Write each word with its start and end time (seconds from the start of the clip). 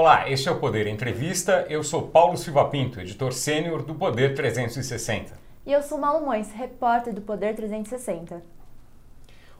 Olá, 0.00 0.30
este 0.30 0.48
é 0.48 0.52
o 0.52 0.60
Poder 0.60 0.86
Entrevista. 0.86 1.66
Eu 1.68 1.82
sou 1.82 2.02
Paulo 2.02 2.36
Silva 2.36 2.64
Pinto, 2.66 3.00
editor 3.00 3.32
sênior 3.32 3.82
do 3.82 3.96
Poder 3.96 4.32
360. 4.32 5.34
E 5.66 5.72
eu 5.72 5.82
sou 5.82 5.98
Malu 5.98 6.24
Mões, 6.24 6.52
repórter 6.52 7.12
do 7.12 7.20
Poder 7.20 7.56
360. 7.56 8.40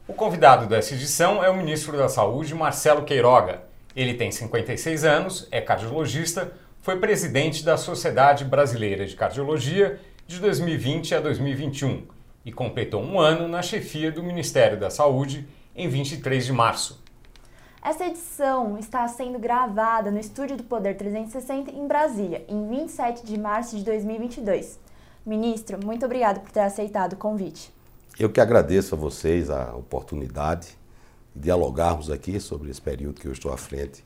O 0.07 0.13
convidado 0.13 0.65
dessa 0.65 0.93
edição 0.93 1.43
é 1.43 1.49
o 1.49 1.57
ministro 1.57 1.97
da 1.97 2.07
Saúde, 2.07 2.55
Marcelo 2.55 3.03
Queiroga. 3.03 3.63
Ele 3.93 4.13
tem 4.13 4.31
56 4.31 5.03
anos, 5.03 5.45
é 5.51 5.59
cardiologista, 5.59 6.53
foi 6.81 6.97
presidente 7.01 7.61
da 7.65 7.75
Sociedade 7.75 8.45
Brasileira 8.45 9.05
de 9.05 9.17
Cardiologia 9.17 9.99
de 10.25 10.39
2020 10.39 11.15
a 11.15 11.19
2021 11.19 12.07
e 12.45 12.51
completou 12.53 13.03
um 13.03 13.19
ano 13.19 13.45
na 13.45 13.61
chefia 13.61 14.09
do 14.09 14.23
Ministério 14.23 14.79
da 14.79 14.89
Saúde 14.89 15.45
em 15.75 15.89
23 15.89 16.45
de 16.45 16.53
março. 16.53 17.08
Essa 17.81 18.07
edição 18.07 18.77
está 18.77 19.07
sendo 19.07 19.39
gravada 19.39 20.11
no 20.11 20.19
estúdio 20.19 20.57
do 20.57 20.63
Poder 20.63 20.97
360 20.97 21.71
em 21.71 21.87
Brasília, 21.87 22.43
em 22.49 22.67
27 22.67 23.25
de 23.25 23.39
março 23.39 23.77
de 23.77 23.85
2022. 23.85 24.77
Ministro, 25.25 25.79
muito 25.83 26.05
obrigado 26.05 26.41
por 26.41 26.51
ter 26.51 26.59
aceitado 26.59 27.13
o 27.13 27.15
convite. 27.15 27.73
Eu 28.19 28.29
que 28.29 28.41
agradeço 28.41 28.95
a 28.95 28.97
vocês 28.97 29.49
a 29.49 29.73
oportunidade 29.75 30.77
de 31.33 31.43
dialogarmos 31.43 32.11
aqui 32.11 32.37
sobre 32.41 32.69
esse 32.69 32.81
período 32.81 33.21
que 33.21 33.27
eu 33.27 33.31
estou 33.31 33.53
à 33.53 33.57
frente 33.57 34.03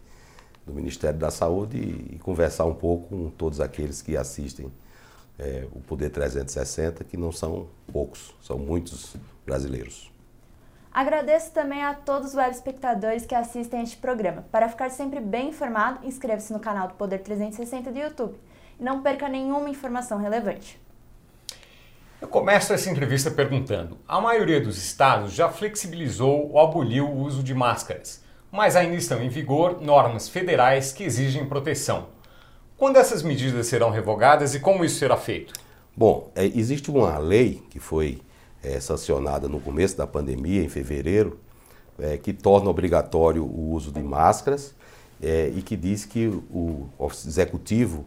do 0.68 0.72
Ministério 0.72 1.20
da 1.20 1.32
Saúde 1.32 1.78
e, 1.78 2.20
conversar 2.20 2.66
um 2.66 2.76
pouco 2.76 3.08
com 3.10 3.30
todos 3.32 3.60
aqueles 3.60 4.04
que 4.04 4.16
assistem 4.16 4.72
é, 5.40 5.68
o 5.74 5.82
Poder 5.82 6.12
360, 6.12 7.04
que 7.04 7.18
não 7.18 7.32
são 7.32 7.68
poucos, 7.92 8.36
são 8.40 8.60
muitos 8.60 9.16
brasileiros. 9.44 10.13
Agradeço 10.94 11.52
também 11.52 11.82
a 11.84 11.96
todos 11.96 12.30
os 12.30 12.36
web 12.36 12.52
espectadores 12.52 13.26
que 13.26 13.34
assistem 13.34 13.80
a 13.80 13.84
este 13.84 13.98
programa. 13.98 14.46
Para 14.52 14.70
ficar 14.70 14.92
sempre 14.92 15.20
bem 15.20 15.50
informado, 15.50 16.06
inscreva-se 16.06 16.54
no 16.54 16.60
canal 16.60 16.88
do 16.88 16.94
Poder 16.94 17.18
360 17.18 17.92
do 17.92 17.98
YouTube 17.98 18.36
e 18.80 18.84
não 18.84 19.02
perca 19.02 19.28
nenhuma 19.28 19.72
informação 19.72 20.20
relevante. 20.20 20.80
Eu 22.22 22.28
começo 22.28 22.72
essa 22.72 22.92
entrevista 22.92 23.32
perguntando: 23.32 23.98
a 24.08 24.22
maioria 24.22 24.62
dos 24.62 24.78
estados 24.78 25.34
já 25.34 25.50
flexibilizou 25.50 26.52
ou 26.52 26.60
aboliu 26.60 27.10
o 27.10 27.22
uso 27.22 27.42
de 27.42 27.56
máscaras, 27.56 28.24
mas 28.52 28.76
ainda 28.76 28.96
estão 28.96 29.20
em 29.20 29.30
vigor 29.30 29.82
normas 29.82 30.30
federais 30.30 30.94
que 30.94 31.04
exigem 31.04 31.50
proteção. 31.50 32.10
Quando 32.78 32.98
essas 32.98 33.24
medidas 33.24 33.66
serão 33.66 33.90
revogadas 33.90 34.54
e 34.54 34.60
como 34.60 34.86
isso 34.86 35.00
será 35.00 35.18
feito? 35.18 35.54
Bom, 35.98 36.32
é, 36.36 36.46
existe 36.46 36.92
uma 36.92 37.18
lei 37.18 37.64
que 37.72 37.80
foi 37.80 38.22
é, 38.64 38.80
sancionada 38.80 39.48
no 39.48 39.60
começo 39.60 39.98
da 39.98 40.08
pandemia, 40.08 40.64
em 40.64 40.70
fevereiro, 40.70 41.38
é, 42.00 42.18
que 42.18 42.34
torna 42.34 42.70
obrigatório 42.70 43.44
o 43.44 43.72
uso 43.72 43.92
de 43.92 44.02
máscaras 44.02 44.74
é, 45.22 45.52
e 45.56 45.62
que 45.62 45.76
diz 45.76 46.06
que 46.06 46.28
o 46.28 46.88
executivo 47.26 48.06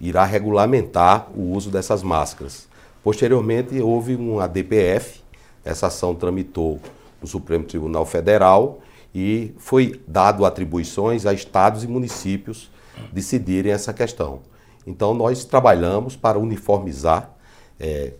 irá 0.00 0.24
regulamentar 0.24 1.28
o 1.36 1.52
uso 1.52 1.70
dessas 1.70 2.02
máscaras. 2.02 2.68
Posteriormente, 3.02 3.80
houve 3.80 4.14
uma 4.14 4.46
DPF, 4.46 5.20
essa 5.64 5.88
ação 5.88 6.14
tramitou 6.14 6.80
no 7.20 7.26
Supremo 7.26 7.64
Tribunal 7.64 8.06
Federal 8.06 8.80
e 9.14 9.52
foi 9.58 10.00
dado 10.06 10.44
atribuições 10.44 11.26
a 11.26 11.32
estados 11.32 11.84
e 11.84 11.88
municípios 11.88 12.70
decidirem 13.12 13.72
essa 13.72 13.92
questão. 13.92 14.40
Então, 14.86 15.14
nós 15.14 15.44
trabalhamos 15.44 16.16
para 16.16 16.38
uniformizar 16.38 17.30
é, 17.78 18.12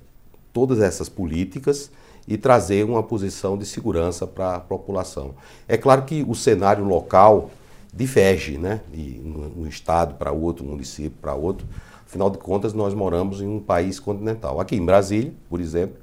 todas 0.53 0.81
essas 0.81 1.09
políticas 1.09 1.91
e 2.27 2.37
trazer 2.37 2.85
uma 2.85 3.03
posição 3.03 3.57
de 3.57 3.65
segurança 3.65 4.27
para 4.27 4.57
a 4.57 4.61
população. 4.61 5.35
É 5.67 5.77
claro 5.77 6.03
que 6.03 6.25
o 6.29 6.35
cenário 6.35 6.85
local 6.85 7.51
diverge, 7.93 8.59
né? 8.59 8.83
De 8.93 9.21
um 9.57 9.67
estado 9.67 10.15
para 10.15 10.31
outro, 10.31 10.65
um 10.65 10.69
município 10.69 11.19
para 11.21 11.35
outro. 11.35 11.67
Afinal 12.07 12.31
de 12.31 12.39
contas, 12.39 12.73
nós 12.73 12.95
moramos 12.95 13.41
em 13.41 13.47
um 13.47 13.61
país 13.61 13.99
continental. 13.99 14.61
Aqui 14.61 14.77
em 14.77 14.85
Brasília, 14.85 15.33
por 15.49 15.61
exemplo, 15.61 15.97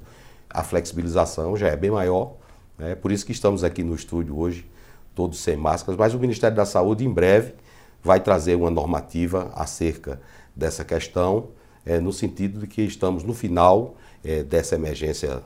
a 0.50 0.62
flexibilização 0.62 1.56
já 1.56 1.68
é 1.68 1.76
bem 1.76 1.90
maior. 1.90 2.32
É 2.78 2.88
né? 2.88 2.94
por 2.94 3.12
isso 3.12 3.24
que 3.24 3.32
estamos 3.32 3.64
aqui 3.64 3.82
no 3.82 3.94
estúdio 3.94 4.38
hoje, 4.38 4.68
todos 5.14 5.38
sem 5.38 5.56
máscaras. 5.56 5.98
Mas 5.98 6.14
o 6.14 6.18
Ministério 6.18 6.56
da 6.56 6.64
Saúde, 6.64 7.04
em 7.04 7.12
breve, 7.12 7.54
vai 8.02 8.20
trazer 8.20 8.54
uma 8.54 8.70
normativa 8.70 9.50
acerca 9.54 10.20
dessa 10.54 10.84
questão, 10.84 11.48
é, 11.84 12.00
no 12.00 12.12
sentido 12.12 12.60
de 12.60 12.66
que 12.66 12.82
estamos 12.82 13.22
no 13.22 13.34
final 13.34 13.96
é, 14.24 14.42
dessa 14.42 14.74
emergência 14.74 15.42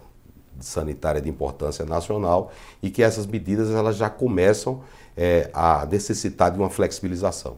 sanitária 0.60 1.20
de 1.20 1.28
importância 1.28 1.84
nacional 1.84 2.52
e 2.82 2.90
que 2.90 3.02
essas 3.02 3.26
medidas 3.26 3.70
elas 3.70 3.96
já 3.96 4.10
começam 4.10 4.82
é, 5.16 5.50
a 5.52 5.86
necessitar 5.86 6.50
de 6.50 6.58
uma 6.58 6.70
flexibilização. 6.70 7.56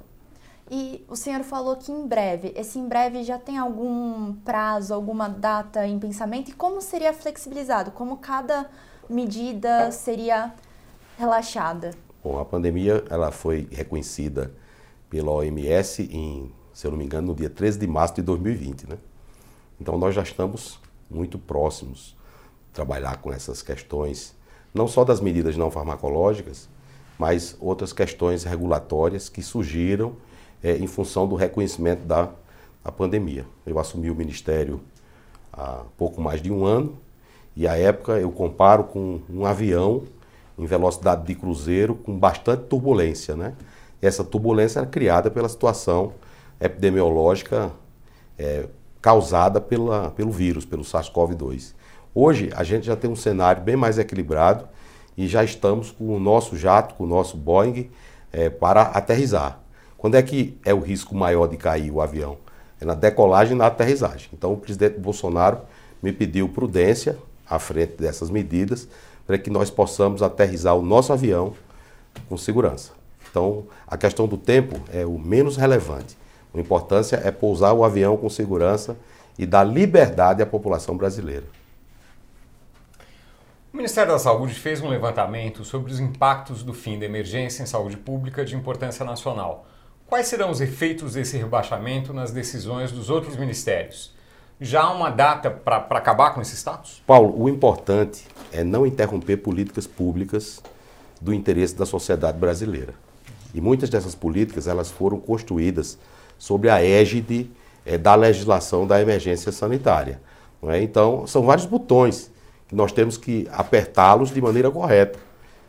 E 0.70 1.04
o 1.08 1.16
senhor 1.16 1.42
falou 1.42 1.76
que 1.76 1.92
em 1.92 2.06
breve, 2.06 2.52
esse 2.56 2.78
em 2.78 2.88
breve 2.88 3.22
já 3.24 3.38
tem 3.38 3.58
algum 3.58 4.32
prazo, 4.36 4.94
alguma 4.94 5.28
data 5.28 5.86
em 5.86 5.98
pensamento? 5.98 6.50
E 6.50 6.54
como 6.54 6.80
seria 6.80 7.12
flexibilizado? 7.12 7.90
Como 7.90 8.16
cada 8.16 8.70
medida 9.08 9.90
seria 9.90 10.52
relaxada? 11.18 11.90
Bom, 12.24 12.38
a 12.38 12.44
pandemia 12.44 13.04
ela 13.10 13.30
foi 13.30 13.68
reconhecida 13.70 14.50
pela 15.10 15.30
OMS 15.30 16.08
em, 16.10 16.50
se 16.72 16.86
eu 16.86 16.90
não 16.90 16.96
me 16.96 17.04
engano, 17.04 17.28
no 17.28 17.34
dia 17.34 17.50
13 17.50 17.78
de 17.78 17.86
março 17.86 18.14
de 18.14 18.22
2020, 18.22 18.88
né? 18.88 18.96
Então 19.78 19.98
nós 19.98 20.14
já 20.14 20.22
estamos 20.22 20.80
muito 21.12 21.38
próximos 21.38 22.16
trabalhar 22.72 23.18
com 23.18 23.32
essas 23.32 23.62
questões, 23.62 24.34
não 24.72 24.88
só 24.88 25.04
das 25.04 25.20
medidas 25.20 25.56
não 25.56 25.70
farmacológicas, 25.70 26.68
mas 27.18 27.56
outras 27.60 27.92
questões 27.92 28.44
regulatórias 28.44 29.28
que 29.28 29.42
surgiram 29.42 30.16
é, 30.62 30.76
em 30.76 30.86
função 30.86 31.28
do 31.28 31.34
reconhecimento 31.34 32.04
da, 32.04 32.30
da 32.82 32.90
pandemia. 32.90 33.44
Eu 33.66 33.78
assumi 33.78 34.10
o 34.10 34.14
ministério 34.14 34.80
há 35.52 35.84
pouco 35.96 36.20
mais 36.20 36.40
de 36.40 36.50
um 36.50 36.64
ano 36.64 36.98
e 37.54 37.68
à 37.68 37.76
época 37.76 38.18
eu 38.18 38.30
comparo 38.32 38.84
com 38.84 39.20
um 39.28 39.44
avião 39.44 40.04
em 40.58 40.64
velocidade 40.64 41.26
de 41.26 41.34
cruzeiro 41.34 41.94
com 41.94 42.18
bastante 42.18 42.64
turbulência, 42.64 43.36
né? 43.36 43.54
Essa 44.00 44.24
turbulência 44.24 44.80
era 44.80 44.86
criada 44.86 45.30
pela 45.30 45.48
situação 45.48 46.12
epidemiológica 46.60 47.72
é, 48.38 48.66
causada 49.02 49.60
pela, 49.60 50.12
pelo 50.12 50.30
vírus, 50.30 50.64
pelo 50.64 50.84
SARS-CoV-2. 50.84 51.74
Hoje 52.14 52.50
a 52.54 52.62
gente 52.62 52.86
já 52.86 52.94
tem 52.94 53.10
um 53.10 53.16
cenário 53.16 53.60
bem 53.60 53.74
mais 53.74 53.98
equilibrado 53.98 54.68
e 55.18 55.26
já 55.26 55.42
estamos 55.42 55.90
com 55.90 56.14
o 56.14 56.20
nosso 56.20 56.56
jato, 56.56 56.94
com 56.94 57.04
o 57.04 57.06
nosso 57.06 57.36
Boeing 57.36 57.91
é, 58.32 58.48
para 58.48 58.82
aterrizar. 58.82 59.58
Quando 59.98 60.14
é 60.14 60.22
que 60.22 60.58
é 60.64 60.72
o 60.72 60.78
risco 60.78 61.14
maior 61.14 61.48
de 61.48 61.56
cair 61.56 61.91
o 61.91 62.00
avião? 62.00 62.38
É 62.80 62.84
na 62.84 62.94
decolagem 62.94 63.54
e 63.54 63.58
na 63.58 63.66
aterrissagem. 63.66 64.28
Então 64.32 64.52
o 64.52 64.56
presidente 64.56 64.98
Bolsonaro 64.98 65.60
me 66.02 66.12
pediu 66.12 66.48
prudência 66.48 67.18
à 67.48 67.58
frente 67.58 67.94
dessas 67.94 68.30
medidas 68.30 68.88
para 69.26 69.36
que 69.36 69.50
nós 69.50 69.70
possamos 69.70 70.22
aterrissar 70.22 70.76
o 70.76 70.82
nosso 70.82 71.12
avião 71.12 71.54
com 72.28 72.36
segurança. 72.36 72.92
Então 73.30 73.64
a 73.86 73.96
questão 73.96 74.28
do 74.28 74.36
tempo 74.36 74.80
é 74.92 75.04
o 75.04 75.18
menos 75.18 75.56
relevante. 75.56 76.16
A 76.54 76.60
importância 76.60 77.20
é 77.24 77.30
pousar 77.30 77.72
o 77.72 77.84
avião 77.84 78.16
com 78.16 78.28
segurança 78.28 78.96
e 79.38 79.46
dar 79.46 79.64
liberdade 79.64 80.42
à 80.42 80.46
população 80.46 80.96
brasileira. 80.96 81.44
O 83.72 83.76
Ministério 83.76 84.12
da 84.12 84.18
Saúde 84.18 84.52
fez 84.52 84.82
um 84.82 84.88
levantamento 84.88 85.64
sobre 85.64 85.91
os 85.91 85.98
impactos 85.98 86.62
do 86.62 86.74
fim 86.74 86.98
da 86.98 87.06
emergência 87.06 87.62
em 87.62 87.66
saúde 87.66 87.96
pública 87.96 88.44
de 88.44 88.54
importância 88.54 89.02
nacional. 89.02 89.66
Quais 90.06 90.26
serão 90.26 90.50
os 90.50 90.60
efeitos 90.60 91.14
desse 91.14 91.38
rebaixamento 91.38 92.12
nas 92.12 92.30
decisões 92.30 92.92
dos 92.92 93.08
outros 93.08 93.34
ministérios? 93.34 94.14
Já 94.60 94.82
há 94.82 94.92
uma 94.92 95.08
data 95.08 95.50
para 95.50 95.78
acabar 95.96 96.34
com 96.34 96.42
esse 96.42 96.54
status? 96.54 97.02
Paulo, 97.06 97.34
o 97.42 97.48
importante 97.48 98.26
é 98.52 98.62
não 98.62 98.86
interromper 98.86 99.38
políticas 99.38 99.86
públicas 99.86 100.62
do 101.18 101.32
interesse 101.32 101.74
da 101.74 101.86
sociedade 101.86 102.36
brasileira. 102.36 102.92
E 103.54 103.60
muitas 103.60 103.88
dessas 103.88 104.15
políticas 104.15 104.66
elas 104.66 104.91
foram 104.91 105.18
construídas 105.18 105.98
sobre 106.42 106.68
a 106.68 106.84
égide 106.84 107.48
é, 107.86 107.97
da 107.97 108.16
legislação 108.16 108.84
da 108.84 109.00
emergência 109.00 109.53
sanitária. 109.53 110.21
É? 110.65 110.83
Então, 110.83 111.24
são 111.24 111.42
vários 111.42 111.66
botões 111.66 112.33
que 112.66 112.74
nós 112.74 112.91
temos 112.91 113.16
que 113.16 113.48
apertá-los 113.53 114.33
de 114.33 114.42
maneira 114.42 114.68
correta. 114.68 115.21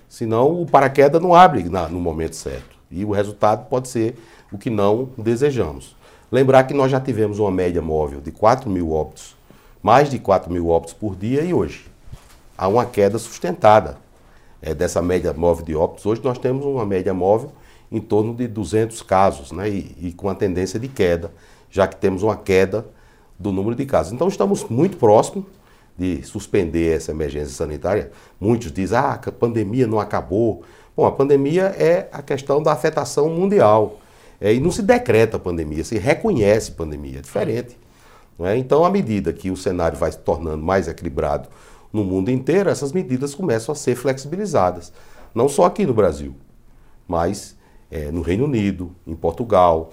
Senão, 0.10 0.60
o 0.60 0.66
paraquedas 0.66 1.22
não 1.22 1.36
abre 1.36 1.70
na, 1.70 1.88
no 1.88 2.00
momento 2.00 2.36
certo. 2.36 2.76
E 2.90 3.06
o 3.06 3.12
resultado 3.12 3.70
pode 3.70 3.88
ser 3.88 4.18
o 4.52 4.58
que 4.58 4.72
não 4.72 5.10
desejamos. 5.16 5.96
Lembrar 6.32 6.64
que 6.64 6.74
nós 6.74 6.90
já 6.90 7.00
tivemos 7.00 7.38
uma 7.38 7.52
média 7.52 7.80
móvel 7.80 8.20
de 8.20 8.32
4 8.32 8.68
mil 8.68 8.94
óbitos, 8.94 9.36
mais 9.80 10.10
de 10.10 10.18
4 10.18 10.52
mil 10.52 10.70
óbitos 10.70 10.96
por 10.96 11.16
dia, 11.16 11.44
e 11.44 11.54
hoje 11.54 11.86
há 12.58 12.68
uma 12.68 12.84
queda 12.84 13.20
sustentada 13.20 13.98
é, 14.60 14.74
dessa 14.74 15.04
média 15.04 15.32
móvel 15.34 15.66
de 15.66 15.76
óbitos. 15.76 16.04
Hoje 16.04 16.22
nós 16.24 16.40
temos 16.40 16.66
uma 16.66 16.84
média 16.84 17.14
móvel 17.14 17.52
em 17.94 18.02
torno 18.02 18.34
de 18.34 18.48
200 18.48 19.04
casos, 19.04 19.52
né, 19.52 19.70
e, 19.70 19.96
e 20.02 20.12
com 20.12 20.28
a 20.28 20.34
tendência 20.34 20.80
de 20.80 20.88
queda, 20.88 21.32
já 21.70 21.88
que 21.88 21.96
temos 21.96 22.24
uma 22.24 22.36
queda 22.36 22.88
do 23.38 23.52
número 23.52 23.76
de 23.76 23.86
casos. 23.86 24.12
Então 24.12 24.28
estamos 24.28 24.68
muito 24.68 24.98
próximos 24.98 25.46
de 25.96 26.24
suspender 26.24 26.98
essa 26.98 27.12
emergência 27.12 27.54
sanitária. 27.54 28.12
Muitos 28.40 28.72
dizem, 28.72 28.98
ah, 28.98 29.14
a 29.14 29.32
pandemia 29.32 29.86
não 29.86 30.00
acabou. 30.00 30.64
Bom, 30.98 31.06
a 31.06 31.12
pandemia 31.12 31.66
é 31.78 32.10
a 32.12 32.24
questão 32.24 32.64
da 32.64 32.72
afetação 32.72 33.30
mundial. 33.30 34.00
É, 34.42 34.52
e 34.52 34.60
não 34.60 34.72
se 34.72 34.82
decreta 34.82 35.38
a 35.38 35.40
pandemia, 35.40 35.84
se 35.84 35.98
reconhece 36.00 36.72
pandemia, 36.72 37.20
é 37.20 37.22
diferente. 37.22 37.78
É? 38.40 38.58
Então, 38.58 38.84
à 38.84 38.90
medida 38.90 39.32
que 39.32 39.52
o 39.52 39.56
cenário 39.56 39.98
vai 39.98 40.12
se 40.12 40.18
tornando 40.18 40.64
mais 40.64 40.88
equilibrado 40.88 41.48
no 41.94 42.04
mundo 42.04 42.32
inteiro, 42.32 42.72
essas 42.72 42.92
medidas 42.92 43.36
começam 43.36 43.72
a 43.72 43.76
ser 43.76 43.96
flexibilizadas. 43.96 44.92
Não 45.34 45.48
só 45.48 45.66
aqui 45.66 45.86
no 45.86 45.94
Brasil, 45.94 46.36
mas 47.08 47.56
é, 47.94 48.12
no 48.12 48.24
Reino 48.24 48.46
Unido, 48.46 48.96
em 49.06 49.16
Portugal, 49.16 49.92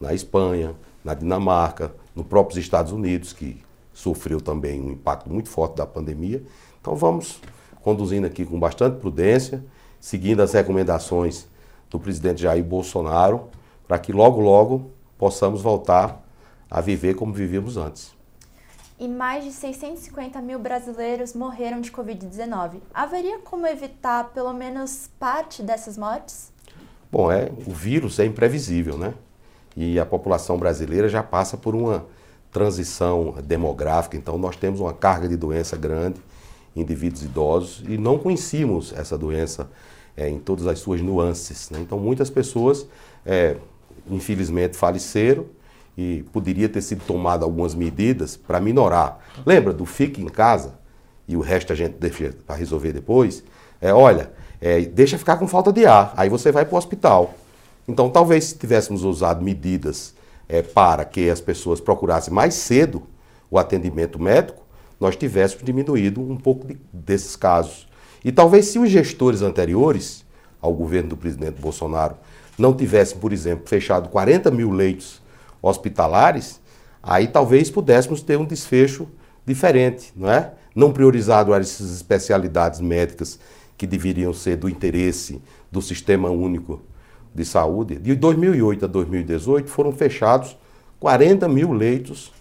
na 0.00 0.12
Espanha, 0.12 0.74
na 1.04 1.14
Dinamarca, 1.14 1.94
nos 2.12 2.26
próprios 2.26 2.58
Estados 2.58 2.90
Unidos, 2.90 3.32
que 3.32 3.62
sofreu 3.94 4.40
também 4.40 4.80
um 4.82 4.90
impacto 4.90 5.30
muito 5.30 5.48
forte 5.48 5.76
da 5.76 5.86
pandemia. 5.86 6.42
Então 6.80 6.96
vamos 6.96 7.40
conduzindo 7.82 8.26
aqui 8.26 8.44
com 8.44 8.58
bastante 8.58 8.98
prudência, 8.98 9.64
seguindo 10.00 10.40
as 10.40 10.54
recomendações 10.54 11.46
do 11.88 12.00
presidente 12.00 12.42
Jair 12.42 12.64
Bolsonaro, 12.64 13.48
para 13.86 13.96
que 14.00 14.10
logo, 14.10 14.40
logo 14.40 14.90
possamos 15.16 15.62
voltar 15.62 16.20
a 16.68 16.80
viver 16.80 17.14
como 17.14 17.32
vivíamos 17.32 17.76
antes. 17.76 18.12
E 18.98 19.06
mais 19.06 19.44
de 19.44 19.52
650 19.52 20.40
mil 20.40 20.58
brasileiros 20.58 21.32
morreram 21.32 21.80
de 21.80 21.92
Covid-19. 21.92 22.80
Haveria 22.92 23.38
como 23.38 23.68
evitar 23.68 24.30
pelo 24.32 24.52
menos 24.52 25.08
parte 25.20 25.62
dessas 25.62 25.96
mortes? 25.96 26.55
Bom, 27.16 27.32
é, 27.32 27.50
o 27.66 27.70
vírus 27.70 28.18
é 28.18 28.26
imprevisível, 28.26 28.98
né? 28.98 29.14
E 29.74 29.98
a 29.98 30.04
população 30.04 30.58
brasileira 30.58 31.08
já 31.08 31.22
passa 31.22 31.56
por 31.56 31.74
uma 31.74 32.04
transição 32.52 33.36
demográfica, 33.42 34.18
então 34.18 34.36
nós 34.36 34.54
temos 34.54 34.80
uma 34.80 34.92
carga 34.92 35.26
de 35.26 35.34
doença 35.34 35.78
grande, 35.78 36.20
indivíduos 36.76 37.22
idosos, 37.22 37.82
e 37.88 37.96
não 37.96 38.18
conhecíamos 38.18 38.92
essa 38.94 39.16
doença 39.16 39.70
é, 40.14 40.28
em 40.28 40.38
todas 40.38 40.66
as 40.66 40.78
suas 40.78 41.00
nuances. 41.00 41.70
Né? 41.70 41.80
Então 41.80 41.98
muitas 41.98 42.28
pessoas, 42.28 42.86
é, 43.24 43.56
infelizmente, 44.10 44.76
faleceram 44.76 45.46
e 45.96 46.22
poderia 46.34 46.68
ter 46.68 46.82
sido 46.82 47.02
tomado 47.06 47.46
algumas 47.46 47.74
medidas 47.74 48.36
para 48.36 48.60
minorar. 48.60 49.20
Lembra 49.46 49.72
do 49.72 49.86
fique 49.86 50.20
em 50.20 50.28
casa 50.28 50.74
e 51.26 51.34
o 51.34 51.40
resto 51.40 51.72
a 51.72 51.76
gente 51.76 51.94
deixa 51.94 52.34
para 52.46 52.56
resolver 52.56 52.92
depois? 52.92 53.42
É, 53.80 53.90
olha, 53.90 54.30
é, 54.60 54.80
deixa 54.80 55.18
ficar 55.18 55.36
com 55.36 55.46
falta 55.46 55.72
de 55.72 55.86
ar, 55.86 56.12
aí 56.16 56.28
você 56.28 56.50
vai 56.50 56.64
para 56.64 56.74
o 56.74 56.78
hospital. 56.78 57.34
Então 57.86 58.10
talvez 58.10 58.44
se 58.44 58.58
tivéssemos 58.58 59.04
usado 59.04 59.44
medidas 59.44 60.14
é, 60.48 60.62
para 60.62 61.04
que 61.04 61.30
as 61.30 61.40
pessoas 61.40 61.80
procurassem 61.80 62.32
mais 62.32 62.54
cedo 62.54 63.02
o 63.50 63.58
atendimento 63.58 64.20
médico, 64.20 64.62
nós 64.98 65.16
tivéssemos 65.16 65.64
diminuído 65.64 66.20
um 66.20 66.36
pouco 66.36 66.66
de, 66.66 66.78
desses 66.92 67.36
casos. 67.36 67.86
E 68.24 68.32
talvez 68.32 68.66
se 68.66 68.78
os 68.78 68.90
gestores 68.90 69.42
anteriores 69.42 70.24
ao 70.60 70.72
governo 70.72 71.10
do 71.10 71.16
presidente 71.16 71.60
Bolsonaro 71.60 72.16
não 72.58 72.74
tivessem, 72.74 73.18
por 73.18 73.32
exemplo, 73.32 73.68
fechado 73.68 74.08
40 74.08 74.50
mil 74.50 74.70
leitos 74.70 75.20
hospitalares, 75.60 76.60
aí 77.02 77.28
talvez 77.28 77.70
pudéssemos 77.70 78.22
ter 78.22 78.38
um 78.38 78.44
desfecho 78.44 79.06
diferente, 79.44 80.12
não 80.16 80.30
é? 80.30 80.52
Não 80.74 80.92
priorizado 80.92 81.54
essas 81.54 81.94
especialidades 81.94 82.80
médicas 82.80 83.38
que 83.76 83.86
deveriam 83.86 84.32
ser 84.32 84.56
do 84.56 84.68
interesse 84.68 85.40
do 85.70 85.82
Sistema 85.82 86.30
Único 86.30 86.80
de 87.34 87.44
Saúde. 87.44 87.96
De 87.96 88.14
2008 88.14 88.84
a 88.84 88.88
2018 88.88 89.68
foram 89.68 89.92
fechados 89.92 90.56
40 90.98 91.48
mil 91.48 91.72
leitos 91.72 92.32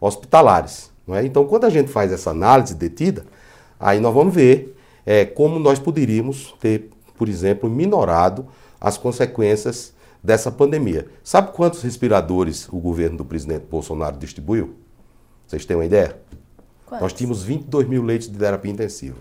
hospitalares. 0.00 0.90
Não 1.06 1.14
é? 1.14 1.24
Então, 1.24 1.44
quando 1.46 1.64
a 1.64 1.70
gente 1.70 1.90
faz 1.90 2.12
essa 2.12 2.30
análise 2.30 2.74
detida, 2.74 3.24
aí 3.78 4.00
nós 4.00 4.12
vamos 4.12 4.34
ver 4.34 4.76
é, 5.06 5.24
como 5.24 5.58
nós 5.58 5.78
poderíamos 5.78 6.54
ter, 6.60 6.90
por 7.16 7.28
exemplo, 7.28 7.70
minorado 7.70 8.46
as 8.80 8.98
consequências 8.98 9.94
dessa 10.22 10.50
pandemia. 10.50 11.06
Sabe 11.22 11.52
quantos 11.52 11.82
respiradores 11.82 12.68
o 12.70 12.78
governo 12.78 13.18
do 13.18 13.24
presidente 13.24 13.64
Bolsonaro 13.70 14.16
distribuiu? 14.18 14.74
Vocês 15.46 15.64
têm 15.64 15.76
uma 15.76 15.84
ideia? 15.84 16.18
Quantos? 16.86 17.02
Nós 17.02 17.12
tínhamos 17.12 17.42
22 17.42 17.88
mil 17.88 18.02
leitos 18.02 18.30
de 18.30 18.36
terapia 18.38 18.70
intensiva. 18.70 19.18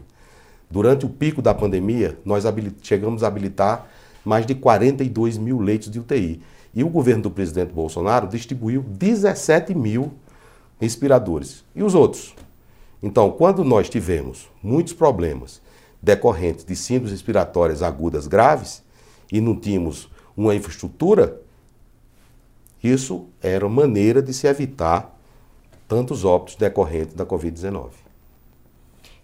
Durante 0.70 1.06
o 1.06 1.10
pico 1.10 1.42
da 1.42 1.54
pandemia, 1.54 2.18
nós 2.24 2.44
chegamos 2.82 3.24
a 3.24 3.28
habilitar 3.28 3.88
mais 4.24 4.46
de 4.46 4.54
42 4.54 5.38
mil 5.38 5.60
leitos 5.60 5.90
de 5.90 6.00
UTI. 6.00 6.42
E 6.74 6.84
o 6.84 6.90
governo 6.90 7.24
do 7.24 7.32
presidente 7.32 7.74
Bolsonaro 7.74 8.28
distribuiu 8.28 8.84
17 8.84 9.74
mil 9.74 10.14
respiradores. 10.80 11.66
E 11.76 11.82
os 11.82 11.96
outros? 11.96 12.36
Então, 13.02 13.32
quando 13.32 13.64
nós 13.64 13.90
tivemos 13.90 14.48
muitos 14.62 14.94
problemas 14.94 15.62
decorrentes 16.02 16.64
de 16.64 16.76
síndromes 16.76 17.12
respiratórias 17.12 17.82
agudas 17.82 18.28
graves 18.28 18.84
e 19.32 19.42
não 19.42 19.56
tínhamos 19.56 20.10
uma 20.38 20.54
infraestrutura, 20.54 21.42
isso 22.84 23.28
era 23.42 23.68
maneira 23.68 24.22
de 24.22 24.34
se 24.34 24.48
evitar 24.48 25.18
tantos 25.88 26.24
óbitos 26.24 26.56
decorrentes 26.56 27.16
da 27.16 27.26
Covid-19. 27.26 28.09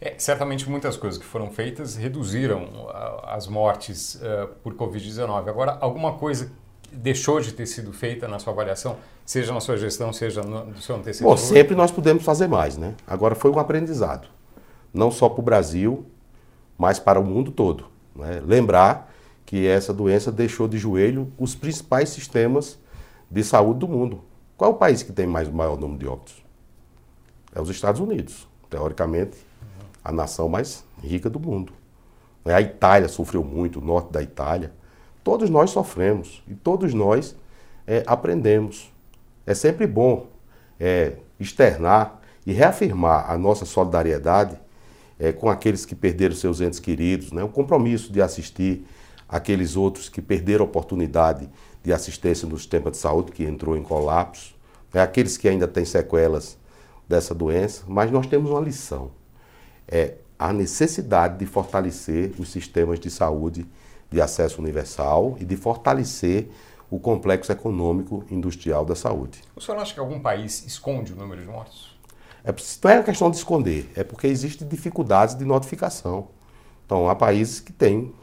É, 0.05 0.13
certamente 0.19 0.69
muitas 0.69 0.95
coisas 0.95 1.19
que 1.19 1.25
foram 1.25 1.49
feitas 1.49 1.95
reduziram 1.95 2.69
as 3.23 3.47
mortes 3.47 4.13
uh, 4.15 4.47
por 4.61 4.75
Covid-19. 4.75 5.49
Agora, 5.49 5.79
alguma 5.81 6.13
coisa 6.13 6.51
deixou 6.91 7.41
de 7.41 7.51
ter 7.51 7.65
sido 7.65 7.91
feita 7.91 8.27
na 8.27 8.37
sua 8.37 8.53
avaliação, 8.53 8.97
seja 9.25 9.51
na 9.51 9.59
sua 9.59 9.77
gestão, 9.77 10.13
seja 10.13 10.43
no, 10.43 10.65
no 10.65 10.79
seu 10.79 10.95
antecessor? 10.95 11.27
Bom, 11.27 11.35
sempre 11.35 11.75
nós 11.75 11.89
podemos 11.89 12.23
fazer 12.23 12.47
mais, 12.47 12.77
né? 12.77 12.93
Agora 13.07 13.33
foi 13.33 13.49
um 13.49 13.57
aprendizado, 13.57 14.27
não 14.93 15.09
só 15.09 15.27
para 15.27 15.39
o 15.39 15.43
Brasil, 15.43 16.05
mas 16.77 16.99
para 16.99 17.19
o 17.19 17.23
mundo 17.23 17.49
todo. 17.49 17.87
Né? 18.15 18.43
Lembrar 18.45 19.11
que 19.43 19.65
essa 19.65 19.91
doença 19.91 20.31
deixou 20.31 20.67
de 20.67 20.77
joelho 20.77 21.33
os 21.35 21.55
principais 21.55 22.09
sistemas 22.09 22.77
de 23.29 23.43
saúde 23.43 23.79
do 23.79 23.87
mundo. 23.87 24.23
Qual 24.55 24.69
é 24.69 24.73
o 24.75 24.77
país 24.77 25.01
que 25.01 25.11
tem 25.11 25.25
mais 25.25 25.49
maior 25.49 25.79
número 25.79 25.97
de 25.97 26.07
óbitos? 26.07 26.45
É 27.55 27.59
os 27.59 27.69
Estados 27.71 27.99
Unidos. 27.99 28.47
Teoricamente, 28.69 29.35
a 30.05 30.11
nação 30.11 30.47
mais 30.47 30.85
rica 31.01 31.29
do 31.29 31.39
mundo. 31.39 31.73
A 32.45 32.61
Itália 32.61 33.07
sofreu 33.07 33.43
muito, 33.43 33.79
o 33.79 33.83
norte 33.83 34.11
da 34.11 34.21
Itália. 34.21 34.71
Todos 35.23 35.49
nós 35.49 35.71
sofremos 35.71 36.43
e 36.47 36.53
todos 36.53 36.93
nós 36.93 37.35
é, 37.87 38.03
aprendemos. 38.05 38.93
É 39.47 39.55
sempre 39.55 39.87
bom 39.87 40.27
é, 40.79 41.13
externar 41.39 42.21
e 42.45 42.53
reafirmar 42.53 43.31
a 43.31 43.35
nossa 43.35 43.65
solidariedade 43.65 44.55
é, 45.17 45.31
com 45.31 45.49
aqueles 45.49 45.85
que 45.85 45.95
perderam 45.95 46.35
seus 46.35 46.61
entes 46.61 46.79
queridos, 46.79 47.31
né? 47.31 47.43
o 47.43 47.49
compromisso 47.49 48.13
de 48.13 48.21
assistir 48.21 48.85
aqueles 49.27 49.75
outros 49.75 50.07
que 50.07 50.21
perderam 50.21 50.65
a 50.65 50.67
oportunidade 50.67 51.49
de 51.83 51.91
assistência 51.91 52.47
no 52.47 52.57
sistema 52.59 52.91
de 52.91 52.97
saúde, 52.97 53.31
que 53.31 53.43
entrou 53.43 53.75
em 53.75 53.81
colapso, 53.81 54.53
é 54.93 55.01
aqueles 55.01 55.35
que 55.35 55.49
ainda 55.49 55.67
têm 55.67 55.83
sequelas 55.83 56.57
dessa 57.07 57.33
doença, 57.33 57.83
mas 57.87 58.11
nós 58.11 58.27
temos 58.27 58.51
uma 58.51 58.61
lição. 58.61 59.11
É 59.87 60.15
a 60.37 60.51
necessidade 60.51 61.37
de 61.37 61.45
fortalecer 61.45 62.33
os 62.37 62.49
sistemas 62.51 62.99
de 62.99 63.09
saúde 63.09 63.65
de 64.11 64.21
acesso 64.21 64.61
universal 64.61 65.35
e 65.39 65.45
de 65.45 65.55
fortalecer 65.55 66.49
o 66.89 66.99
complexo 66.99 67.51
econômico 67.51 68.23
industrial 68.29 68.85
da 68.85 68.95
saúde. 68.95 69.41
O 69.55 69.61
senhor 69.61 69.79
acha 69.79 69.93
que 69.93 69.99
algum 69.99 70.19
país 70.19 70.65
esconde 70.65 71.13
o 71.13 71.15
número 71.15 71.41
de 71.41 71.47
mortos? 71.47 71.95
É, 72.43 72.53
não 72.83 72.91
é 72.91 73.03
questão 73.03 73.31
de 73.31 73.37
esconder, 73.37 73.89
é 73.95 74.03
porque 74.03 74.27
existem 74.27 74.67
dificuldades 74.67 75.35
de 75.35 75.43
notificação. 75.43 76.27
Então, 76.85 77.09
há 77.09 77.15
países 77.15 77.59
que 77.59 77.73
têm 77.73 78.13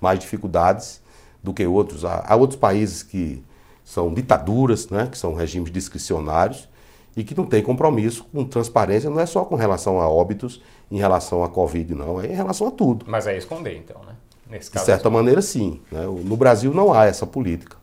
mais 0.00 0.18
dificuldades 0.18 1.00
do 1.42 1.54
que 1.54 1.64
outros. 1.66 2.04
Há, 2.04 2.24
há 2.26 2.34
outros 2.34 2.58
países 2.58 3.02
que 3.02 3.42
são 3.84 4.12
ditaduras, 4.12 4.88
né, 4.88 5.06
que 5.10 5.16
são 5.16 5.34
regimes 5.34 5.70
discricionários 5.70 6.68
e 7.16 7.24
que 7.24 7.36
não 7.36 7.46
têm 7.46 7.62
compromisso 7.62 8.24
com 8.24 8.44
transparência, 8.44 9.08
não 9.08 9.20
é 9.20 9.26
só 9.26 9.44
com 9.44 9.54
relação 9.54 10.00
a 10.00 10.08
óbitos, 10.08 10.60
em 10.90 10.98
relação 10.98 11.44
à 11.44 11.48
Covid, 11.48 11.94
não, 11.94 12.20
é 12.20 12.26
em 12.26 12.34
relação 12.34 12.68
a 12.68 12.70
tudo. 12.70 13.04
Mas 13.08 13.26
é 13.26 13.36
esconder, 13.36 13.76
então, 13.76 14.00
né? 14.04 14.14
Nesse 14.48 14.70
caso, 14.70 14.84
de 14.84 14.86
certa 14.90 15.08
é 15.08 15.10
maneira, 15.10 15.42
sim. 15.42 15.80
Né? 15.92 16.04
No 16.04 16.36
Brasil 16.36 16.72
não 16.72 16.92
há 16.92 17.04
essa 17.04 17.26
política, 17.26 17.76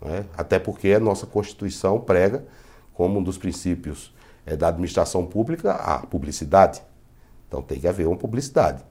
né? 0.00 0.24
até 0.36 0.58
porque 0.58 0.92
a 0.92 1.00
nossa 1.00 1.26
Constituição 1.26 1.98
prega 1.98 2.44
como 2.94 3.18
um 3.18 3.22
dos 3.22 3.36
princípios 3.36 4.14
é, 4.46 4.56
da 4.56 4.68
administração 4.68 5.26
pública 5.26 5.72
a 5.72 5.98
publicidade. 5.98 6.80
Então 7.48 7.60
tem 7.62 7.80
que 7.80 7.88
haver 7.88 8.06
uma 8.06 8.16
publicidade. 8.16 8.82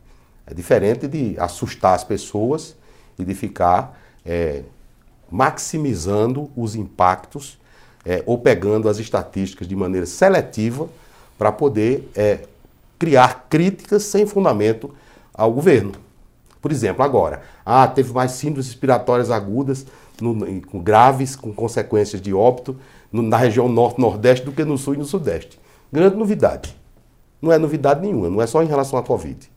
É 0.45 0.53
diferente 0.53 1.07
de 1.07 1.39
assustar 1.39 1.95
as 1.95 2.03
pessoas 2.03 2.75
e 3.17 3.23
de 3.23 3.33
ficar 3.33 3.97
é, 4.25 4.63
maximizando 5.31 6.51
os 6.55 6.75
impactos 6.75 7.57
é, 8.05 8.21
ou 8.25 8.37
pegando 8.37 8.89
as 8.89 8.99
estatísticas 8.99 9.67
de 9.67 9.75
maneira 9.75 10.05
seletiva 10.05 10.89
para 11.37 11.51
poder 11.51 12.09
é, 12.15 12.45
criar 12.97 13.47
críticas 13.49 14.03
sem 14.03 14.25
fundamento 14.25 14.93
ao 15.33 15.51
governo. 15.51 15.93
Por 16.61 16.71
exemplo, 16.71 17.03
agora, 17.03 17.41
ah, 17.65 17.87
teve 17.87 18.13
mais 18.13 18.31
síndromes 18.31 18.67
respiratórias 18.67 19.29
agudas, 19.29 19.85
no, 20.21 20.61
com 20.61 20.81
graves, 20.81 21.35
com 21.35 21.51
consequências 21.53 22.21
de 22.21 22.33
óbito 22.33 22.77
no, 23.11 23.21
na 23.21 23.35
região 23.35 23.67
norte-nordeste 23.67 24.45
do 24.45 24.51
que 24.51 24.63
no 24.63 24.77
sul 24.77 24.93
e 24.93 24.97
no 24.97 25.05
sudeste. 25.05 25.59
Grande 25.91 26.15
novidade. 26.15 26.75
Não 27.41 27.51
é 27.51 27.57
novidade 27.57 28.01
nenhuma, 28.01 28.29
não 28.29 28.41
é 28.41 28.47
só 28.47 28.63
em 28.63 28.67
relação 28.67 28.97
à 28.97 29.03
Covid. 29.03 29.51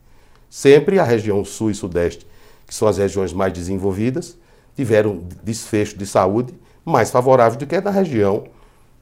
Sempre 0.49 0.99
a 0.99 1.03
região 1.03 1.43
sul 1.45 1.71
e 1.71 1.75
sudeste, 1.75 2.27
que 2.65 2.75
são 2.75 2.87
as 2.87 2.97
regiões 2.97 3.31
mais 3.31 3.53
desenvolvidas, 3.53 4.37
tiveram 4.75 5.23
desfecho 5.43 5.97
de 5.97 6.05
saúde 6.05 6.53
mais 6.83 7.09
favoráveis 7.09 7.57
do 7.57 7.65
que 7.65 7.79
na 7.79 7.89
região 7.89 8.43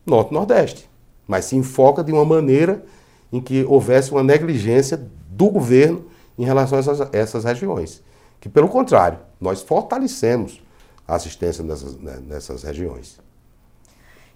norte-nordeste. 0.06 0.90
Mas 1.28 1.46
se 1.46 1.56
enfoca 1.56 2.04
de 2.04 2.12
uma 2.12 2.24
maneira 2.24 2.84
em 3.32 3.42
que 3.42 3.64
houvesse 3.64 4.12
uma 4.12 4.24
negligência 4.24 4.98
do 5.30 5.50
governo 5.50 6.06
em 6.38 6.46
relação 6.46 6.78
a 6.78 6.82
essas, 6.82 7.14
essas 7.14 7.44
regiões. 7.44 8.04
Que, 8.40 8.50
pelo 8.50 8.68
contrário, 8.68 9.20
nós 9.40 9.62
fortalecemos 9.62 10.62
a 11.08 11.16
assistência 11.16 11.64
nessas, 11.64 11.98
né, 11.98 12.20
nessas 12.26 12.64
regiões. 12.64 13.20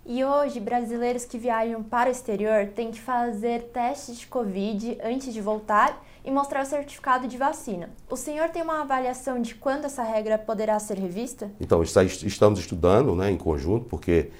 E 0.05 0.23
hoje, 0.23 0.59
brasileiros 0.59 1.25
que 1.25 1.37
viajam 1.37 1.83
para 1.83 2.09
o 2.09 2.11
exterior 2.11 2.67
têm 2.67 2.89
que 2.89 2.99
fazer 2.99 3.63
testes 3.73 4.17
de 4.17 4.27
Covid 4.27 4.97
antes 5.03 5.31
de 5.33 5.39
voltar 5.39 6.03
e 6.25 6.31
mostrar 6.31 6.63
o 6.63 6.65
certificado 6.65 7.27
de 7.27 7.37
vacina. 7.37 7.91
O 8.09 8.15
senhor 8.15 8.49
tem 8.49 8.61
uma 8.61 8.81
avaliação 8.81 9.41
de 9.41 9.55
quando 9.55 9.85
essa 9.85 10.03
regra 10.03 10.37
poderá 10.37 10.79
ser 10.79 10.97
revista? 10.97 11.51
Então, 11.59 11.83
estamos 11.83 12.59
estudando 12.59 13.15
né, 13.15 13.29
em 13.29 13.37
conjunto, 13.37 13.85
porque 13.85 14.31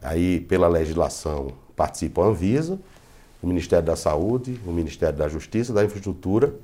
aí, 0.00 0.40
pela 0.40 0.66
legislação, 0.66 1.48
participa 1.76 2.22
a 2.22 2.26
Anvisa, 2.26 2.78
o 3.42 3.46
Ministério 3.46 3.84
da 3.84 3.96
Saúde, 3.96 4.60
o 4.66 4.72
Ministério 4.72 5.16
da 5.16 5.28
Justiça, 5.28 5.72
da 5.72 5.84
Infraestrutura 5.84 6.54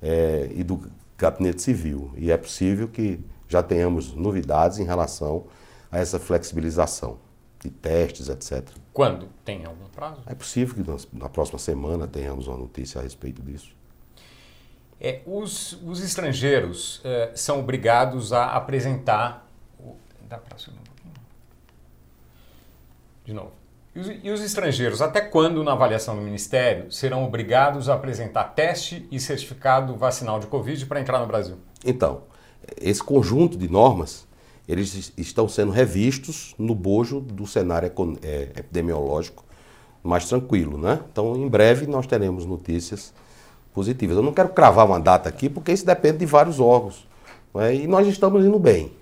é, 0.00 0.48
e 0.54 0.62
do 0.62 0.90
Gabinete 1.18 1.62
Civil. 1.62 2.12
E 2.16 2.30
é 2.30 2.36
possível 2.36 2.88
que 2.88 3.20
já 3.48 3.62
tenhamos 3.62 4.14
novidades 4.14 4.78
em 4.78 4.84
relação 4.84 5.44
a 5.90 5.98
essa 5.98 6.18
flexibilização 6.18 7.18
de 7.60 7.68
testes, 7.68 8.28
etc. 8.28 8.68
Quando? 8.92 9.28
Tem 9.44 9.64
algum 9.64 9.86
prazo? 9.88 10.22
É 10.26 10.34
possível 10.34 10.74
que 10.74 11.16
na 11.16 11.28
próxima 11.28 11.58
semana 11.58 12.06
tenhamos 12.06 12.46
uma 12.46 12.56
notícia 12.56 13.00
a 13.00 13.02
respeito 13.02 13.42
disso. 13.42 13.74
É, 15.00 15.22
os, 15.26 15.72
os 15.82 16.02
estrangeiros 16.02 17.00
é, 17.04 17.32
são 17.34 17.60
obrigados 17.60 18.32
a 18.32 18.52
apresentar. 18.56 19.46
Dá 20.28 20.38
para 20.38 20.56
subir 20.58 20.78
um 20.78 20.82
pouquinho? 20.82 21.14
De 23.24 23.32
novo. 23.32 23.59
E 23.94 24.00
os, 24.00 24.08
os 24.40 24.44
estrangeiros, 24.44 25.02
até 25.02 25.20
quando, 25.20 25.64
na 25.64 25.72
avaliação 25.72 26.14
do 26.14 26.22
Ministério, 26.22 26.90
serão 26.92 27.24
obrigados 27.24 27.88
a 27.88 27.94
apresentar 27.94 28.44
teste 28.44 29.06
e 29.10 29.18
certificado 29.18 29.96
vacinal 29.96 30.38
de 30.38 30.46
Covid 30.46 30.86
para 30.86 31.00
entrar 31.00 31.18
no 31.18 31.26
Brasil? 31.26 31.56
Então, 31.84 32.22
esse 32.80 33.02
conjunto 33.02 33.56
de 33.56 33.68
normas 33.68 34.28
eles 34.68 35.12
estão 35.16 35.48
sendo 35.48 35.72
revistos 35.72 36.54
no 36.56 36.76
bojo 36.76 37.20
do 37.20 37.44
cenário 37.44 37.90
é, 38.22 38.42
epidemiológico 38.56 39.44
mais 40.00 40.28
tranquilo, 40.28 40.78
né? 40.78 41.00
Então, 41.10 41.34
em 41.36 41.48
breve 41.48 41.88
nós 41.88 42.06
teremos 42.06 42.46
notícias 42.46 43.12
positivas. 43.74 44.16
Eu 44.16 44.22
não 44.22 44.32
quero 44.32 44.50
cravar 44.50 44.86
uma 44.86 45.00
data 45.00 45.28
aqui, 45.28 45.48
porque 45.48 45.72
isso 45.72 45.84
depende 45.84 46.18
de 46.18 46.26
vários 46.26 46.60
órgãos. 46.60 47.06
É? 47.56 47.74
E 47.74 47.86
nós 47.88 48.06
estamos 48.06 48.44
indo 48.44 48.58
bem. 48.60 48.92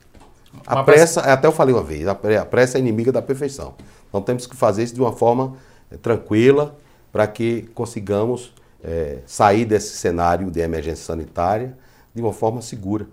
A 0.66 0.82
pressa, 0.82 1.20
até 1.20 1.46
eu 1.46 1.52
falei 1.52 1.74
uma 1.74 1.82
vez, 1.82 2.06
a 2.08 2.14
pressa 2.14 2.78
é 2.78 2.80
inimiga 2.80 3.12
da 3.12 3.20
perfeição. 3.20 3.74
Então 4.08 4.22
temos 4.22 4.46
que 4.46 4.56
fazer 4.56 4.82
isso 4.82 4.94
de 4.94 5.00
uma 5.00 5.12
forma 5.12 5.56
é, 5.90 5.96
tranquila 5.96 6.76
para 7.12 7.26
que 7.26 7.62
consigamos 7.74 8.52
é, 8.82 9.18
sair 9.26 9.64
desse 9.64 9.96
cenário 9.96 10.50
de 10.50 10.60
emergência 10.60 11.04
sanitária 11.04 11.76
de 12.14 12.20
uma 12.22 12.32
forma 12.32 12.62
segura. 12.62 13.06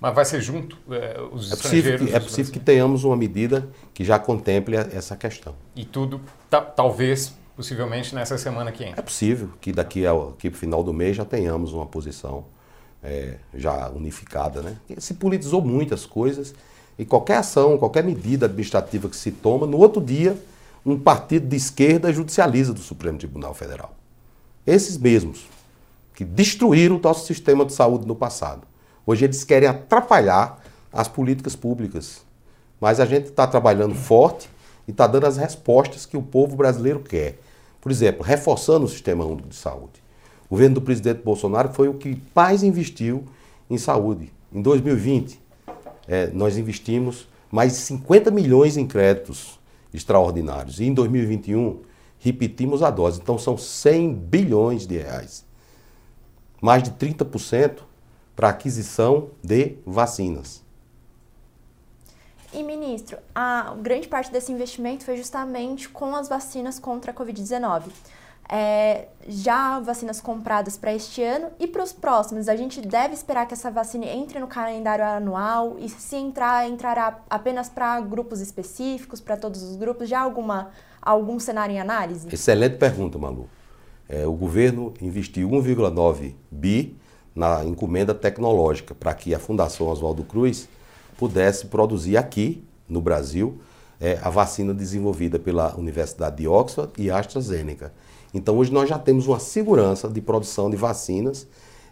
Mas 0.00 0.14
vai 0.14 0.24
ser 0.24 0.40
junto 0.40 0.76
é, 0.90 1.20
os 1.32 1.52
é 1.52 1.56
possível 1.56 1.98
que, 1.98 2.14
É 2.14 2.20
possível 2.20 2.52
que 2.52 2.60
tenhamos 2.60 3.04
uma 3.04 3.16
medida 3.16 3.68
que 3.92 4.04
já 4.04 4.18
contemple 4.18 4.76
essa 4.76 5.16
questão. 5.16 5.54
E 5.74 5.84
tudo, 5.84 6.20
talvez, 6.76 7.34
possivelmente 7.56 8.14
nessa 8.14 8.38
semana 8.38 8.70
que 8.70 8.84
entra. 8.84 9.00
É 9.00 9.02
possível 9.02 9.50
que 9.60 9.72
daqui 9.72 10.06
ao 10.06 10.32
que 10.32 10.50
final 10.50 10.84
do 10.84 10.92
mês 10.92 11.16
já 11.16 11.24
tenhamos 11.24 11.72
uma 11.72 11.86
posição 11.86 12.44
é, 13.02 13.38
já 13.54 13.88
unificada. 13.88 14.62
Né? 14.62 14.76
Se 14.98 15.14
politizou 15.14 15.60
muitas 15.60 16.06
coisas 16.06 16.54
e 16.98 17.04
qualquer 17.04 17.36
ação, 17.36 17.78
qualquer 17.78 18.02
medida 18.02 18.46
administrativa 18.46 19.08
que 19.08 19.16
se 19.16 19.30
toma, 19.30 19.66
no 19.66 19.78
outro 19.78 20.02
dia, 20.02 20.36
um 20.84 20.98
partido 20.98 21.46
de 21.46 21.56
esquerda 21.56 22.12
judicializa 22.12 22.72
do 22.72 22.80
Supremo 22.80 23.18
Tribunal 23.18 23.54
Federal. 23.54 23.94
Esses 24.66 24.98
mesmos 24.98 25.46
que 26.14 26.24
destruíram 26.24 26.96
o 26.96 27.00
nosso 27.00 27.26
sistema 27.26 27.64
de 27.64 27.72
saúde 27.72 28.04
no 28.04 28.16
passado. 28.16 28.62
Hoje 29.06 29.24
eles 29.24 29.44
querem 29.44 29.68
atrapalhar 29.68 30.60
as 30.92 31.06
políticas 31.06 31.54
públicas. 31.54 32.22
Mas 32.80 32.98
a 32.98 33.06
gente 33.06 33.26
está 33.26 33.46
trabalhando 33.46 33.94
forte 33.94 34.48
e 34.86 34.90
está 34.90 35.06
dando 35.06 35.26
as 35.26 35.36
respostas 35.36 36.04
que 36.04 36.16
o 36.16 36.22
povo 36.22 36.56
brasileiro 36.56 37.00
quer. 37.00 37.38
Por 37.80 37.92
exemplo, 37.92 38.22
reforçando 38.22 38.84
o 38.84 38.88
sistema 38.88 39.24
único 39.24 39.48
de 39.48 39.54
saúde. 39.54 40.02
O 40.46 40.50
governo 40.50 40.76
do 40.76 40.82
presidente 40.82 41.22
Bolsonaro 41.22 41.72
foi 41.72 41.88
o 41.88 41.94
que 41.94 42.20
mais 42.34 42.62
investiu 42.62 43.24
em 43.70 43.78
saúde. 43.78 44.32
Em 44.52 44.60
2020, 44.60 45.40
é, 46.08 46.28
nós 46.28 46.56
investimos 46.56 47.28
mais 47.50 47.72
de 47.72 47.78
50 47.78 48.30
milhões 48.30 48.76
em 48.76 48.86
créditos 48.86 49.60
extraordinários. 49.92 50.80
E 50.80 50.84
em 50.84 50.94
2021, 50.94 51.82
repetimos 52.18 52.82
a 52.82 52.90
dose. 52.90 53.20
Então, 53.20 53.38
são 53.38 53.56
100 53.56 54.14
bilhões 54.14 54.86
de 54.86 54.96
reais. 54.96 55.44
Mais 56.60 56.82
de 56.82 56.90
30% 56.92 57.80
para 58.34 58.48
aquisição 58.48 59.30
de 59.42 59.76
vacinas. 59.86 60.62
E, 62.52 62.62
ministro, 62.62 63.18
a 63.34 63.74
grande 63.80 64.08
parte 64.08 64.32
desse 64.32 64.50
investimento 64.50 65.04
foi 65.04 65.16
justamente 65.16 65.88
com 65.88 66.14
as 66.14 66.28
vacinas 66.28 66.78
contra 66.78 67.12
a 67.12 67.14
Covid-19. 67.14 67.84
É, 68.50 69.08
já 69.28 69.78
vacinas 69.78 70.22
compradas 70.22 70.78
para 70.78 70.94
este 70.94 71.22
ano 71.22 71.48
e 71.60 71.66
para 71.66 71.82
os 71.82 71.92
próximos, 71.92 72.48
a 72.48 72.56
gente 72.56 72.80
deve 72.80 73.12
esperar 73.12 73.46
que 73.46 73.52
essa 73.52 73.70
vacina 73.70 74.06
entre 74.06 74.38
no 74.38 74.46
calendário 74.46 75.04
anual 75.04 75.76
e 75.78 75.88
se 75.88 76.16
entrar, 76.16 76.66
entrará 76.66 77.18
apenas 77.28 77.68
para 77.68 78.00
grupos 78.00 78.40
específicos, 78.40 79.20
para 79.20 79.36
todos 79.36 79.62
os 79.62 79.76
grupos? 79.76 80.08
Já 80.08 80.20
alguma, 80.20 80.70
algum 81.02 81.38
cenário 81.38 81.74
em 81.74 81.80
análise? 81.80 82.26
Excelente 82.32 82.76
pergunta, 82.78 83.18
Malu. 83.18 83.50
É, 84.08 84.26
o 84.26 84.32
governo 84.32 84.94
investiu 85.02 85.50
1,9 85.50 86.34
bi 86.50 86.96
na 87.34 87.62
encomenda 87.64 88.14
tecnológica 88.14 88.94
para 88.94 89.12
que 89.12 89.34
a 89.34 89.38
Fundação 89.38 89.88
Oswaldo 89.88 90.24
Cruz 90.24 90.66
pudesse 91.18 91.66
produzir 91.66 92.16
aqui, 92.16 92.64
no 92.88 93.02
Brasil, 93.02 93.60
é, 94.00 94.18
a 94.22 94.30
vacina 94.30 94.72
desenvolvida 94.72 95.38
pela 95.38 95.76
Universidade 95.76 96.36
de 96.36 96.48
Oxford 96.48 96.92
e 96.96 97.10
AstraZeneca. 97.10 97.92
Então, 98.32 98.56
hoje 98.58 98.72
nós 98.72 98.88
já 98.88 98.98
temos 98.98 99.26
uma 99.26 99.38
segurança 99.38 100.08
de 100.08 100.20
produção 100.20 100.68
de 100.70 100.76
vacinas 100.76 101.46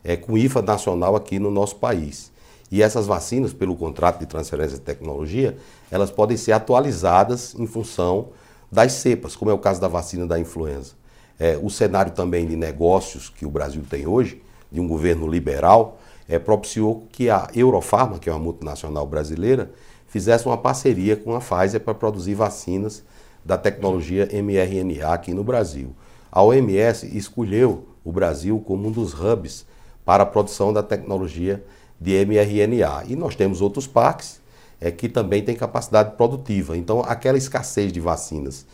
é, 0.04 0.16
com 0.16 0.36
IFA 0.36 0.62
nacional 0.62 1.16
aqui 1.16 1.38
no 1.38 1.50
nosso 1.50 1.76
país. 1.76 2.30
E 2.70 2.82
essas 2.82 3.06
vacinas, 3.06 3.52
pelo 3.52 3.76
contrato 3.76 4.18
de 4.18 4.26
transferência 4.26 4.76
de 4.76 4.82
tecnologia, 4.82 5.56
elas 5.90 6.10
podem 6.10 6.36
ser 6.36 6.52
atualizadas 6.52 7.54
em 7.58 7.66
função 7.66 8.28
das 8.70 8.92
cepas, 8.92 9.36
como 9.36 9.50
é 9.50 9.54
o 9.54 9.58
caso 9.58 9.80
da 9.80 9.88
vacina 9.88 10.26
da 10.26 10.38
influenza. 10.38 10.92
É, 11.38 11.58
o 11.62 11.70
cenário 11.70 12.12
também 12.12 12.46
de 12.46 12.56
negócios 12.56 13.28
que 13.28 13.46
o 13.46 13.50
Brasil 13.50 13.82
tem 13.88 14.06
hoje, 14.06 14.42
de 14.70 14.80
um 14.80 14.88
governo 14.88 15.28
liberal, 15.28 15.98
é, 16.28 16.38
propiciou 16.38 17.06
que 17.12 17.30
a 17.30 17.48
Eurofarma, 17.54 18.18
que 18.18 18.28
é 18.28 18.32
uma 18.32 18.38
multinacional 18.38 19.06
brasileira, 19.06 19.70
fizesse 20.08 20.46
uma 20.46 20.56
parceria 20.56 21.16
com 21.16 21.34
a 21.34 21.40
Pfizer 21.40 21.80
para 21.80 21.94
produzir 21.94 22.34
vacinas 22.34 23.04
da 23.44 23.56
tecnologia 23.56 24.28
mRNA 24.32 25.12
aqui 25.12 25.32
no 25.32 25.44
Brasil. 25.44 25.94
A 26.30 26.42
OMS 26.42 27.06
escolheu 27.16 27.88
o 28.04 28.12
Brasil 28.12 28.62
como 28.64 28.88
um 28.88 28.92
dos 28.92 29.14
hubs 29.14 29.66
para 30.04 30.22
a 30.22 30.26
produção 30.26 30.72
da 30.72 30.82
tecnologia 30.82 31.64
de 32.00 32.12
mRNA. 32.24 33.04
E 33.08 33.16
nós 33.16 33.34
temos 33.34 33.60
outros 33.60 33.86
parques 33.86 34.40
é, 34.80 34.90
que 34.90 35.08
também 35.08 35.42
têm 35.42 35.56
capacidade 35.56 36.16
produtiva. 36.16 36.76
Então, 36.76 37.00
aquela 37.00 37.38
escassez 37.38 37.92
de 37.92 38.00
vacinas 38.00 38.66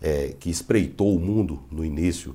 é, 0.00 0.34
que 0.38 0.50
espreitou 0.50 1.14
o 1.14 1.20
mundo 1.20 1.60
no 1.70 1.84
início 1.84 2.34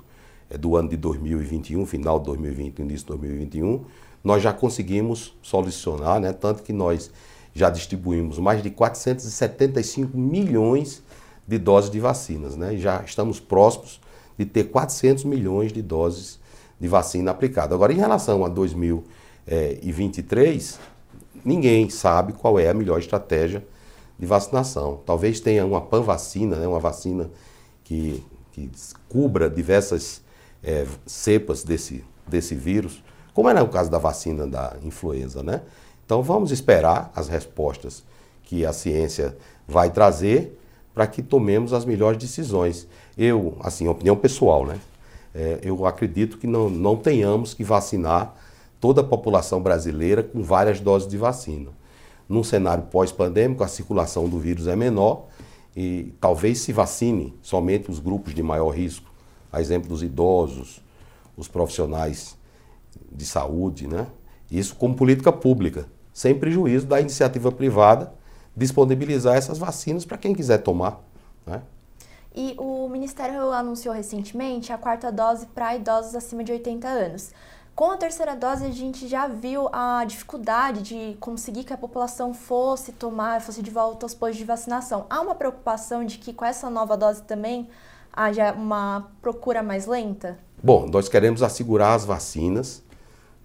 é, 0.50 0.58
do 0.58 0.75
ano 0.75 0.89
de 0.89 0.98
2021, 0.98 1.86
final 1.86 2.20
de 2.20 2.25
2020, 2.25 2.79
início 2.79 3.05
de 3.05 3.08
2021, 3.08 3.84
nós 4.24 4.41
já 4.41 4.53
conseguimos 4.53 5.36
solucionar, 5.41 6.20
né? 6.20 6.34
tanto 6.34 6.63
que 6.63 6.74
nós 6.74 7.12
já 7.53 7.70
distribuímos 7.70 8.38
mais 8.38 8.62
de 8.62 8.70
475 8.70 10.17
milhões 10.17 11.03
de 11.48 11.58
doses 11.58 11.89
de 11.89 12.00
vacinas. 12.00 12.55
Né? 12.55 12.77
Já 12.77 13.03
estamos 13.03 13.39
próximos 13.39 14.00
de 14.38 14.46
ter 14.46 14.65
400 14.65 15.24
milhões 15.24 15.72
de 15.72 15.82
doses 15.82 16.38
de 16.80 16.88
vacina 16.88 17.32
aplicada. 17.32 17.74
Agora, 17.74 17.92
em 17.94 17.98
relação 17.98 18.46
a 18.46 18.50
2023, 18.50 20.80
ninguém 21.44 21.89
sabe 21.89 22.34
qual 22.34 22.60
é 22.60 22.70
a 22.70 22.74
melhor 22.74 23.00
estratégia 23.00 23.65
de 24.18 24.25
vacinação. 24.25 25.01
Talvez 25.06 25.39
tenha 25.39 25.65
uma 25.65 25.82
pan-vacina, 25.82 26.56
né? 26.58 26.68
uma 26.68 26.80
vacina 26.80 27.30
que, 27.84 28.24
que 28.51 28.70
cubra 29.08 29.50
diversas 29.50 30.22
é, 30.63 30.86
cepas 31.06 31.63
desse, 31.63 32.04
desse 32.27 32.56
vírus, 32.56 33.04
como 33.34 33.50
era 33.50 33.63
o 33.63 33.68
caso 33.68 33.92
da 33.92 33.98
vacina 33.98 34.48
da 34.48 34.77
influenza, 34.82 35.44
né? 35.44 35.62
Então 36.06 36.24
vamos 36.24 36.51
esperar 36.51 37.12
as 37.15 37.27
respostas 37.27 38.04
que 38.44 38.65
a 38.65 38.72
ciência 38.72 39.36
vai 39.68 39.89
trazer 39.89 40.58
para 40.94 41.08
que 41.08 41.22
tomemos 41.22 41.74
as 41.74 41.84
melhores 41.84 42.18
decisões. 42.18 42.88
Eu, 43.17 43.57
assim, 43.62 43.88
opinião 43.88 44.15
pessoal, 44.15 44.65
né? 44.65 44.79
É, 45.34 45.60
eu 45.63 45.86
acredito 45.86 46.38
que 46.38 46.48
não, 46.48 46.69
não 46.69 46.95
tenhamos 46.95 47.53
que 47.53 47.63
vacinar 47.63 48.34
toda 48.79 49.01
a 49.01 49.03
população 49.03 49.62
brasileira 49.62 50.24
com 50.24 50.41
várias 50.41 50.79
doses 50.79 51.07
de 51.07 51.17
vacina. 51.17 51.72
Num 52.27 52.43
cenário 52.43 52.84
pós-pandêmico, 52.86 53.63
a 53.63 53.67
circulação 53.67 54.27
do 54.27 54.39
vírus 54.39 54.67
é 54.67 54.75
menor 54.75 55.25
e 55.75 56.13
talvez 56.22 56.60
se 56.60 56.72
vacine 56.72 57.34
somente 57.41 57.91
os 57.91 58.00
grupos 58.00 58.34
de 58.34 58.41
maior 58.41 58.69
risco, 58.69 59.12
a 59.51 59.60
exemplo 59.60 59.89
dos 59.89 60.01
idosos, 60.01 60.81
os 61.36 61.48
profissionais 61.48 62.38
de 63.12 63.25
saúde, 63.25 63.88
né? 63.88 64.07
Isso 64.50 64.75
como 64.75 64.95
política 64.95 65.31
pública, 65.31 65.86
sem 66.13 66.34
prejuízo 66.34 66.86
da 66.86 67.01
iniciativa 67.01 67.51
privada 67.51 68.13
disponibilizar 68.55 69.36
essas 69.36 69.57
vacinas 69.57 70.05
para 70.05 70.17
quem 70.17 70.34
quiser 70.34 70.60
tomar. 70.60 71.03
Né? 71.45 71.62
E 72.36 72.54
o 72.58 72.89
Ministério 72.89 73.51
anunciou 73.51 73.96
recentemente 73.96 74.74
a 74.74 74.77
quarta 74.77 75.10
dose 75.12 75.46
para 75.48 75.75
idosos 75.75 76.13
acima 76.15 76.44
de 76.44 76.51
80 76.51 76.88
anos. 76.88 77.32
Com 77.74 77.92
a 77.92 77.98
terceira 77.98 78.36
dose, 78.36 78.65
a 78.65 78.72
gente 78.72 79.08
já 79.08 79.27
viu 79.27 79.70
a 79.72 80.04
dificuldade 80.06 80.82
de 80.82 81.18
conseguir 81.20 81.63
que 81.63 81.74
a 81.74 81.77
população 81.77 82.34
fosse 82.34 82.92
tomar, 82.94 83.42
fosse 83.42 83.62
de 83.62 83.70
volta 83.70 84.06
aos 84.06 84.13
postos 84.13 84.38
de 84.38 84.46
vacinação. 84.46 85.06
Há 85.10 85.20
uma 85.22 85.36
preocupação 85.36 86.06
de 86.06 86.18
que 86.18 86.34
com 86.34 86.46
essa 86.46 86.70
nova 86.70 86.96
dose 86.96 87.24
também 87.24 87.70
haja 88.13 88.54
uma 88.54 89.12
procura 89.22 89.62
mais 89.62 89.86
lenta? 89.86 90.39
Bom, 90.63 90.88
nós 90.88 91.10
queremos 91.10 91.44
assegurar 91.44 91.96
as 91.96 92.06
vacinas 92.06 92.82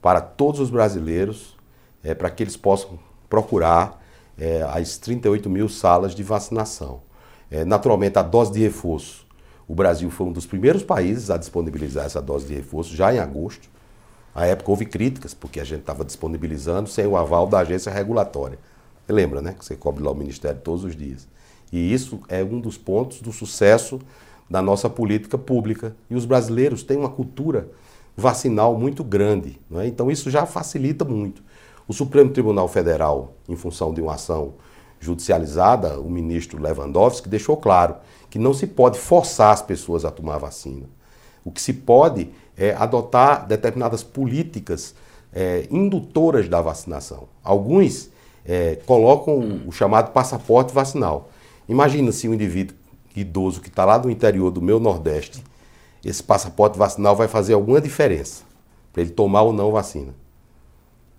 para 0.00 0.20
todos 0.20 0.60
os 0.60 0.70
brasileiros, 0.70 1.56
é, 2.02 2.14
para 2.14 2.30
que 2.30 2.42
eles 2.42 2.56
possam 2.56 2.98
procurar 3.28 4.00
é, 4.38 4.62
as 4.62 4.96
38 4.96 5.50
mil 5.50 5.68
salas 5.68 6.14
de 6.14 6.22
vacinação. 6.22 7.02
É, 7.50 7.64
naturalmente, 7.64 8.18
a 8.18 8.22
dose 8.22 8.52
de 8.52 8.60
reforço. 8.60 9.26
O 9.66 9.74
Brasil 9.74 10.10
foi 10.10 10.26
um 10.26 10.32
dos 10.32 10.46
primeiros 10.46 10.82
países 10.82 11.30
a 11.30 11.36
disponibilizar 11.36 12.06
essa 12.06 12.20
dose 12.20 12.46
de 12.46 12.54
reforço 12.54 12.94
já 12.94 13.14
em 13.14 13.18
agosto. 13.18 13.68
À 14.34 14.46
época 14.46 14.70
houve 14.70 14.86
críticas, 14.86 15.34
porque 15.34 15.60
a 15.60 15.64
gente 15.64 15.80
estava 15.80 16.04
disponibilizando 16.04 16.88
sem 16.88 17.06
o 17.06 17.16
aval 17.16 17.46
da 17.46 17.58
agência 17.58 17.92
regulatória. 17.92 18.58
Você 19.06 19.12
lembra, 19.12 19.42
né? 19.42 19.54
Que 19.58 19.64
você 19.64 19.76
cobre 19.76 20.02
lá 20.02 20.10
o 20.12 20.14
Ministério 20.14 20.60
todos 20.60 20.84
os 20.84 20.94
dias. 20.94 21.26
E 21.72 21.92
isso 21.92 22.20
é 22.28 22.42
um 22.42 22.60
dos 22.60 22.76
pontos 22.76 23.20
do 23.20 23.32
sucesso 23.32 24.00
da 24.48 24.60
nossa 24.60 24.88
política 24.88 25.38
pública. 25.38 25.94
E 26.08 26.14
os 26.14 26.24
brasileiros 26.24 26.82
têm 26.82 26.96
uma 26.96 27.08
cultura 27.08 27.68
vacinal 28.16 28.78
muito 28.78 29.02
grande. 29.02 29.58
É? 29.76 29.86
Então 29.86 30.10
isso 30.10 30.30
já 30.30 30.46
facilita 30.46 31.04
muito. 31.04 31.42
O 31.86 31.92
Supremo 31.92 32.30
Tribunal 32.30 32.68
Federal, 32.68 33.34
em 33.48 33.56
função 33.56 33.92
de 33.92 34.00
uma 34.00 34.14
ação 34.14 34.54
judicializada, 35.00 35.98
o 35.98 36.10
ministro 36.10 36.62
Lewandowski 36.62 37.28
deixou 37.28 37.56
claro 37.56 37.96
que 38.28 38.38
não 38.38 38.54
se 38.54 38.66
pode 38.66 38.98
forçar 38.98 39.52
as 39.52 39.62
pessoas 39.62 40.04
a 40.04 40.10
tomar 40.10 40.38
vacina. 40.38 40.86
O 41.44 41.50
que 41.50 41.60
se 41.60 41.72
pode 41.72 42.28
é, 42.56 42.74
adotar 42.74 43.46
determinadas 43.46 44.04
políticas 44.04 44.94
é, 45.32 45.66
indutoras 45.70 46.48
da 46.48 46.60
vacinação. 46.60 47.28
Alguns 47.42 48.10
é, 48.44 48.76
colocam 48.86 49.38
o, 49.38 49.68
o 49.68 49.72
chamado 49.72 50.12
passaporte 50.12 50.72
vacinal. 50.72 51.30
Imagina 51.68 52.12
se 52.12 52.28
um 52.28 52.34
indivíduo 52.34 52.76
idoso 53.16 53.60
que 53.60 53.68
está 53.68 53.84
lá 53.84 53.96
do 53.96 54.10
interior 54.10 54.50
do 54.50 54.60
meu 54.60 54.78
Nordeste, 54.78 55.42
esse 56.04 56.22
passaporte 56.22 56.78
vacinal 56.78 57.16
vai 57.16 57.28
fazer 57.28 57.54
alguma 57.54 57.80
diferença 57.80 58.42
para 58.92 59.02
ele 59.02 59.10
tomar 59.10 59.42
ou 59.42 59.52
não 59.52 59.70
vacina. 59.70 60.14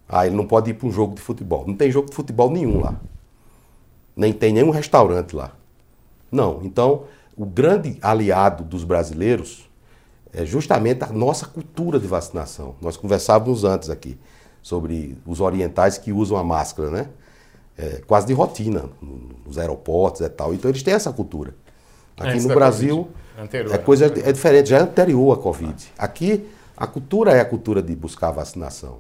Ah, 0.08 0.28
ele 0.28 0.36
não 0.36 0.46
pode 0.46 0.72
ir 0.72 0.74
para 0.74 0.88
um 0.88 0.92
jogo 0.92 1.16
de 1.16 1.22
futebol. 1.22 1.64
Não 1.66 1.76
tem 1.76 1.90
jogo 1.90 2.10
de 2.10 2.16
futebol 2.16 2.50
nenhum 2.50 2.82
lá. 2.82 3.00
Nem 4.16 4.34
tem 4.34 4.54
nenhum 4.54 4.70
restaurante 4.70 5.36
lá. 5.36 5.52
Não. 6.32 6.62
Então, 6.64 7.04
o 7.36 7.46
grande 7.46 7.98
aliado 8.02 8.64
dos 8.64 8.84
brasileiros 8.84 9.70
é 10.34 10.46
justamente 10.46 11.04
a 11.04 11.08
nossa 11.08 11.46
cultura 11.46 12.00
de 12.00 12.08
vacinação. 12.08 12.76
Nós 12.82 12.96
conversávamos 12.96 13.64
antes 13.64 13.90
aqui 13.90 14.18
sobre 14.62 15.18
os 15.26 15.42
orientais 15.42 15.98
que 15.98 16.14
usam 16.14 16.38
a 16.38 16.44
máscara, 16.44 16.90
né? 16.90 17.10
É, 17.78 18.02
quase 18.06 18.28
de 18.28 18.34
rotina, 18.34 18.86
nos 19.46 19.58
aeroportos 19.58 20.22
e 20.22 20.30
tal. 20.30 20.54
Então 20.54 20.70
eles 20.70 20.84
têm 20.84 20.94
essa 20.94 21.12
cultura. 21.12 21.56
Aqui 22.18 22.40
no 22.42 22.50
Brasil 22.50 23.10
é 23.72 23.78
coisa 23.78 24.06
é 24.06 24.32
diferente, 24.32 24.70
já 24.70 24.78
é 24.78 24.82
anterior 24.82 25.38
à 25.38 25.42
Covid. 25.42 25.92
Aqui 25.98 26.48
a 26.78 26.86
cultura 26.86 27.32
é 27.32 27.40
a 27.40 27.46
cultura 27.46 27.82
de 27.82 27.96
buscar 27.96 28.32
vacinação. 28.32 29.00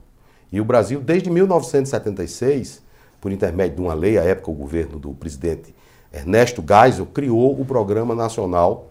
E 0.51 0.59
o 0.59 0.65
Brasil, 0.65 0.99
desde 0.99 1.29
1976, 1.29 2.81
por 3.21 3.31
intermédio 3.31 3.77
de 3.77 3.81
uma 3.81 3.93
lei, 3.93 4.17
à 4.17 4.23
época 4.23 4.49
o 4.49 4.55
governo 4.55 4.99
do 4.99 5.13
presidente 5.13 5.73
Ernesto 6.11 6.63
Geisel 6.67 7.05
criou 7.05 7.59
o 7.59 7.63
Programa 7.63 8.15
Nacional 8.15 8.89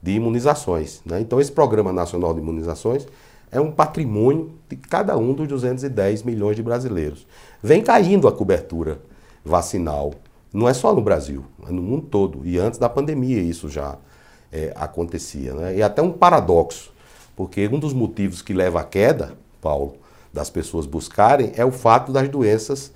de 0.00 0.12
imunizações. 0.12 1.02
Né? 1.04 1.20
Então, 1.20 1.40
esse 1.40 1.52
Programa 1.52 1.92
Nacional 1.92 2.32
de 2.32 2.40
Imunizações 2.40 3.06
é 3.50 3.60
um 3.60 3.70
patrimônio 3.70 4.52
de 4.68 4.76
cada 4.76 5.16
um 5.18 5.34
dos 5.34 5.46
210 5.46 6.22
milhões 6.22 6.56
de 6.56 6.62
brasileiros. 6.62 7.26
Vem 7.62 7.82
caindo 7.82 8.26
a 8.26 8.32
cobertura 8.32 9.00
vacinal, 9.44 10.14
não 10.52 10.68
é 10.68 10.72
só 10.72 10.94
no 10.94 11.02
Brasil, 11.02 11.44
é 11.68 11.70
no 11.70 11.82
mundo 11.82 12.06
todo. 12.06 12.40
E 12.44 12.58
antes 12.58 12.78
da 12.78 12.88
pandemia 12.88 13.40
isso 13.40 13.68
já 13.68 13.98
é, 14.50 14.72
acontecia. 14.76 15.52
Né? 15.52 15.76
E 15.76 15.82
até 15.82 16.00
um 16.00 16.12
paradoxo, 16.12 16.92
porque 17.36 17.68
um 17.68 17.78
dos 17.78 17.92
motivos 17.92 18.40
que 18.40 18.54
leva 18.54 18.80
à 18.80 18.84
queda, 18.84 19.34
Paulo, 19.60 19.96
das 20.32 20.48
pessoas 20.48 20.86
buscarem 20.86 21.52
é 21.56 21.64
o 21.64 21.70
fato 21.70 22.10
das 22.10 22.28
doenças 22.28 22.92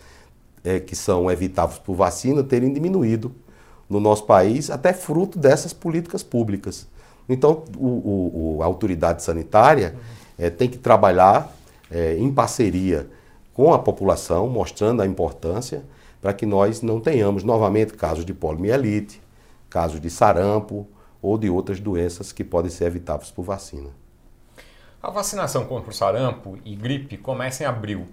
é, 0.67 0.81
que 0.81 0.97
são 0.97 1.31
evitáveis 1.31 1.79
por 1.79 1.95
vacina 1.95 2.43
terem 2.43 2.73
diminuído 2.73 3.33
no 3.89 4.01
nosso 4.01 4.25
país, 4.25 4.69
até 4.69 4.93
fruto 4.93 5.39
dessas 5.39 5.73
políticas 5.73 6.25
públicas. 6.25 6.89
Então, 7.29 7.63
o, 7.77 8.57
o, 8.57 8.63
a 8.63 8.67
autoridade 8.67 9.23
sanitária 9.23 9.95
é, 10.37 10.51
tem 10.51 10.69
que 10.69 10.77
trabalhar 10.77 11.55
é, 11.89 12.17
em 12.19 12.33
parceria 12.33 13.09
com 13.55 13.73
a 13.73 13.79
população, 13.79 14.49
mostrando 14.49 15.03
a 15.03 15.07
importância 15.07 15.85
para 16.21 16.33
que 16.33 16.45
nós 16.45 16.83
não 16.83 17.01
tenhamos 17.01 17.45
novamente 17.45 17.93
casos 17.93 18.25
de 18.25 18.35
poliomielite, 18.35 19.23
casos 19.71 20.01
de 20.01 20.11
sarampo 20.11 20.87
ou 21.23 21.39
de 21.39 21.49
outras 21.49 21.79
doenças 21.79 22.33
que 22.33 22.43
podem 22.43 22.71
ser 22.71 22.87
evitáveis 22.87 23.31
por 23.31 23.45
vacina. 23.45 23.91
A 25.01 25.11
vacinação 25.11 25.65
contra 25.65 25.91
o 25.91 25.95
sarampo 25.95 26.59
e 26.65 26.75
gripe 26.75 27.17
começa 27.17 27.63
em 27.63 27.67
abril. 27.67 28.09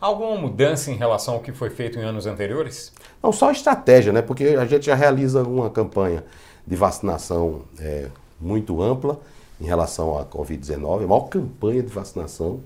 Alguma 0.00 0.36
mudança 0.36 0.90
em 0.90 0.94
relação 0.94 1.34
ao 1.34 1.40
que 1.40 1.52
foi 1.52 1.68
feito 1.68 1.98
em 1.98 2.02
anos 2.02 2.26
anteriores? 2.26 2.92
Não, 3.22 3.32
só 3.32 3.50
estratégia, 3.50 4.12
né? 4.12 4.22
Porque 4.22 4.44
a 4.44 4.64
gente 4.64 4.86
já 4.86 4.94
realiza 4.94 5.42
uma 5.42 5.68
campanha 5.68 6.24
de 6.66 6.74
vacinação 6.74 7.62
é, 7.78 8.08
muito 8.40 8.80
ampla 8.82 9.20
em 9.60 9.64
relação 9.64 10.18
à 10.18 10.24
Covid-19, 10.24 11.04
a 11.04 11.06
maior 11.06 11.28
campanha 11.28 11.82
de 11.82 11.88
vacinação 11.88 12.60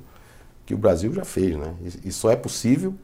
que 0.64 0.74
o 0.74 0.78
Brasil 0.78 1.12
já 1.12 1.24
fez, 1.24 1.56
né? 1.56 1.74
E 2.04 2.12
só 2.12 2.30
é 2.30 2.36
possível 2.36 2.94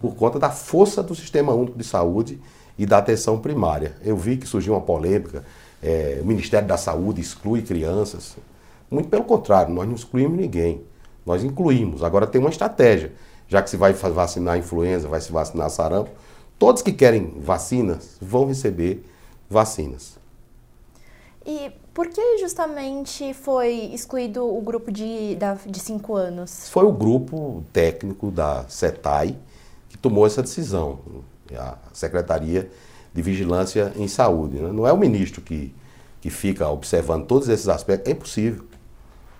por 0.00 0.16
conta 0.16 0.38
da 0.38 0.50
força 0.50 1.02
do 1.02 1.14
Sistema 1.14 1.52
Único 1.54 1.78
de 1.78 1.84
Saúde 1.84 2.40
e 2.76 2.84
da 2.84 2.98
atenção 2.98 3.38
primária. 3.38 3.94
Eu 4.02 4.16
vi 4.16 4.36
que 4.36 4.46
surgiu 4.46 4.74
uma 4.74 4.80
polêmica, 4.80 5.44
é, 5.80 6.18
o 6.20 6.26
Ministério 6.26 6.66
da 6.66 6.76
Saúde 6.76 7.20
exclui 7.20 7.62
crianças. 7.62 8.36
Muito 8.90 9.08
pelo 9.08 9.24
contrário, 9.24 9.72
nós 9.72 9.86
não 9.86 9.94
excluímos 9.94 10.36
ninguém. 10.36 10.82
Nós 11.24 11.42
incluímos. 11.42 12.02
Agora 12.02 12.26
tem 12.26 12.40
uma 12.40 12.50
estratégia. 12.50 13.12
Já 13.48 13.62
que 13.62 13.70
se 13.70 13.76
vai 13.76 13.92
vacinar 13.92 14.54
a 14.54 14.58
influenza, 14.58 15.08
vai 15.08 15.20
se 15.20 15.30
vacinar 15.30 15.70
sarampo, 15.70 16.10
todos 16.58 16.82
que 16.82 16.92
querem 16.92 17.34
vacinas 17.38 18.16
vão 18.20 18.46
receber 18.46 19.04
vacinas. 19.48 20.18
E 21.44 21.70
por 21.94 22.08
que 22.08 22.38
justamente 22.38 23.32
foi 23.32 23.90
excluído 23.94 24.44
o 24.44 24.60
grupo 24.60 24.90
de, 24.90 25.36
da, 25.36 25.54
de 25.54 25.78
cinco 25.78 26.16
anos? 26.16 26.68
Foi 26.68 26.84
o 26.84 26.92
grupo 26.92 27.64
técnico 27.72 28.30
da 28.30 28.64
CETAI 28.68 29.38
que 29.88 29.96
tomou 29.96 30.26
essa 30.26 30.42
decisão, 30.42 30.98
a 31.56 31.78
Secretaria 31.92 32.68
de 33.14 33.22
Vigilância 33.22 33.92
em 33.96 34.08
Saúde. 34.08 34.58
Né? 34.58 34.70
Não 34.72 34.86
é 34.86 34.92
o 34.92 34.98
ministro 34.98 35.40
que, 35.40 35.74
que 36.20 36.28
fica 36.28 36.68
observando 36.68 37.26
todos 37.26 37.48
esses 37.48 37.68
aspectos, 37.68 38.10
é 38.10 38.12
impossível. 38.12 38.64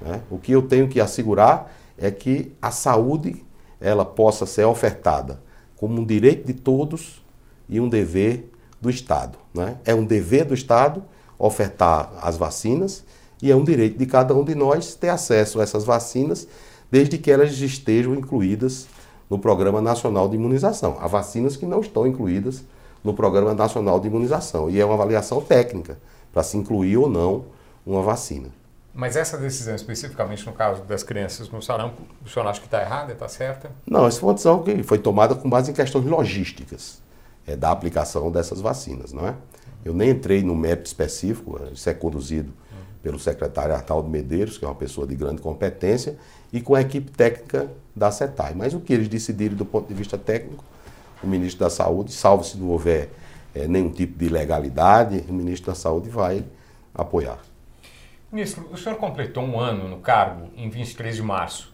Né? 0.00 0.22
O 0.30 0.38
que 0.38 0.52
eu 0.52 0.62
tenho 0.62 0.88
que 0.88 1.00
assegurar 1.00 1.70
é 1.98 2.10
que 2.10 2.52
a 2.62 2.70
saúde 2.70 3.44
ela 3.80 4.04
possa 4.04 4.46
ser 4.46 4.64
ofertada 4.64 5.40
como 5.76 6.00
um 6.00 6.04
direito 6.04 6.46
de 6.46 6.54
todos 6.54 7.24
e 7.68 7.80
um 7.80 7.88
dever 7.88 8.50
do 8.80 8.88
Estado. 8.88 9.38
Né? 9.54 9.76
É 9.84 9.94
um 9.94 10.04
dever 10.04 10.44
do 10.44 10.54
Estado 10.54 11.02
ofertar 11.38 12.12
as 12.22 12.36
vacinas 12.36 13.04
e 13.42 13.50
é 13.50 13.56
um 13.56 13.64
direito 13.64 13.98
de 13.98 14.06
cada 14.06 14.34
um 14.34 14.42
de 14.42 14.54
nós 14.54 14.94
ter 14.94 15.10
acesso 15.10 15.60
a 15.60 15.62
essas 15.62 15.84
vacinas, 15.84 16.48
desde 16.90 17.18
que 17.18 17.30
elas 17.30 17.52
estejam 17.60 18.14
incluídas 18.14 18.86
no 19.28 19.38
Programa 19.38 19.80
Nacional 19.82 20.28
de 20.28 20.36
Imunização. 20.36 20.96
Há 21.00 21.06
vacinas 21.06 21.56
que 21.56 21.66
não 21.66 21.80
estão 21.80 22.06
incluídas 22.06 22.64
no 23.04 23.12
Programa 23.12 23.54
Nacional 23.54 24.00
de 24.00 24.08
Imunização 24.08 24.70
e 24.70 24.80
é 24.80 24.84
uma 24.84 24.94
avaliação 24.94 25.40
técnica 25.40 25.98
para 26.32 26.42
se 26.42 26.56
incluir 26.56 26.96
ou 26.96 27.08
não 27.08 27.44
uma 27.84 28.02
vacina. 28.02 28.48
Mas 28.96 29.14
essa 29.14 29.36
decisão, 29.36 29.74
especificamente 29.74 30.46
no 30.46 30.54
caso 30.54 30.82
das 30.84 31.02
crianças 31.02 31.50
no 31.50 31.60
sarampo, 31.60 32.00
o 32.24 32.28
senhor 32.30 32.48
acha 32.48 32.60
que 32.60 32.66
está 32.66 32.80
errada, 32.80 33.12
está 33.12 33.28
certa? 33.28 33.70
Não, 33.86 34.06
essa 34.06 34.18
foi 34.18 34.28
uma 34.28 34.34
decisão 34.34 34.62
que 34.62 34.82
foi 34.82 34.98
tomada 34.98 35.34
com 35.34 35.50
base 35.50 35.70
em 35.70 35.74
questões 35.74 36.06
logísticas 36.06 37.02
é, 37.46 37.54
da 37.54 37.70
aplicação 37.70 38.30
dessas 38.30 38.58
vacinas, 38.58 39.12
não 39.12 39.28
é? 39.28 39.34
Eu 39.84 39.92
nem 39.92 40.08
entrei 40.08 40.42
no 40.42 40.56
mérito 40.56 40.86
específico, 40.86 41.60
isso 41.70 41.88
é 41.90 41.92
conduzido 41.92 42.54
pelo 43.02 43.18
secretário 43.18 43.74
Arnaldo 43.74 44.08
Medeiros, 44.08 44.56
que 44.56 44.64
é 44.64 44.68
uma 44.68 44.74
pessoa 44.74 45.06
de 45.06 45.14
grande 45.14 45.42
competência, 45.42 46.16
e 46.50 46.60
com 46.62 46.74
a 46.74 46.80
equipe 46.80 47.10
técnica 47.12 47.70
da 47.94 48.10
CETAI. 48.10 48.54
Mas 48.54 48.72
o 48.72 48.80
que 48.80 48.94
eles 48.94 49.08
decidirem 49.08 49.56
do 49.56 49.64
ponto 49.66 49.86
de 49.86 49.94
vista 49.94 50.16
técnico, 50.16 50.64
o 51.22 51.26
ministro 51.26 51.60
da 51.60 51.70
Saúde, 51.70 52.12
salvo 52.12 52.42
se 52.42 52.56
não 52.56 52.68
houver 52.70 53.10
é, 53.54 53.68
nenhum 53.68 53.90
tipo 53.90 54.18
de 54.18 54.24
ilegalidade, 54.24 55.22
o 55.28 55.32
ministro 55.34 55.70
da 55.70 55.74
Saúde 55.76 56.08
vai 56.08 56.42
apoiar. 56.94 57.38
Ministro, 58.30 58.68
o 58.72 58.76
senhor 58.76 58.96
completou 58.96 59.44
um 59.44 59.58
ano 59.58 59.88
no 59.88 59.98
cargo 59.98 60.48
em 60.56 60.68
23 60.68 61.16
de 61.16 61.22
março. 61.22 61.72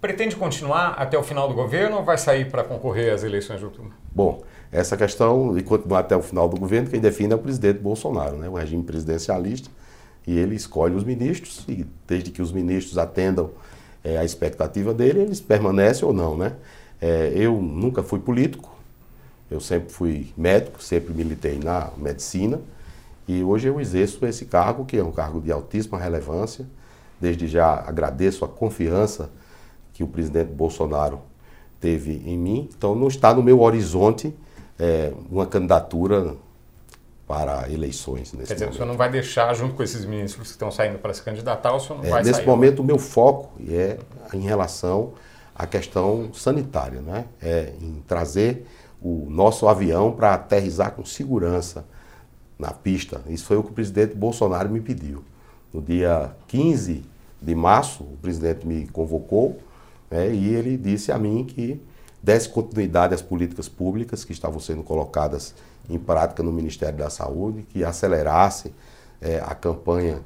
Pretende 0.00 0.36
continuar 0.36 0.90
até 0.90 1.18
o 1.18 1.22
final 1.22 1.48
do 1.48 1.54
governo 1.54 1.96
ou 1.96 2.04
vai 2.04 2.18
sair 2.18 2.50
para 2.50 2.62
concorrer 2.62 3.12
às 3.12 3.24
eleições 3.24 3.58
de 3.58 3.64
outubro? 3.64 3.92
Bom, 4.12 4.42
essa 4.70 4.96
questão 4.96 5.54
de 5.54 5.62
continuar 5.62 6.00
até 6.00 6.14
o 6.14 6.22
final 6.22 6.48
do 6.48 6.56
governo, 6.56 6.88
quem 6.88 7.00
define 7.00 7.32
é 7.32 7.36
o 7.36 7.38
presidente 7.38 7.78
Bolsonaro, 7.80 8.36
né? 8.36 8.48
o 8.48 8.54
regime 8.54 8.82
presidencialista, 8.82 9.70
e 10.26 10.38
ele 10.38 10.54
escolhe 10.54 10.94
os 10.94 11.04
ministros, 11.04 11.64
e 11.66 11.86
desde 12.06 12.30
que 12.30 12.42
os 12.42 12.52
ministros 12.52 12.98
atendam 12.98 13.50
é, 14.04 14.18
a 14.18 14.24
expectativa 14.24 14.92
dele, 14.92 15.20
eles 15.20 15.40
permanecem 15.40 16.06
ou 16.06 16.12
não. 16.12 16.36
Né? 16.36 16.52
É, 17.00 17.32
eu 17.34 17.60
nunca 17.60 18.02
fui 18.02 18.20
político, 18.20 18.70
eu 19.50 19.58
sempre 19.58 19.90
fui 19.90 20.32
médico, 20.36 20.82
sempre 20.82 21.14
militei 21.14 21.58
na 21.58 21.90
medicina, 21.96 22.60
e 23.28 23.44
hoje 23.44 23.68
eu 23.68 23.78
exerço 23.78 24.24
esse 24.26 24.46
cargo, 24.46 24.86
que 24.86 24.96
é 24.96 25.04
um 25.04 25.12
cargo 25.12 25.40
de 25.40 25.52
altíssima 25.52 25.98
relevância. 25.98 26.66
Desde 27.20 27.46
já 27.46 27.74
agradeço 27.86 28.44
a 28.44 28.48
confiança 28.48 29.28
que 29.92 30.02
o 30.02 30.06
presidente 30.08 30.50
Bolsonaro 30.50 31.20
teve 31.78 32.22
em 32.24 32.38
mim. 32.38 32.68
Então 32.76 32.94
não 32.94 33.08
está 33.08 33.34
no 33.34 33.42
meu 33.42 33.60
horizonte 33.60 34.34
é, 34.78 35.12
uma 35.30 35.44
candidatura 35.46 36.34
para 37.26 37.70
eleições 37.70 38.32
nesse 38.32 38.46
Quer 38.48 38.54
dizer, 38.54 38.64
momento. 38.64 38.72
o 38.72 38.76
senhor 38.78 38.88
não 38.88 38.96
vai 38.96 39.10
deixar, 39.10 39.52
junto 39.54 39.74
com 39.74 39.82
esses 39.82 40.06
ministros 40.06 40.46
que 40.46 40.52
estão 40.52 40.70
saindo 40.70 40.98
para 40.98 41.12
se 41.12 41.20
candidatar, 41.22 41.74
o 41.74 41.80
senhor 41.80 41.98
não 41.98 42.04
É, 42.06 42.10
vai 42.10 42.22
nesse 42.22 42.36
sair? 42.36 42.46
momento 42.46 42.80
o 42.80 42.84
meu 42.84 42.98
foco 42.98 43.50
é 43.68 43.98
em 44.32 44.40
relação 44.40 45.12
à 45.54 45.66
questão 45.66 46.30
sanitária, 46.32 47.02
né? 47.02 47.26
é 47.42 47.74
em 47.82 48.02
trazer 48.06 48.66
o 49.02 49.26
nosso 49.28 49.68
avião 49.68 50.12
para 50.12 50.32
aterrizar 50.32 50.92
com 50.92 51.04
segurança 51.04 51.84
na 52.58 52.72
pista. 52.72 53.20
Isso 53.28 53.44
foi 53.44 53.56
o 53.56 53.62
que 53.62 53.70
o 53.70 53.74
presidente 53.74 54.14
Bolsonaro 54.14 54.68
me 54.68 54.80
pediu. 54.80 55.22
No 55.72 55.80
dia 55.80 56.34
15 56.48 57.04
de 57.40 57.54
março, 57.54 58.02
o 58.02 58.16
presidente 58.20 58.66
me 58.66 58.86
convocou 58.88 59.58
né, 60.10 60.32
e 60.32 60.48
ele 60.54 60.76
disse 60.76 61.12
a 61.12 61.18
mim 61.18 61.44
que 61.44 61.80
desse 62.22 62.48
continuidade 62.48 63.14
às 63.14 63.22
políticas 63.22 63.68
públicas 63.68 64.24
que 64.24 64.32
estavam 64.32 64.58
sendo 64.58 64.82
colocadas 64.82 65.54
em 65.88 65.98
prática 65.98 66.42
no 66.42 66.52
Ministério 66.52 66.98
da 66.98 67.08
Saúde, 67.08 67.62
que 67.62 67.84
acelerasse 67.84 68.72
eh, 69.20 69.42
a 69.44 69.54
campanha 69.54 70.20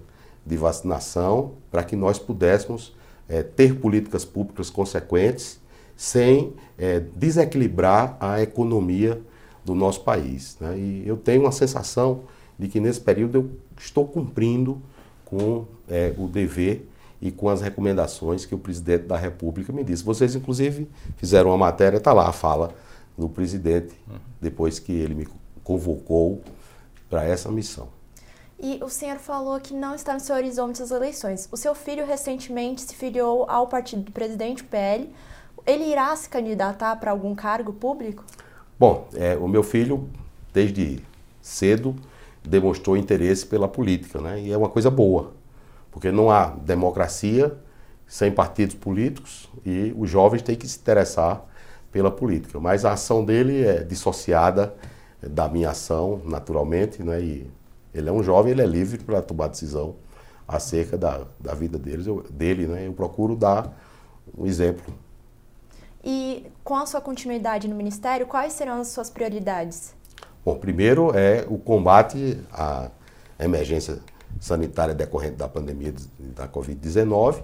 de 0.45 0.57
vacinação 0.57 1.53
para 1.71 1.85
que 1.85 1.95
nós 1.95 2.19
pudéssemos 2.19 2.95
eh, 3.29 3.43
ter 3.43 3.79
políticas 3.79 4.25
públicas 4.25 4.71
consequentes 4.71 5.61
sem 5.97 6.55
eh, 6.79 7.01
desequilibrar 7.15 8.17
a 8.19 8.41
economia 8.41 9.21
do 9.65 9.75
nosso 9.75 10.03
país. 10.03 10.57
Né? 10.61 10.79
E 10.79 11.03
eu 11.07 11.17
tenho 11.17 11.43
uma 11.43 11.53
sensação 11.53 12.23
de 12.59 12.69
que 12.69 12.81
nesse 12.81 13.01
período 13.01 13.39
eu 13.39 13.51
estou 13.79 14.07
cumprindo 14.07 14.81
com 15.25 15.65
é, 15.89 16.15
o 16.19 16.27
dever 16.27 16.89
e 17.21 17.31
com 17.31 17.49
as 17.49 17.61
recomendações 17.61 18.45
que 18.45 18.55
o 18.55 18.59
presidente 18.59 19.05
da 19.05 19.17
República 19.17 19.73
me 19.73 19.85
disse. 19.85 20.03
Vocês, 20.03 20.35
inclusive, 20.35 20.89
fizeram 21.17 21.51
uma 21.51 21.59
matéria, 21.59 21.99
está 21.99 22.13
lá 22.13 22.29
a 22.29 22.33
fala 22.33 22.75
do 23.17 23.29
presidente, 23.29 23.95
depois 24.41 24.79
que 24.79 24.93
ele 24.93 25.15
me 25.15 25.29
convocou 25.63 26.43
para 27.09 27.25
essa 27.25 27.51
missão. 27.51 27.89
E 28.59 28.79
o 28.83 28.89
senhor 28.89 29.19
falou 29.19 29.59
que 29.61 29.75
não 29.75 29.95
está 29.95 30.15
no 30.15 30.21
seu 30.21 30.37
horizonte 30.37 30.83
as 30.83 30.91
eleições. 30.91 31.49
O 31.51 31.57
seu 31.57 31.75
filho 31.75 32.07
recentemente 32.07 32.83
se 32.83 32.95
filiou 32.95 33.45
ao 33.49 33.67
partido 33.67 34.03
do 34.03 34.13
presidente, 34.13 34.63
o 34.63 34.67
PL. 34.67 35.13
Ele 35.67 35.85
irá 35.85 36.15
se 36.17 36.29
candidatar 36.29 36.97
para 36.97 37.11
algum 37.11 37.35
cargo 37.35 37.73
público? 37.73 38.25
Bom, 38.83 39.07
é, 39.15 39.37
o 39.37 39.47
meu 39.47 39.63
filho, 39.63 40.09
desde 40.53 40.99
cedo, 41.41 41.95
demonstrou 42.43 42.97
interesse 42.97 43.47
pela 43.47 43.69
política, 43.69 44.21
né? 44.21 44.41
E 44.41 44.51
é 44.51 44.57
uma 44.57 44.69
coisa 44.69 44.91
boa, 44.91 45.35
porque 45.93 46.11
não 46.11 46.33
há 46.33 46.49
democracia 46.49 47.57
sem 48.09 48.33
partidos 48.33 48.75
políticos 48.75 49.49
e 49.65 49.95
os 49.97 50.11
jovens 50.11 50.43
têm 50.43 50.57
que 50.57 50.67
se 50.67 50.81
interessar 50.81 51.45
pela 51.93 52.11
política. 52.11 52.59
Mas 52.59 52.85
a 52.85 52.95
ação 52.95 53.25
dele 53.25 53.65
é 53.65 53.85
dissociada 53.85 54.75
da 55.23 55.49
minha 55.49 55.71
ação, 55.71 56.21
naturalmente, 56.25 57.05
né? 57.05 57.21
E 57.21 57.47
ele 57.95 58.09
é 58.09 58.13
um 58.13 58.21
jovem, 58.21 58.51
ele 58.51 58.63
é 58.63 58.67
livre 58.67 58.99
para 58.99 59.23
tomar 59.23 59.47
decisão 59.47 59.95
acerca 60.49 60.99
da, 60.99 61.21
da 61.39 61.55
vida 61.55 61.79
deles, 61.79 62.09
eu, 62.09 62.25
dele, 62.29 62.67
né? 62.67 62.89
Eu 62.89 62.93
procuro 62.93 63.37
dar 63.37 63.73
um 64.37 64.45
exemplo. 64.45 64.93
E 66.05 66.47
com 66.65 66.77
a 66.77 66.87
sua 66.87 67.01
continuidade 67.01 67.69
no 67.69 67.75
ministério, 67.75 68.27
quais 68.27 68.53
serão 68.53 68.81
as 68.81 68.89
suas 68.89 69.09
prioridades? 69.09 69.95
Bom, 70.45 70.57
primeiro 70.57 71.17
é 71.17 71.47
o 71.49 71.57
combate 71.57 72.41
à 72.53 72.91
emergência 73.39 74.01
sanitária 74.41 74.95
decorrente 74.95 75.37
da 75.37 75.49
pandemia 75.49 75.95
da 76.19 76.49
Covid-19 76.49 77.43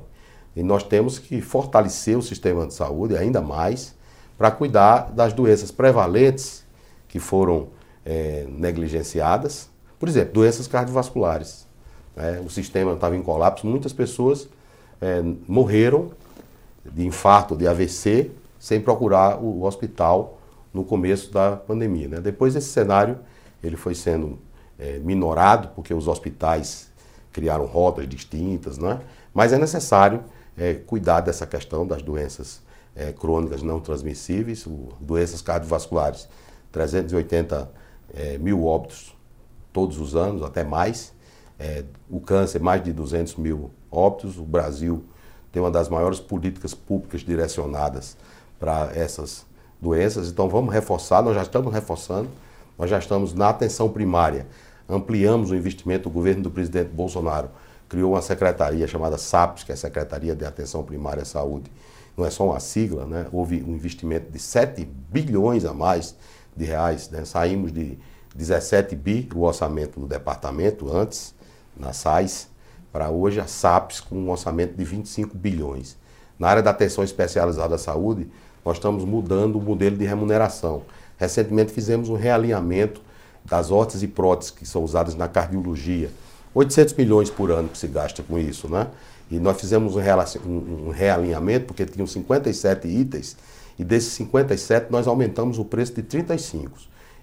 e 0.57 0.63
nós 0.63 0.83
temos 0.83 1.19
que 1.19 1.41
fortalecer 1.41 2.19
o 2.19 2.23
sistema 2.23 2.67
de 2.67 2.75
saúde 2.75 3.17
ainda 3.17 3.41
mais 3.41 3.95
para 4.37 4.51
cuidar 4.51 5.13
das 5.13 5.33
doenças 5.33 5.71
prevalentes 5.71 6.65
que 7.07 7.21
foram 7.21 7.69
é, 8.05 8.47
negligenciadas, 8.49 9.71
por 9.99 10.09
exemplo, 10.09 10.35
doenças 10.35 10.67
cardiovasculares. 10.67 11.67
Né? 12.17 12.43
O 12.45 12.51
sistema 12.51 12.95
estava 12.95 13.17
em 13.17 13.23
colapso, 13.23 13.67
muitas 13.67 13.93
pessoas 13.93 14.49
é, 15.01 15.23
morreram 15.47 16.11
de 16.85 17.07
infarto, 17.07 17.57
de 17.57 17.67
AVC, 17.69 18.31
sem 18.59 18.81
procurar 18.81 19.43
o 19.43 19.63
hospital 19.65 20.41
no 20.73 20.85
começo 20.85 21.33
da 21.33 21.57
pandemia. 21.57 22.09
Né? 22.09 22.21
Depois 22.21 22.55
esse 22.55 22.69
cenário 22.69 23.19
ele 23.63 23.77
foi 23.77 23.95
sendo 23.95 24.39
é, 24.79 24.99
minorado 24.99 25.69
porque 25.75 25.93
os 25.93 26.07
hospitais 26.07 26.91
criaram 27.33 27.67
rotas 27.67 28.09
distintas, 28.09 28.79
né? 28.79 29.01
mas 29.33 29.53
é 29.53 29.59
necessário 29.59 30.25
é, 30.57 30.75
cuidar 30.75 31.21
dessa 31.21 31.47
questão 31.47 31.87
das 31.87 32.03
doenças 32.03 32.61
é, 32.95 33.13
crônicas 33.13 33.63
não 33.63 33.81
transmissíveis, 33.81 34.67
o, 34.67 34.89
doenças 35.01 35.41
cardiovasculares, 35.41 36.29
380 36.73 37.71
é, 38.15 38.39
mil 38.39 38.67
óbitos 38.67 39.15
todos 39.73 39.99
os 39.99 40.17
anos, 40.17 40.43
até 40.43 40.65
mais. 40.65 41.13
É, 41.59 41.85
o 42.09 42.21
câncer, 42.21 42.61
mais 42.61 42.83
de 42.83 42.93
200 42.93 43.37
mil 43.37 43.71
óbitos. 43.91 44.39
O 44.39 44.43
Brasil 44.43 45.05
tem 45.53 45.63
uma 45.63 45.71
das 45.71 45.89
maiores 45.89 46.21
políticas 46.21 46.75
públicas 46.75 47.21
direcionadas 47.21 48.17
para 48.59 48.91
essas 48.95 49.47
doenças. 49.81 50.29
Então 50.29 50.49
vamos 50.49 50.73
reforçar, 50.73 51.23
nós 51.23 51.35
já 51.35 51.43
estamos 51.43 51.73
reforçando, 51.73 52.29
nós 52.79 52.91
já 52.91 52.99
estamos 52.99 53.35
na 53.35 53.49
atenção 53.49 53.89
primária. 53.89 54.47
Ampliamos 54.89 55.51
o 55.51 55.57
investimento, 55.57 56.09
o 56.09 56.13
governo 56.13 56.43
do 56.43 56.51
presidente 56.51 56.89
Bolsonaro 56.89 57.51
criou 57.89 58.13
uma 58.13 58.23
secretaria 58.23 58.87
chamada 58.87 59.17
SAPS, 59.17 59.65
que 59.65 59.73
é 59.73 59.75
a 59.75 59.77
Secretaria 59.77 60.35
de 60.35 60.45
Atenção 60.45 60.85
Primária 60.85 61.23
à 61.23 61.27
Saúde. 61.27 61.71
Não 62.17 62.25
é 62.25 62.31
só 62.31 62.47
uma 62.47 62.61
sigla, 62.61 63.07
né? 63.07 63.27
houve 63.33 63.63
um 63.63 63.75
investimento 63.75 64.31
de 64.31 64.39
7 64.39 64.85
bilhões 64.85 65.65
a 65.65 65.73
mais 65.73 66.15
de 66.55 66.65
reais. 66.65 67.09
Né? 67.09 67.25
Saímos 67.25 67.73
de 67.73 67.99
17 68.35 68.95
bi 68.95 69.29
o 69.35 69.43
orçamento 69.43 69.99
do 70.01 70.07
departamento 70.07 70.95
antes, 70.95 71.35
na 71.77 71.93
SAIS, 71.93 72.49
para 72.93 73.11
hoje 73.11 73.41
a 73.41 73.47
SAPS 73.47 74.01
com 74.01 74.17
um 74.17 74.31
orçamento 74.31 74.77
de 74.77 74.85
25 74.85 75.37
bilhões. 75.37 75.97
Na 76.39 76.49
área 76.49 76.63
da 76.63 76.71
atenção 76.71 77.05
especializada 77.05 77.77
à 77.77 77.79
saúde, 77.79 78.29
nós 78.65 78.77
estamos 78.77 79.05
mudando 79.05 79.57
o 79.57 79.61
modelo 79.61 79.97
de 79.97 80.05
remuneração. 80.05 80.83
Recentemente 81.17 81.73
fizemos 81.73 82.09
um 82.09 82.15
realinhamento 82.15 83.01
das 83.45 83.71
órteses 83.71 84.03
e 84.03 84.09
próteses 84.09 84.51
que 84.51 84.67
são 84.67 84.85
usadas 84.85 85.15
na 85.15 85.27
cardiologia. 85.29 86.11
800 86.55 86.95
milhões 86.95 87.31
por 87.31 87.51
ano 87.51 87.69
que 87.69 87.79
se 87.79 87.87
gasta 87.87 88.23
com 88.23 88.39
isso, 88.39 88.69
né? 88.69 88.89
E 89.31 89.39
nós 89.39 89.61
fizemos 89.61 89.95
um 89.95 90.91
realinhamento 90.91 91.67
porque 91.67 91.85
tinham 91.85 92.07
57 92.07 92.89
itens 92.89 93.37
e 93.79 93.85
desses 93.85 94.13
57 94.15 94.91
nós 94.91 95.07
aumentamos 95.07 95.59
o 95.59 95.65
preço 95.65 95.95
de 95.95 96.03
35 96.03 96.71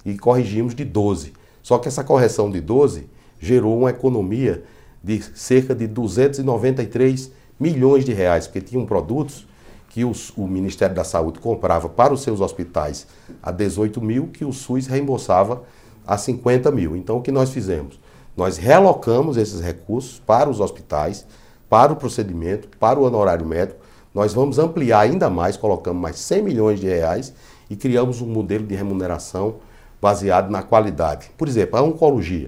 e 0.06 0.17
corrigimos 0.17 0.76
de 0.76 0.86
12. 0.86 1.34
Só 1.63 1.80
que 1.80 1.88
essa 1.88 2.04
correção 2.04 2.52
de 2.52 2.62
12 2.62 3.08
gerou 3.39 3.78
uma 3.78 3.89
economia 3.89 4.63
de 5.04 5.21
cerca 5.34 5.74
de 5.74 5.88
293 5.88 7.32
milhões 7.60 8.06
de 8.06 8.13
reais, 8.13 8.48
porque 8.48 8.62
tinham 8.62 8.86
produtos 8.86 9.48
que 9.95 10.03
os, 10.03 10.34
o 10.36 10.45
Ministério 10.45 10.93
da 10.93 11.05
Saúde 11.05 11.39
comprava 11.39 11.88
para 11.88 12.13
os 12.13 12.21
seus 12.21 12.41
hospitais 12.41 13.08
a 13.41 13.49
18 13.49 14.01
mil, 14.01 14.27
que 14.27 14.43
o 14.43 14.51
SUS 14.51 14.88
reembolsava 14.88 15.63
a 16.05 16.17
50 16.17 16.69
mil. 16.69 16.97
Então, 16.97 17.15
o 17.15 17.21
que 17.21 17.31
nós 17.31 17.49
fizemos? 17.49 17.97
Nós 18.36 18.58
relocamos 18.58 19.38
esses 19.38 19.62
recursos 19.62 20.19
para 20.19 20.49
os 20.49 20.60
hospitais, 20.60 21.25
para 21.69 21.93
o 21.93 21.95
procedimento, 21.95 22.67
para 22.77 22.99
o 22.99 23.03
honorário 23.03 23.45
médico. 23.45 23.79
Nós 24.13 24.34
vamos 24.34 24.60
ampliar 24.60 24.99
ainda 24.99 25.29
mais, 25.29 25.55
colocamos 25.55 26.01
mais 26.01 26.19
100 26.19 26.43
milhões 26.43 26.81
de 26.81 26.88
reais 26.88 27.34
e 27.69 27.77
criamos 27.77 28.19
um 28.19 28.27
modelo 28.27 28.67
de 28.67 28.75
remuneração 28.75 29.60
baseado 30.01 30.51
na 30.51 30.62
qualidade. 30.62 31.31
Por 31.38 31.47
exemplo, 31.47 31.79
a 31.79 31.81
oncologia. 31.81 32.47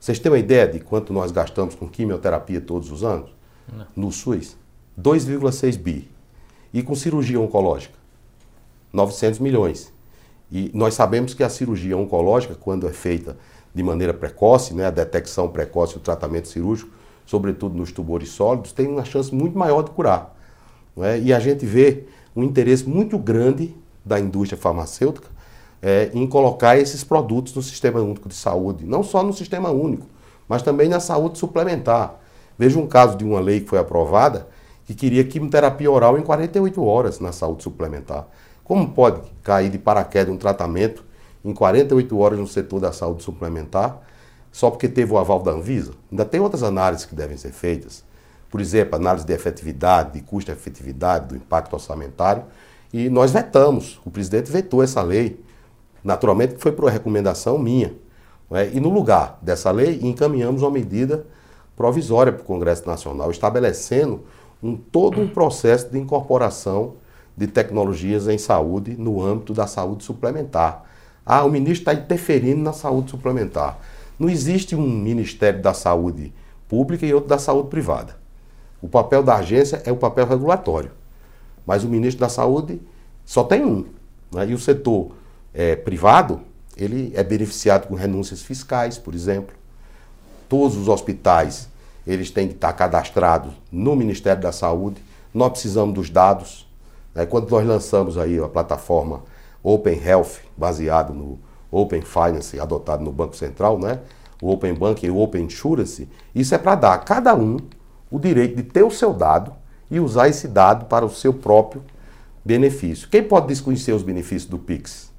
Vocês 0.00 0.18
têm 0.18 0.32
uma 0.32 0.38
ideia 0.38 0.66
de 0.66 0.80
quanto 0.80 1.12
nós 1.12 1.30
gastamos 1.30 1.74
com 1.74 1.86
quimioterapia 1.86 2.58
todos 2.58 2.90
os 2.90 3.04
anos? 3.04 3.28
Não. 3.70 3.86
No 3.94 4.10
SUS? 4.10 4.56
2,6 4.98 5.76
bi. 5.76 6.15
E 6.72 6.82
com 6.82 6.94
cirurgia 6.94 7.40
oncológica? 7.40 7.94
900 8.92 9.40
milhões. 9.40 9.92
E 10.50 10.70
nós 10.72 10.94
sabemos 10.94 11.34
que 11.34 11.42
a 11.42 11.48
cirurgia 11.48 11.96
oncológica, 11.96 12.54
quando 12.54 12.88
é 12.88 12.92
feita 12.92 13.36
de 13.74 13.82
maneira 13.82 14.14
precoce, 14.14 14.74
né, 14.74 14.86
a 14.86 14.90
detecção 14.90 15.48
precoce 15.48 15.96
o 15.96 16.00
tratamento 16.00 16.48
cirúrgico, 16.48 16.90
sobretudo 17.26 17.76
nos 17.76 17.92
tumores 17.92 18.30
sólidos, 18.30 18.72
tem 18.72 18.86
uma 18.86 19.04
chance 19.04 19.34
muito 19.34 19.58
maior 19.58 19.82
de 19.82 19.90
curar. 19.90 20.34
É? 20.98 21.18
E 21.18 21.32
a 21.32 21.40
gente 21.40 21.66
vê 21.66 22.04
um 22.34 22.42
interesse 22.42 22.88
muito 22.88 23.18
grande 23.18 23.74
da 24.04 24.18
indústria 24.18 24.60
farmacêutica 24.60 25.28
é, 25.82 26.10
em 26.14 26.26
colocar 26.26 26.78
esses 26.78 27.04
produtos 27.04 27.54
no 27.54 27.62
Sistema 27.62 28.00
Único 28.00 28.28
de 28.28 28.34
Saúde, 28.34 28.86
não 28.86 29.02
só 29.02 29.22
no 29.22 29.32
Sistema 29.32 29.70
Único, 29.70 30.06
mas 30.48 30.62
também 30.62 30.88
na 30.88 31.00
saúde 31.00 31.38
suplementar. 31.38 32.18
Veja 32.58 32.78
um 32.78 32.86
caso 32.86 33.16
de 33.16 33.24
uma 33.24 33.40
lei 33.40 33.60
que 33.60 33.68
foi 33.68 33.78
aprovada 33.78 34.48
que 34.86 34.94
queria 34.94 35.24
quimioterapia 35.24 35.90
oral 35.90 36.16
em 36.16 36.22
48 36.22 36.82
horas 36.82 37.18
na 37.18 37.32
saúde 37.32 37.64
suplementar. 37.64 38.26
Como 38.62 38.88
pode 38.88 39.20
cair 39.42 39.68
de 39.68 39.78
paraquedas 39.78 40.32
um 40.32 40.38
tratamento 40.38 41.04
em 41.44 41.52
48 41.52 42.18
horas 42.18 42.38
no 42.38 42.46
setor 42.46 42.80
da 42.80 42.92
saúde 42.92 43.22
suplementar 43.22 44.00
só 44.52 44.70
porque 44.70 44.88
teve 44.88 45.12
o 45.12 45.18
aval 45.18 45.42
da 45.42 45.50
Anvisa? 45.50 45.92
Ainda 46.10 46.24
tem 46.24 46.40
outras 46.40 46.62
análises 46.62 47.04
que 47.04 47.14
devem 47.14 47.36
ser 47.36 47.52
feitas. 47.52 48.04
Por 48.48 48.60
exemplo, 48.60 48.96
análise 48.96 49.26
de 49.26 49.32
efetividade, 49.32 50.12
de 50.12 50.20
custo-efetividade, 50.22 51.26
do 51.26 51.36
impacto 51.36 51.74
orçamentário. 51.74 52.44
E 52.92 53.10
nós 53.10 53.32
vetamos, 53.32 54.00
o 54.04 54.10
presidente 54.10 54.50
vetou 54.50 54.82
essa 54.82 55.02
lei. 55.02 55.44
Naturalmente 56.02 56.54
foi 56.58 56.72
por 56.72 56.88
recomendação 56.88 57.58
minha. 57.58 57.92
É? 58.52 58.70
E 58.72 58.80
no 58.80 58.88
lugar 58.88 59.38
dessa 59.42 59.70
lei, 59.72 59.98
encaminhamos 60.02 60.62
uma 60.62 60.70
medida 60.70 61.26
provisória 61.76 62.32
para 62.32 62.42
o 62.42 62.44
Congresso 62.44 62.86
Nacional, 62.86 63.30
estabelecendo 63.30 64.24
um, 64.62 64.76
todo 64.76 65.20
um 65.20 65.28
processo 65.28 65.90
de 65.90 65.98
incorporação 65.98 66.94
de 67.36 67.46
tecnologias 67.46 68.28
em 68.28 68.38
saúde 68.38 68.96
no 68.96 69.22
âmbito 69.22 69.52
da 69.52 69.66
saúde 69.66 70.04
suplementar. 70.04 70.84
Ah, 71.24 71.44
o 71.44 71.50
ministro 71.50 71.90
está 71.90 71.94
interferindo 71.94 72.62
na 72.62 72.72
saúde 72.72 73.10
suplementar. 73.10 73.78
Não 74.18 74.28
existe 74.28 74.74
um 74.74 74.88
Ministério 74.88 75.60
da 75.60 75.74
Saúde 75.74 76.32
Pública 76.68 77.04
e 77.04 77.12
outro 77.12 77.28
da 77.28 77.38
Saúde 77.38 77.68
Privada. 77.68 78.16
O 78.80 78.88
papel 78.88 79.22
da 79.22 79.36
agência 79.36 79.82
é 79.84 79.92
o 79.92 79.96
papel 79.96 80.26
regulatório. 80.26 80.90
Mas 81.66 81.84
o 81.84 81.88
ministro 81.88 82.20
da 82.20 82.28
Saúde 82.28 82.80
só 83.24 83.42
tem 83.42 83.64
um. 83.64 83.84
Né? 84.32 84.48
E 84.48 84.54
o 84.54 84.58
setor 84.58 85.12
é, 85.52 85.74
privado, 85.74 86.40
ele 86.76 87.12
é 87.14 87.24
beneficiado 87.24 87.88
com 87.88 87.94
renúncias 87.94 88.42
fiscais, 88.42 88.96
por 88.96 89.14
exemplo. 89.14 89.54
Todos 90.48 90.76
os 90.76 90.88
hospitais 90.88 91.68
eles 92.06 92.30
têm 92.30 92.46
que 92.46 92.54
estar 92.54 92.72
cadastrados 92.72 93.52
no 93.70 93.96
Ministério 93.96 94.40
da 94.40 94.52
Saúde. 94.52 95.02
Nós 95.34 95.50
precisamos 95.50 95.94
dos 95.94 96.08
dados. 96.08 96.66
Né? 97.14 97.26
Quando 97.26 97.50
nós 97.50 97.66
lançamos 97.66 98.16
aí 98.16 98.38
a 98.38 98.48
plataforma 98.48 99.22
Open 99.62 100.00
Health, 100.00 100.38
baseado 100.56 101.12
no 101.12 101.38
Open 101.70 102.02
Finance, 102.02 102.60
adotado 102.60 103.02
no 103.02 103.10
Banco 103.10 103.34
Central, 103.34 103.78
né? 103.78 104.00
o 104.40 104.50
Open 104.52 104.74
Bank 104.74 105.04
e 105.04 105.10
o 105.10 105.18
Open 105.18 105.44
Insurance, 105.44 106.08
isso 106.34 106.54
é 106.54 106.58
para 106.58 106.74
dar 106.76 106.94
a 106.94 106.98
cada 106.98 107.34
um 107.34 107.58
o 108.10 108.18
direito 108.18 108.56
de 108.56 108.62
ter 108.62 108.84
o 108.84 108.90
seu 108.90 109.12
dado 109.12 109.52
e 109.90 109.98
usar 109.98 110.28
esse 110.28 110.46
dado 110.46 110.86
para 110.86 111.04
o 111.04 111.10
seu 111.10 111.34
próprio 111.34 111.82
benefício. 112.44 113.08
Quem 113.08 113.22
pode 113.22 113.48
desconhecer 113.48 113.92
os 113.92 114.02
benefícios 114.02 114.48
do 114.48 114.58
Pix? 114.58 115.10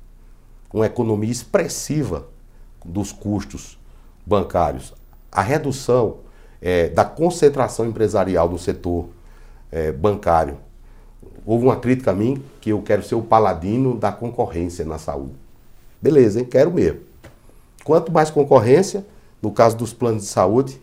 Uma 0.74 0.86
economia 0.86 1.32
expressiva 1.32 2.28
dos 2.84 3.12
custos 3.12 3.78
bancários. 4.26 4.94
A 5.32 5.42
redução 5.42 6.20
é, 6.62 6.90
da 6.90 7.06
concentração 7.06 7.86
empresarial 7.86 8.50
do 8.50 8.58
setor 8.58 9.08
é, 9.72 9.92
bancário. 9.92 10.58
Houve 11.46 11.66
uma 11.66 11.78
crítica 11.78 12.12
a 12.12 12.14
mim 12.14 12.44
que 12.60 12.72
eu 12.72 12.82
quero 12.82 13.04
ser 13.04 13.16
o 13.16 13.22
paladino 13.22 13.98
da 13.98 14.12
concorrência 14.12 14.84
na 14.84 14.98
saúde. 14.98 15.34
Beleza, 16.02 16.40
hein? 16.40 16.46
Quero 16.46 16.72
mesmo. 16.72 17.02
Quanto 17.84 18.12
mais 18.12 18.30
concorrência, 18.30 19.06
no 19.42 19.52
caso 19.52 19.78
dos 19.78 19.94
planos 19.94 20.24
de 20.24 20.30
saúde, 20.30 20.82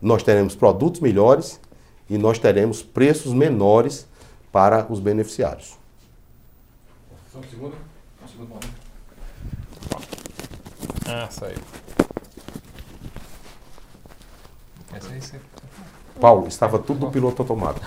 nós 0.00 0.22
teremos 0.22 0.54
produtos 0.54 1.00
melhores 1.00 1.60
e 2.08 2.18
nós 2.18 2.38
teremos 2.38 2.82
preços 2.82 3.32
menores 3.32 4.06
para 4.52 4.86
os 4.90 5.00
beneficiários. 5.00 5.78
Só 7.32 7.38
um 7.38 7.42
segundo. 7.44 7.76
Um 8.22 8.28
segundo 8.28 8.60
Ah, 11.06 11.28
saiu. 11.30 11.58
Paulo, 16.20 16.46
estava 16.48 16.78
tudo 16.78 17.06
no 17.06 17.12
piloto 17.12 17.42
automático. 17.42 17.86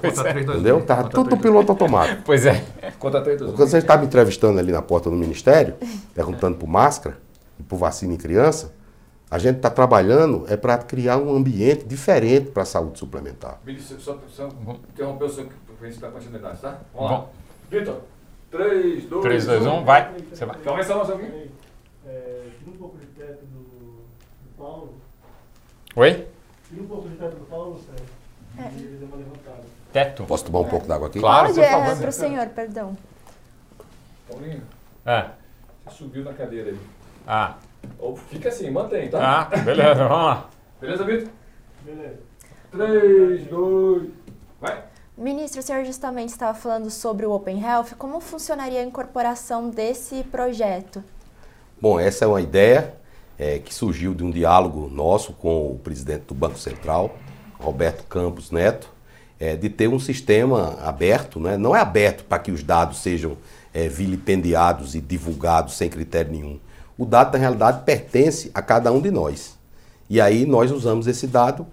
pois 0.00 0.18
é. 0.18 0.40
Entendeu? 0.40 0.78
Estava 0.78 1.08
tudo 1.08 1.30
no 1.30 1.38
piloto 1.38 1.72
automático. 1.72 2.22
Pois 2.24 2.44
é. 2.44 2.64
Quando 2.98 3.56
você 3.56 3.78
estava 3.78 4.00
me 4.00 4.08
entrevistando 4.08 4.58
ali 4.58 4.72
na 4.72 4.82
porta 4.82 5.08
do 5.08 5.16
Ministério, 5.16 5.76
perguntando 6.14 6.56
por 6.56 6.66
máscara 6.66 7.18
e 7.58 7.62
por 7.62 7.76
vacina 7.76 8.14
em 8.14 8.16
criança, 8.16 8.74
a 9.30 9.38
gente 9.38 9.56
está 9.56 9.70
trabalhando 9.70 10.44
é 10.48 10.56
para 10.56 10.78
criar 10.78 11.18
um 11.18 11.34
ambiente 11.34 11.84
diferente 11.84 12.50
para 12.50 12.62
a 12.62 12.66
saúde 12.66 12.98
suplementar. 12.98 13.60
Vinícius, 13.64 14.02
só, 14.02 14.18
só 14.28 14.48
interromper 14.92 15.24
o 15.24 15.28
seu 15.28 15.48
para 15.78 15.90
dar 15.90 16.10
continuidade, 16.10 16.60
tá? 16.60 16.80
Vamos 16.94 17.10
lá. 17.10 17.26
Vitor, 17.70 18.00
3, 18.50 19.04
2, 19.04 19.22
3, 19.22 19.46
2, 19.46 19.66
1, 19.66 19.84
vai. 19.84 20.14
Você 20.30 20.46
vai. 20.46 20.56
Começa 20.58 20.94
a 20.94 20.96
nossa 20.96 21.14
aqui. 21.14 21.50
É, 22.06 22.48
tira 22.58 22.70
um 22.70 22.78
pouco 22.78 22.98
de 22.98 23.06
teto 23.06 23.44
do 23.44 24.04
Paulo. 24.56 24.94
Oi? 25.96 26.28
Tira 26.68 26.82
um 26.82 26.86
pouco 26.86 27.08
de 27.08 27.16
teto 27.16 27.36
do 27.36 27.46
Paulo, 27.46 27.80
Sérgio. 27.80 28.04
É. 28.58 28.70
E 28.78 28.84
ele 28.84 28.96
deu 28.98 29.08
uma 29.08 29.16
levantada. 29.16 29.62
Teto? 29.94 30.24
Posso 30.24 30.44
tomar 30.44 30.58
um 30.60 30.68
pouco 30.68 30.86
d'água 30.86 31.08
aqui? 31.08 31.18
Claro, 31.18 31.46
Pode, 31.48 31.60
é 31.60 31.94
para 31.96 32.08
o 32.08 32.12
senhor, 32.12 32.46
perdão. 32.48 32.96
Paulinho, 34.28 34.62
Ah. 35.06 35.30
você 35.86 35.96
subiu 35.96 36.22
na 36.22 36.34
cadeira 36.34 36.70
aí. 36.70 36.78
Ah. 37.26 37.56
Ou 37.98 38.14
fica 38.14 38.50
assim, 38.50 38.70
mantém, 38.70 39.08
tá? 39.08 39.48
Ah, 39.50 39.56
beleza, 39.56 39.94
vamos 40.06 40.26
lá. 40.26 40.50
Beleza, 40.80 41.04
Vitor? 41.04 41.28
Beleza. 41.82 42.18
3, 42.72 43.46
2, 43.46 44.10
vai. 44.60 44.84
Ministro, 45.16 45.60
o 45.60 45.62
senhor 45.62 45.82
justamente 45.86 46.28
estava 46.28 46.58
falando 46.58 46.90
sobre 46.90 47.24
o 47.24 47.32
Open 47.32 47.58
Health. 47.64 47.94
Como 47.96 48.20
funcionaria 48.20 48.80
a 48.80 48.84
incorporação 48.84 49.70
desse 49.70 50.22
projeto? 50.24 51.02
Bom, 51.80 51.98
essa 51.98 52.26
é 52.26 52.28
uma 52.28 52.40
ideia 52.42 52.94
é, 53.38 53.58
que 53.58 53.74
surgiu 53.74 54.14
de 54.14 54.24
um 54.24 54.30
diálogo 54.30 54.88
nosso 54.92 55.32
com 55.32 55.72
o 55.72 55.78
presidente 55.78 56.24
do 56.28 56.34
Banco 56.34 56.58
Central, 56.58 57.16
Roberto 57.58 58.04
Campos 58.04 58.50
Neto, 58.50 58.88
é, 59.38 59.54
de 59.56 59.68
ter 59.68 59.88
um 59.88 59.98
sistema 59.98 60.78
aberto, 60.82 61.38
né? 61.38 61.56
não 61.56 61.76
é 61.76 61.80
aberto 61.80 62.24
para 62.24 62.38
que 62.38 62.50
os 62.50 62.62
dados 62.62 62.98
sejam 62.98 63.36
é, 63.74 63.88
vilipendiados 63.88 64.94
e 64.94 65.00
divulgados 65.00 65.74
sem 65.74 65.90
critério 65.90 66.32
nenhum. 66.32 66.58
O 66.96 67.04
dado, 67.04 67.32
na 67.34 67.38
realidade, 67.38 67.84
pertence 67.84 68.50
a 68.54 68.62
cada 68.62 68.90
um 68.90 69.00
de 69.00 69.10
nós. 69.10 69.58
E 70.08 70.20
aí 70.20 70.46
nós 70.46 70.70
usamos 70.70 71.06
esse 71.06 71.26
dado 71.26 71.66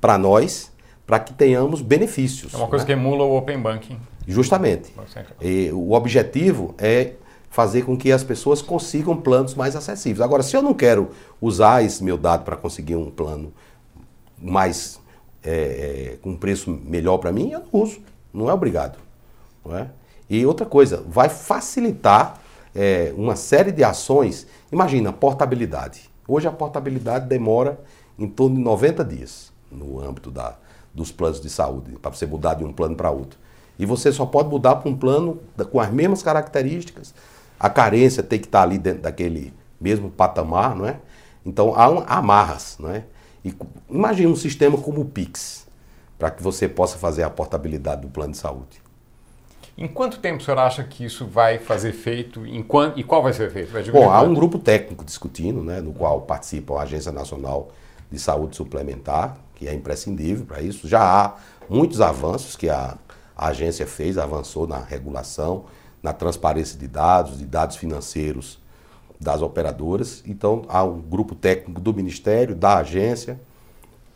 para 0.00 0.16
nós, 0.16 0.72
para 1.06 1.20
que 1.20 1.34
tenhamos 1.34 1.82
benefícios. 1.82 2.54
É 2.54 2.56
uma 2.56 2.68
coisa 2.68 2.84
né? 2.84 2.86
que 2.86 2.92
emula 2.92 3.24
o 3.24 3.36
Open 3.36 3.60
Banking. 3.60 3.98
Justamente. 4.26 4.92
E 5.40 5.70
o 5.72 5.92
objetivo 5.92 6.74
é 6.78 7.12
fazer 7.50 7.82
com 7.82 7.96
que 7.96 8.12
as 8.12 8.22
pessoas 8.22 8.62
consigam 8.62 9.16
planos 9.16 9.54
mais 9.54 9.74
acessíveis. 9.74 10.20
Agora, 10.20 10.42
se 10.42 10.56
eu 10.56 10.62
não 10.62 10.72
quero 10.72 11.10
usar 11.40 11.84
esse 11.84 12.02
meu 12.02 12.16
dado 12.16 12.44
para 12.44 12.56
conseguir 12.56 12.94
um 12.94 13.10
plano 13.10 13.52
mais 14.38 15.00
é, 15.42 15.50
é, 16.12 16.16
com 16.22 16.30
um 16.30 16.36
preço 16.36 16.70
melhor 16.70 17.18
para 17.18 17.32
mim, 17.32 17.50
eu 17.50 17.60
não 17.60 17.80
uso. 17.82 18.00
Não 18.32 18.48
é 18.48 18.54
obrigado. 18.54 18.98
Não 19.64 19.76
é? 19.76 19.90
E 20.28 20.46
outra 20.46 20.64
coisa, 20.64 21.04
vai 21.08 21.28
facilitar 21.28 22.38
é, 22.72 23.12
uma 23.16 23.34
série 23.34 23.72
de 23.72 23.82
ações. 23.82 24.46
Imagina, 24.70 25.12
portabilidade. 25.12 26.08
Hoje 26.28 26.46
a 26.46 26.52
portabilidade 26.52 27.26
demora 27.26 27.80
em 28.16 28.28
torno 28.28 28.56
de 28.56 28.62
90 28.62 29.04
dias 29.04 29.52
no 29.72 30.00
âmbito 30.00 30.30
da, 30.30 30.56
dos 30.94 31.10
planos 31.10 31.40
de 31.40 31.50
saúde, 31.50 31.96
para 32.00 32.12
você 32.12 32.26
mudar 32.26 32.54
de 32.54 32.64
um 32.64 32.72
plano 32.72 32.94
para 32.94 33.10
outro. 33.10 33.38
E 33.76 33.84
você 33.84 34.12
só 34.12 34.24
pode 34.24 34.48
mudar 34.48 34.76
para 34.76 34.88
um 34.88 34.96
plano 34.96 35.40
com 35.72 35.80
as 35.80 35.90
mesmas 35.90 36.22
características, 36.22 37.12
a 37.60 37.68
carência 37.68 38.22
tem 38.22 38.38
que 38.38 38.46
estar 38.46 38.62
ali 38.62 38.78
dentro 38.78 39.02
daquele 39.02 39.52
mesmo 39.78 40.10
patamar, 40.10 40.74
não 40.74 40.86
é? 40.86 40.98
Então 41.44 41.74
há 41.76 41.90
um, 41.90 42.02
amarras, 42.06 42.78
não 42.80 42.90
é? 42.90 43.04
E 43.44 43.54
imagine 43.88 44.26
um 44.26 44.36
sistema 44.36 44.78
como 44.78 45.02
o 45.02 45.04
Pix, 45.04 45.66
para 46.18 46.30
que 46.30 46.42
você 46.42 46.66
possa 46.66 46.96
fazer 46.96 47.22
a 47.22 47.28
portabilidade 47.28 48.00
do 48.00 48.08
plano 48.08 48.32
de 48.32 48.38
saúde. 48.38 48.80
Em 49.76 49.88
quanto 49.88 50.18
tempo 50.18 50.40
o 50.40 50.44
senhor 50.44 50.58
acha 50.58 50.82
que 50.84 51.04
isso 51.04 51.26
vai 51.26 51.58
fazer 51.58 51.92
feito 51.92 52.46
em 52.46 52.62
quant, 52.62 52.94
e 52.96 53.04
qual 53.04 53.22
vai 53.22 53.32
ser 53.32 53.50
feito? 53.50 53.70
Vai 53.70 53.82
Bom, 53.84 54.10
há 54.10 54.22
um 54.22 54.34
grupo 54.34 54.58
técnico 54.58 55.04
discutindo, 55.04 55.62
né, 55.62 55.80
no 55.80 55.92
qual 55.92 56.22
participa 56.22 56.74
a 56.78 56.82
Agência 56.82 57.12
Nacional 57.12 57.70
de 58.10 58.18
Saúde 58.18 58.56
Suplementar, 58.56 59.36
que 59.54 59.68
é 59.68 59.74
imprescindível 59.74 60.44
para 60.46 60.60
isso. 60.60 60.88
Já 60.88 61.02
há 61.02 61.34
muitos 61.68 62.00
avanços 62.00 62.56
que 62.56 62.68
a, 62.68 62.96
a 63.36 63.48
agência 63.48 63.86
fez, 63.86 64.18
avançou 64.18 64.66
na 64.66 64.78
regulação, 64.78 65.64
na 66.02 66.12
transparência 66.12 66.78
de 66.78 66.88
dados, 66.88 67.38
de 67.38 67.44
dados 67.44 67.76
financeiros 67.76 68.58
das 69.20 69.42
operadoras. 69.42 70.22
Então, 70.26 70.64
há 70.68 70.82
um 70.82 71.00
grupo 71.00 71.34
técnico 71.34 71.80
do 71.80 71.92
Ministério, 71.92 72.54
da 72.54 72.78
agência, 72.78 73.38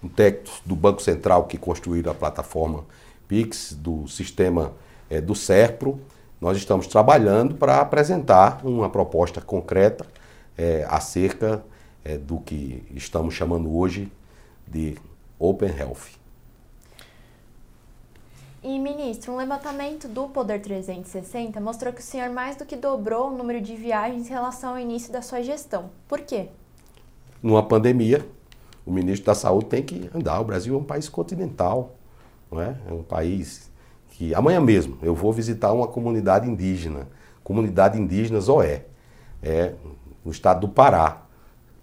um 0.03 0.09
técnico 0.09 0.51
do 0.65 0.75
Banco 0.75 1.03
Central 1.03 1.45
que 1.45 1.59
construíram 1.59 2.13
a 2.13 2.15
plataforma 2.15 2.85
PIX, 3.29 3.75
do 3.75 4.07
sistema 4.09 4.73
é, 5.11 5.21
do 5.21 5.35
SERPRO, 5.35 6.01
nós 6.41 6.57
estamos 6.57 6.87
trabalhando 6.87 7.55
para 7.55 7.81
apresentar 7.81 8.61
uma 8.65 8.91
proposta 8.91 9.41
concreta 9.41 10.07
é, 10.59 10.87
acerca 10.89 11.65
é, 12.05 12.19
do 12.19 12.39
que 12.39 12.85
estamos 12.95 13.35
chamando 13.35 13.75
hoje 13.75 14.13
de 14.67 14.97
Open 15.39 15.71
Health. 15.71 16.24
E, 18.67 18.79
ministro, 18.79 19.31
um 19.31 19.37
levantamento 19.37 20.09
do 20.09 20.27
Poder 20.27 20.59
360 20.59 21.61
mostrou 21.61 21.93
que 21.93 22.01
o 22.01 22.03
senhor 22.03 22.31
mais 22.31 22.57
do 22.57 22.65
que 22.65 22.75
dobrou 22.75 23.29
o 23.29 23.37
número 23.37 23.61
de 23.61 23.77
viagens 23.77 24.27
em 24.27 24.31
relação 24.31 24.71
ao 24.71 24.79
início 24.79 25.13
da 25.13 25.21
sua 25.21 25.43
gestão. 25.43 25.91
Por 26.09 26.23
quê? 26.23 26.49
Numa 27.43 27.63
pandemia, 27.63 28.27
o 28.87 28.91
ministro 28.91 29.27
da 29.27 29.35
Saúde 29.35 29.67
tem 29.67 29.83
que 29.83 30.09
andar. 30.15 30.41
O 30.41 30.45
Brasil 30.45 30.75
é 30.75 30.79
um 30.79 30.83
país 30.83 31.11
continental, 31.11 31.95
não 32.51 32.59
é? 32.59 32.75
É 32.89 32.93
um 32.95 33.03
país 33.03 33.71
que 34.13 34.35
amanhã 34.35 34.63
mesmo 34.63 34.97
eu 35.03 35.15
vou 35.15 35.31
visitar 35.31 35.71
uma 35.71 35.87
comunidade 35.87 36.49
indígena, 36.49 37.07
comunidade 37.43 38.01
indígena 38.01 38.41
Zoé, 38.41 38.87
é 39.43 39.75
no 40.25 40.33
estado 40.33 40.61
do 40.61 40.69
Pará, 40.71 41.27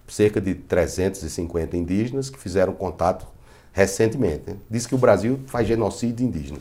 cerca 0.08 0.41
de 0.41 0.56
350 0.56 1.78
indígenas 1.78 2.32
que 2.32 2.39
fizeram 2.39 2.74
contato 2.74 3.28
recentemente. 3.72 4.50
Né? 4.50 4.58
Diz 4.67 4.88
que 4.88 4.96
o 4.96 4.98
Brasil 4.98 5.39
faz 5.46 5.67
genocídio 5.67 6.26
indígena. 6.26 6.60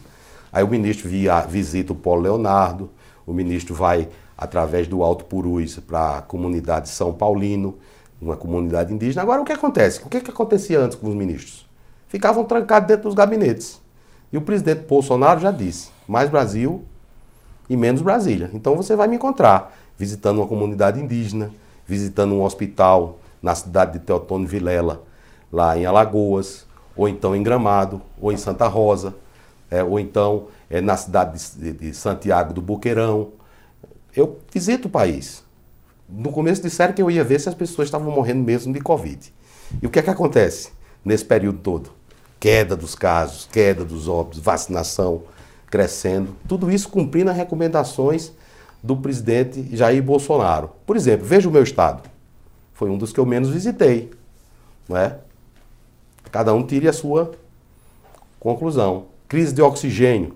Aí 0.52 0.64
o 0.64 0.68
ministro 0.68 1.08
via, 1.08 1.40
visita 1.42 1.92
o 1.92 1.96
Polo 1.96 2.22
Leonardo, 2.22 2.90
o 3.26 3.32
ministro 3.32 3.74
vai 3.74 4.08
através 4.36 4.88
do 4.88 5.02
Alto 5.02 5.24
Purus 5.24 5.78
para 5.78 6.18
a 6.18 6.22
comunidade 6.22 6.88
São 6.88 7.12
Paulino, 7.12 7.76
uma 8.20 8.36
comunidade 8.36 8.92
indígena. 8.92 9.22
Agora 9.22 9.40
o 9.40 9.44
que 9.44 9.52
acontece? 9.52 10.00
O 10.04 10.08
que, 10.08 10.20
que 10.20 10.30
acontecia 10.30 10.80
antes 10.80 10.96
com 10.96 11.08
os 11.08 11.14
ministros? 11.14 11.66
Ficavam 12.08 12.44
trancados 12.44 12.88
dentro 12.88 13.04
dos 13.04 13.14
gabinetes. 13.14 13.80
E 14.32 14.36
o 14.36 14.40
presidente 14.40 14.86
Bolsonaro 14.86 15.40
já 15.40 15.50
disse: 15.50 15.90
mais 16.08 16.28
Brasil 16.28 16.84
e 17.68 17.76
menos 17.76 18.02
Brasília. 18.02 18.50
Então 18.52 18.76
você 18.76 18.96
vai 18.96 19.08
me 19.08 19.16
encontrar 19.16 19.76
visitando 19.96 20.38
uma 20.38 20.46
comunidade 20.46 20.98
indígena, 21.00 21.50
visitando 21.86 22.34
um 22.34 22.42
hospital 22.42 23.18
na 23.42 23.54
cidade 23.54 23.92
de 23.92 23.98
Teotônio 24.00 24.48
Vilela, 24.48 25.02
lá 25.52 25.76
em 25.76 25.84
Alagoas, 25.84 26.66
ou 26.96 27.08
então 27.08 27.36
em 27.36 27.42
Gramado, 27.42 28.00
ou 28.20 28.32
em 28.32 28.36
Santa 28.36 28.66
Rosa, 28.66 29.14
é, 29.70 29.83
ou 29.83 29.98
então 30.00 30.48
é, 30.68 30.80
na 30.80 30.96
cidade 30.96 31.40
de, 31.56 31.72
de 31.72 31.94
Santiago 31.94 32.52
do 32.52 32.61
Boqueirão. 32.61 33.30
Eu 34.14 34.38
visito 34.52 34.88
o 34.88 34.90
país. 34.90 35.44
No 36.09 36.33
começo 36.33 36.61
disseram 36.61 36.92
que 36.92 37.00
eu 37.00 37.11
ia 37.11 37.22
ver 37.22 37.40
se 37.40 37.48
as 37.48 37.54
pessoas 37.54 37.87
estavam 37.87 38.12
morrendo 38.12 38.42
mesmo 38.42 38.72
de 38.72 38.80
Covid. 38.80 39.33
E 39.80 39.87
o 39.87 39.90
que 39.90 40.00
é 40.00 40.02
que 40.02 40.11
acontece 40.11 40.72
nesse 41.04 41.24
período 41.24 41.59
todo? 41.59 41.90
Queda 42.40 42.76
dos 42.76 42.94
casos, 42.94 43.48
queda 43.50 43.85
dos 43.85 44.09
óbitos, 44.09 44.40
vacinação 44.40 45.22
crescendo. 45.70 46.35
Tudo 46.48 46.70
isso 46.70 46.88
cumprindo 46.88 47.30
as 47.30 47.37
recomendações 47.37 48.33
do 48.83 48.96
presidente 48.96 49.76
Jair 49.76 50.02
Bolsonaro. 50.02 50.70
Por 50.85 50.96
exemplo, 50.96 51.26
veja 51.26 51.48
o 51.48 51.52
meu 51.52 51.62
estado. 51.62 52.02
Foi 52.72 52.90
um 52.90 52.98
dos 52.98 53.12
que 53.12 53.20
eu 53.20 53.26
menos 53.26 53.50
visitei. 53.50 54.11
Não 54.88 54.96
é? 54.96 55.18
Cada 56.33 56.52
um 56.54 56.66
tire 56.66 56.88
a 56.88 56.92
sua 56.92 57.33
conclusão. 58.40 59.06
Crise 59.31 59.55
de 59.55 59.62
oxigênio. 59.62 60.35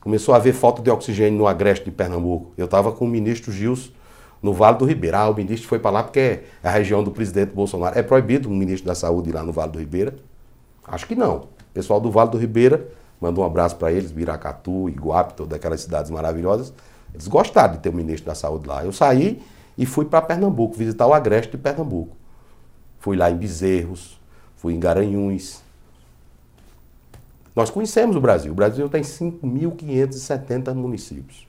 Começou 0.00 0.34
a 0.34 0.36
haver 0.36 0.52
falta 0.52 0.82
de 0.82 0.90
oxigênio 0.90 1.38
no 1.38 1.46
agreste 1.46 1.84
de 1.84 1.92
Pernambuco. 1.92 2.50
Eu 2.58 2.64
estava 2.64 2.90
com 2.90 3.04
o 3.04 3.08
ministro 3.08 3.52
Gilson 3.52 3.92
no 4.42 4.52
Vale 4.52 4.78
do 4.78 4.84
Ribeira. 4.84 5.18
Ah, 5.18 5.30
o 5.30 5.34
ministro 5.36 5.68
foi 5.68 5.78
para 5.78 5.92
lá 5.92 6.02
porque 6.02 6.18
é 6.18 6.44
a 6.60 6.68
região 6.68 7.04
do 7.04 7.12
presidente 7.12 7.52
Bolsonaro. 7.52 7.96
É 7.96 8.02
proibido 8.02 8.48
um 8.48 8.52
ministro 8.56 8.88
da 8.88 8.96
Saúde 8.96 9.30
ir 9.30 9.32
lá 9.32 9.44
no 9.44 9.52
Vale 9.52 9.70
do 9.70 9.78
Ribeira? 9.78 10.16
Acho 10.84 11.06
que 11.06 11.14
não. 11.14 11.36
O 11.36 11.72
pessoal 11.72 12.00
do 12.00 12.10
Vale 12.10 12.30
do 12.30 12.36
Ribeira, 12.36 12.88
mandou 13.20 13.44
um 13.44 13.46
abraço 13.46 13.76
para 13.76 13.92
eles, 13.92 14.10
Biracatu, 14.10 14.88
Iguape, 14.88 15.34
todas 15.34 15.56
aquelas 15.56 15.80
cidades 15.80 16.10
maravilhosas. 16.10 16.72
Eles 17.14 17.28
gostaram 17.28 17.74
de 17.74 17.78
ter 17.78 17.90
um 17.90 17.92
ministro 17.92 18.26
da 18.26 18.34
Saúde 18.34 18.66
lá. 18.66 18.84
Eu 18.84 18.90
saí 18.90 19.40
e 19.78 19.86
fui 19.86 20.04
para 20.04 20.20
Pernambuco, 20.20 20.74
visitar 20.74 21.06
o 21.06 21.14
agreste 21.14 21.52
de 21.52 21.58
Pernambuco. 21.58 22.16
Fui 22.98 23.16
lá 23.16 23.30
em 23.30 23.36
Bezerros, 23.36 24.20
fui 24.56 24.74
em 24.74 24.80
Garanhuns. 24.80 25.61
Nós 27.54 27.70
conhecemos 27.70 28.16
o 28.16 28.20
Brasil. 28.20 28.52
O 28.52 28.54
Brasil 28.54 28.88
tem 28.88 29.02
5.570 29.02 30.74
municípios. 30.74 31.46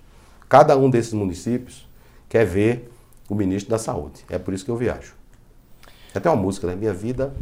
Cada 0.49 0.77
um 0.77 0.89
desses 0.89 1.13
municípios 1.13 1.87
quer 2.27 2.45
ver 2.45 2.91
o 3.29 3.35
ministro 3.35 3.71
da 3.71 3.79
Saúde. 3.79 4.25
É 4.29 4.37
por 4.37 4.53
isso 4.53 4.65
que 4.65 4.71
eu 4.71 4.75
viajo. 4.75 5.15
Até 6.13 6.29
uma 6.29 6.41
música, 6.41 6.67
né? 6.67 6.75
Minha 6.75 6.93
vida 6.93 7.33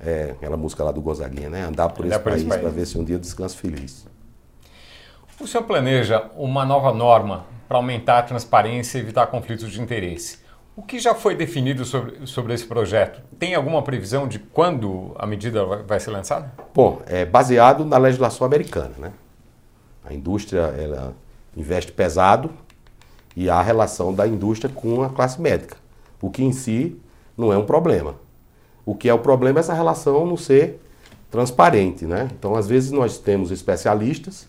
é 0.00 0.32
aquela 0.32 0.56
música 0.56 0.84
lá 0.84 0.92
do 0.92 1.00
Gonzaguinha, 1.00 1.48
né? 1.48 1.62
Andar 1.62 1.88
por 1.90 2.04
Andar 2.04 2.16
esse 2.16 2.24
por 2.24 2.32
país, 2.32 2.44
país. 2.44 2.60
para 2.60 2.70
ver 2.70 2.86
se 2.86 2.98
um 2.98 3.04
dia 3.04 3.16
eu 3.16 3.20
descanso 3.20 3.56
feliz. 3.56 4.06
O 5.40 5.46
senhor 5.46 5.64
planeja 5.64 6.30
uma 6.36 6.64
nova 6.64 6.92
norma 6.92 7.46
para 7.68 7.76
aumentar 7.76 8.18
a 8.18 8.22
transparência 8.22 8.98
e 8.98 9.00
evitar 9.00 9.26
conflitos 9.28 9.70
de 9.70 9.80
interesse. 9.80 10.38
O 10.78 10.82
que 10.82 11.00
já 11.00 11.12
foi 11.12 11.34
definido 11.34 11.84
sobre, 11.84 12.24
sobre 12.24 12.54
esse 12.54 12.64
projeto? 12.64 13.20
Tem 13.36 13.52
alguma 13.52 13.82
previsão 13.82 14.28
de 14.28 14.38
quando 14.38 15.10
a 15.18 15.26
medida 15.26 15.66
vai 15.66 15.98
ser 15.98 16.12
lançada? 16.12 16.52
Bom, 16.72 17.02
é 17.04 17.24
baseado 17.24 17.84
na 17.84 17.98
legislação 17.98 18.46
americana. 18.46 18.92
Né? 18.96 19.12
A 20.04 20.14
indústria 20.14 20.60
ela 20.78 21.16
investe 21.56 21.90
pesado 21.90 22.50
e 23.34 23.50
há 23.50 23.56
a 23.56 23.62
relação 23.62 24.14
da 24.14 24.24
indústria 24.24 24.72
com 24.72 25.02
a 25.02 25.08
classe 25.08 25.40
médica, 25.40 25.76
o 26.22 26.30
que 26.30 26.44
em 26.44 26.52
si 26.52 26.96
não 27.36 27.52
é 27.52 27.58
um 27.58 27.66
problema. 27.66 28.14
O 28.86 28.94
que 28.94 29.08
é 29.08 29.12
o 29.12 29.18
problema 29.18 29.58
é 29.58 29.62
essa 29.62 29.74
relação 29.74 30.24
não 30.24 30.36
ser 30.36 30.80
transparente. 31.28 32.06
Né? 32.06 32.28
Então, 32.38 32.54
às 32.54 32.68
vezes, 32.68 32.92
nós 32.92 33.18
temos 33.18 33.50
especialistas 33.50 34.46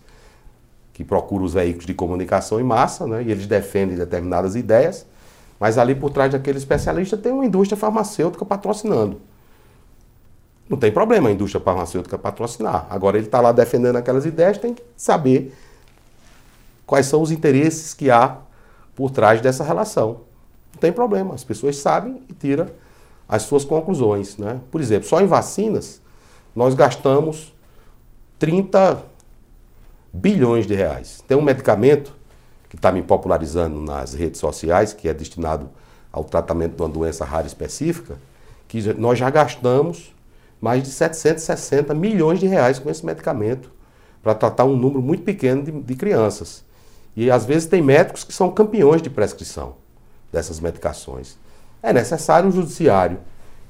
que 0.94 1.04
procuram 1.04 1.44
os 1.44 1.56
veículos 1.56 1.88
de 1.88 1.94
comunicação 1.96 2.60
em 2.60 2.63
massa 2.63 3.08
né? 3.08 3.24
e 3.24 3.32
eles 3.32 3.48
defendem 3.48 3.98
determinadas 3.98 4.56
ideias 4.56 5.08
mas 5.60 5.78
ali 5.78 5.93
por 5.93 6.10
trás 6.10 6.32
daquele 6.32 6.58
especialista 6.58 7.17
tem 7.17 7.32
uma 7.32 7.45
indústria 7.45 7.78
farmacêutica 7.78 8.45
patrocinando. 8.45 9.19
Não 10.69 10.78
tem 10.78 10.91
problema 10.91 11.30
a 11.30 11.32
indústria 11.32 11.60
farmacêutica 11.60 12.17
patrocinar. 12.17 12.86
Agora 12.89 13.17
ele 13.17 13.26
está 13.26 13.41
lá 13.41 13.52
defendendo 13.52 13.95
aquelas 13.95 14.26
ideias, 14.26 14.58
tem 14.58 14.74
que 14.74 14.84
saber 14.95 15.54
quais 16.86 17.08
são 17.08 17.22
os 17.22 17.32
interesses 17.32 17.93
que 17.93 18.10
há 18.12 18.38
por 18.95 19.10
trás 19.10 19.41
dessa 19.41 19.63
relação. 19.63 20.22
Não 20.74 20.80
tem 20.80 20.91
problema, 20.91 21.34
as 21.34 21.43
pessoas 21.43 21.78
sabem 21.78 22.22
e 22.30 22.34
tiram 22.34 22.67
as 23.28 23.43
suas 23.43 23.65
conclusões. 23.65 24.38
Né? 24.38 24.60
Por 24.72 24.80
exemplo, 24.80 25.08
só 25.08 25.19
em 25.19 25.26
vacinas 25.26 26.02
nós 26.56 26.74
gastamos 26.76 27.54
30 28.38 29.02
bilhões 30.13 30.67
de 30.67 30.76
reais. 30.76 31.24
Tem 31.28 31.38
um 31.38 31.41
medicamento 31.41 32.13
que 32.69 32.75
está 32.75 32.91
me 32.91 33.01
popularizando 33.01 33.82
nas 33.82 34.13
redes 34.13 34.39
sociais, 34.39 34.93
que 34.93 35.10
é 35.10 35.13
destinado 35.13 35.69
ao 36.12 36.23
tratamento 36.23 36.75
de 36.75 36.82
uma 36.82 36.89
doença 36.89 37.25
rara 37.25 37.47
específica, 37.47 38.17
que 38.67 38.93
nós 38.93 39.17
já 39.17 39.29
gastamos 39.29 40.13
mais 40.62 40.84
de 40.84 40.89
760 40.89 41.93
milhões 41.93 42.39
de 42.39 42.45
reais 42.45 42.77
com 42.77 42.89
esse 42.89 43.05
medicamento 43.05 43.71
para 44.21 44.36
tratar 44.36 44.65
um 44.65 44.75
número 44.75 45.01
muito 45.01 45.23
pequeno 45.23 45.63
de, 45.63 45.71
de, 45.71 45.95
crianças. 45.95 46.63
E 47.15 47.32
às 47.32 47.45
vezes 47.45 47.67
tem 47.67 47.82
médicos 47.82 48.23
que 48.23 48.34
são 48.34 48.51
campeões 48.51 49.01
de 49.01 49.10
prescrição 49.10 49.75
dessas 50.32 50.60
medicações. 50.60 51.38
É 51.82 51.91
necessário 51.91 52.49
o 52.49 52.51
judiciário, 52.51 53.19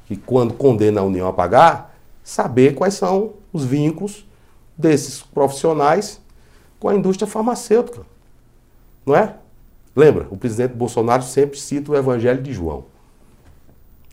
que 0.07 0.15
quando 0.15 0.53
condena 0.53 1.01
a 1.01 1.03
União 1.03 1.27
a 1.27 1.33
pagar, 1.33 1.95
saber 2.23 2.73
quais 2.73 2.95
são 2.95 3.33
os 3.53 3.63
vínculos 3.63 4.27
desses 4.77 5.21
profissionais 5.21 6.19
com 6.79 6.89
a 6.89 6.95
indústria 6.95 7.27
farmacêutica. 7.27 8.01
Não 9.09 9.15
é? 9.15 9.33
Lembra, 9.95 10.27
o 10.29 10.37
presidente 10.37 10.75
Bolsonaro 10.75 11.23
sempre 11.23 11.57
cita 11.57 11.91
o 11.91 11.95
Evangelho 11.95 12.43
de 12.43 12.53
João 12.53 12.85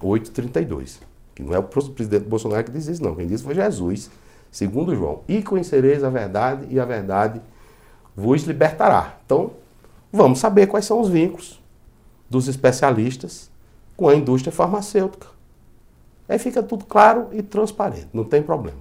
8,32. 0.01 1.01
Que 1.35 1.43
não 1.43 1.55
é 1.55 1.59
o 1.59 1.63
presidente 1.63 2.25
Bolsonaro 2.25 2.65
que 2.65 2.71
diz 2.71 2.87
isso, 2.87 3.03
não. 3.03 3.15
Quem 3.15 3.27
disse 3.27 3.45
foi 3.45 3.55
Jesus, 3.55 4.11
segundo 4.51 4.97
João. 4.97 5.21
E 5.29 5.43
conhecereis 5.43 6.03
a 6.03 6.09
verdade, 6.09 6.67
e 6.71 6.81
a 6.81 6.87
verdade 6.87 7.43
vos 8.17 8.45
libertará. 8.45 9.19
Então, 9.27 9.51
vamos 10.11 10.39
saber 10.39 10.67
quais 10.67 10.87
são 10.87 10.99
os 10.99 11.11
vínculos 11.11 11.63
dos 12.31 12.49
especialistas 12.49 13.51
com 13.99 14.09
a 14.09 14.15
indústria 14.15 14.51
farmacêutica. 14.51 15.27
Aí 16.27 16.39
fica 16.39 16.63
tudo 16.63 16.87
claro 16.87 17.29
e 17.33 17.43
transparente, 17.43 18.09
não 18.15 18.25
tem 18.25 18.43
problema. 18.43 18.79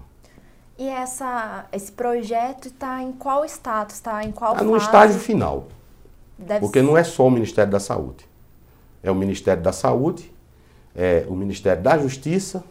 E 0.79 0.87
essa, 0.87 1.65
esse 1.73 1.91
projeto 1.91 2.69
está 2.69 3.03
em 3.03 3.11
qual 3.11 3.43
status? 3.43 3.95
Está 3.97 4.23
em 4.23 4.31
qual 4.31 4.53
Está 4.53 4.63
no 4.63 4.77
estágio 4.77 5.19
final. 5.19 5.67
Deve 6.37 6.59
Porque 6.59 6.79
ser. 6.79 6.85
não 6.85 6.97
é 6.97 7.03
só 7.03 7.27
o 7.27 7.31
Ministério 7.31 7.71
da 7.71 7.79
Saúde. 7.79 8.25
É 9.01 9.11
o 9.11 9.15
Ministério 9.15 9.61
da 9.61 9.71
Saúde, 9.71 10.31
é 10.95 11.25
o 11.27 11.35
Ministério 11.35 11.81
da 11.81 11.97
Justiça, 11.97 12.63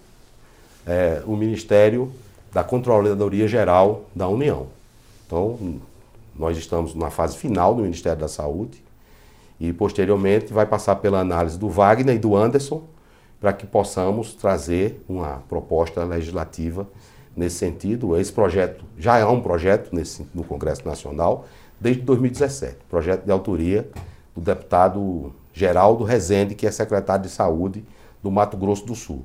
é 0.86 1.22
o 1.26 1.36
Ministério 1.36 2.12
da 2.52 2.62
Controladoria 2.62 3.48
Geral 3.48 4.04
da 4.14 4.28
União. 4.28 4.66
Então, 5.26 5.80
nós 6.34 6.56
estamos 6.56 6.94
na 6.94 7.10
fase 7.10 7.36
final 7.36 7.74
do 7.74 7.82
Ministério 7.82 8.18
da 8.18 8.28
Saúde 8.28 8.82
e, 9.58 9.72
posteriormente, 9.72 10.52
vai 10.52 10.66
passar 10.66 10.96
pela 10.96 11.20
análise 11.20 11.58
do 11.58 11.68
Wagner 11.68 12.16
e 12.16 12.18
do 12.18 12.36
Anderson 12.36 12.82
para 13.40 13.52
que 13.52 13.66
possamos 13.66 14.34
trazer 14.34 15.02
uma 15.08 15.42
proposta 15.48 16.02
legislativa 16.04 16.86
nesse 17.36 17.56
sentido. 17.56 18.16
Esse 18.16 18.32
projeto 18.32 18.84
já 18.98 19.18
é 19.18 19.24
um 19.24 19.40
projeto 19.40 19.94
nesse, 19.94 20.26
no 20.34 20.44
Congresso 20.44 20.86
Nacional 20.86 21.46
desde 21.84 22.00
2017. 22.00 22.78
Projeto 22.88 23.26
de 23.26 23.30
autoria 23.30 23.86
do 24.34 24.40
deputado 24.40 25.34
Geraldo 25.52 26.02
Rezende, 26.02 26.54
que 26.54 26.66
é 26.66 26.70
secretário 26.70 27.24
de 27.24 27.28
Saúde 27.30 27.84
do 28.22 28.30
Mato 28.30 28.56
Grosso 28.56 28.86
do 28.86 28.94
Sul. 28.94 29.22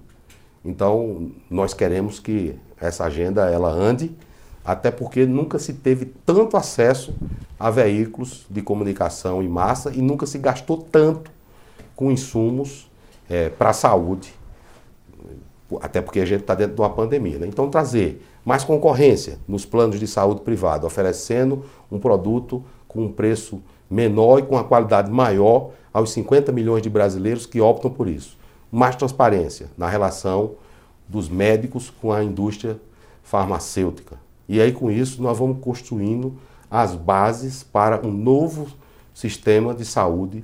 Então, 0.63 1.31
nós 1.49 1.73
queremos 1.73 2.19
que 2.19 2.53
essa 2.77 3.05
agenda 3.05 3.49
ela 3.49 3.69
ande, 3.69 4.13
até 4.63 4.91
porque 4.91 5.25
nunca 5.25 5.57
se 5.57 5.71
teve 5.71 6.03
tanto 6.25 6.57
acesso 6.57 7.15
a 7.57 7.69
veículos 7.69 8.45
de 8.49 8.61
comunicação 8.61 9.41
em 9.41 9.47
massa 9.47 9.93
e 9.95 10.01
nunca 10.01 10.25
se 10.25 10.37
gastou 10.37 10.79
tanto 10.79 11.31
com 11.95 12.11
insumos 12.11 12.91
é, 13.29 13.47
para 13.47 13.69
a 13.69 13.73
saúde, 13.73 14.33
até 15.81 16.01
porque 16.01 16.19
a 16.19 16.25
gente 16.25 16.41
está 16.41 16.55
dentro 16.55 16.75
de 16.75 16.81
uma 16.81 16.89
pandemia. 16.89 17.37
Né? 17.37 17.47
Então, 17.47 17.69
trazer 17.69 18.25
mais 18.43 18.63
concorrência 18.63 19.37
nos 19.47 19.65
planos 19.65 19.99
de 19.99 20.07
saúde 20.07 20.41
privado, 20.41 20.87
oferecendo 20.87 21.63
um 21.91 21.99
produto 21.99 22.63
com 22.87 23.03
um 23.03 23.11
preço 23.11 23.61
menor 23.89 24.39
e 24.39 24.43
com 24.43 24.55
uma 24.55 24.63
qualidade 24.63 25.11
maior 25.11 25.71
aos 25.93 26.11
50 26.11 26.51
milhões 26.51 26.81
de 26.81 26.89
brasileiros 26.89 27.45
que 27.45 27.59
optam 27.59 27.91
por 27.91 28.07
isso. 28.07 28.37
Mais 28.71 28.95
transparência 28.95 29.67
na 29.77 29.87
relação 29.87 30.51
dos 31.07 31.27
médicos 31.27 31.89
com 31.89 32.11
a 32.11 32.23
indústria 32.23 32.79
farmacêutica. 33.23 34.17
E 34.47 34.61
aí, 34.61 34.71
com 34.71 34.89
isso, 34.89 35.21
nós 35.21 35.37
vamos 35.37 35.57
construindo 35.61 36.35
as 36.69 36.95
bases 36.95 37.63
para 37.63 38.05
um 38.05 38.11
novo 38.11 38.67
sistema 39.13 39.73
de 39.73 39.85
saúde 39.85 40.43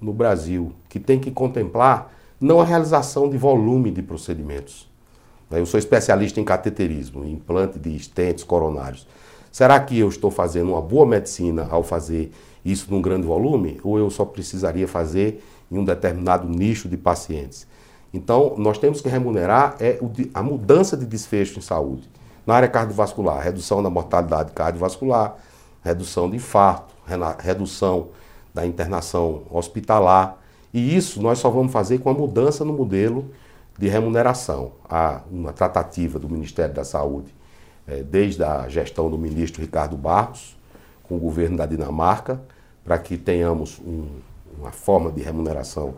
no 0.00 0.12
Brasil, 0.12 0.72
que 0.88 0.98
tem 0.98 1.18
que 1.18 1.30
contemplar 1.30 2.12
não 2.40 2.60
a 2.60 2.64
realização 2.64 3.28
de 3.28 3.36
volume 3.36 3.90
de 3.90 4.02
procedimentos. 4.02 4.88
Eu 5.50 5.64
sou 5.64 5.78
especialista 5.78 6.40
em 6.40 6.44
cateterismo, 6.44 7.24
implante 7.24 7.78
de 7.78 7.94
estentes 7.94 8.44
coronários. 8.44 9.06
Será 9.52 9.78
que 9.80 9.98
eu 9.98 10.08
estou 10.08 10.30
fazendo 10.30 10.72
uma 10.72 10.82
boa 10.82 11.06
medicina 11.06 11.66
ao 11.70 11.82
fazer 11.82 12.30
isso 12.64 12.90
num 12.90 13.00
grande 13.00 13.26
volume? 13.26 13.80
Ou 13.82 13.98
eu 13.98 14.10
só 14.10 14.24
precisaria 14.24 14.86
fazer 14.86 15.42
em 15.70 15.78
um 15.78 15.84
determinado 15.84 16.48
nicho 16.48 16.88
de 16.88 16.96
pacientes? 16.96 17.66
Então, 18.12 18.54
nós 18.58 18.78
temos 18.78 19.00
que 19.00 19.08
remunerar 19.08 19.76
é 19.80 19.98
a 20.34 20.42
mudança 20.42 20.96
de 20.96 21.06
desfecho 21.06 21.58
em 21.58 21.62
saúde. 21.62 22.08
Na 22.46 22.54
área 22.54 22.68
cardiovascular, 22.68 23.42
redução 23.42 23.82
da 23.82 23.90
mortalidade 23.90 24.52
cardiovascular, 24.52 25.36
redução 25.82 26.28
de 26.28 26.36
infarto, 26.36 26.94
redução 27.38 28.08
da 28.52 28.66
internação 28.66 29.42
hospitalar. 29.50 30.38
E 30.76 30.94
isso 30.94 31.22
nós 31.22 31.38
só 31.38 31.48
vamos 31.48 31.72
fazer 31.72 32.00
com 32.00 32.10
a 32.10 32.12
mudança 32.12 32.62
no 32.62 32.74
modelo 32.74 33.30
de 33.78 33.88
remuneração. 33.88 34.72
Há 34.86 35.22
uma 35.32 35.50
tratativa 35.50 36.18
do 36.18 36.28
Ministério 36.28 36.74
da 36.74 36.84
Saúde, 36.84 37.34
é, 37.88 38.02
desde 38.02 38.44
a 38.44 38.68
gestão 38.68 39.08
do 39.08 39.16
ministro 39.16 39.62
Ricardo 39.62 39.96
Barros, 39.96 40.54
com 41.04 41.16
o 41.16 41.18
governo 41.18 41.56
da 41.56 41.64
Dinamarca, 41.64 42.42
para 42.84 42.98
que 42.98 43.16
tenhamos 43.16 43.78
um, 43.78 44.06
uma 44.58 44.70
forma 44.70 45.10
de 45.10 45.22
remuneração, 45.22 45.94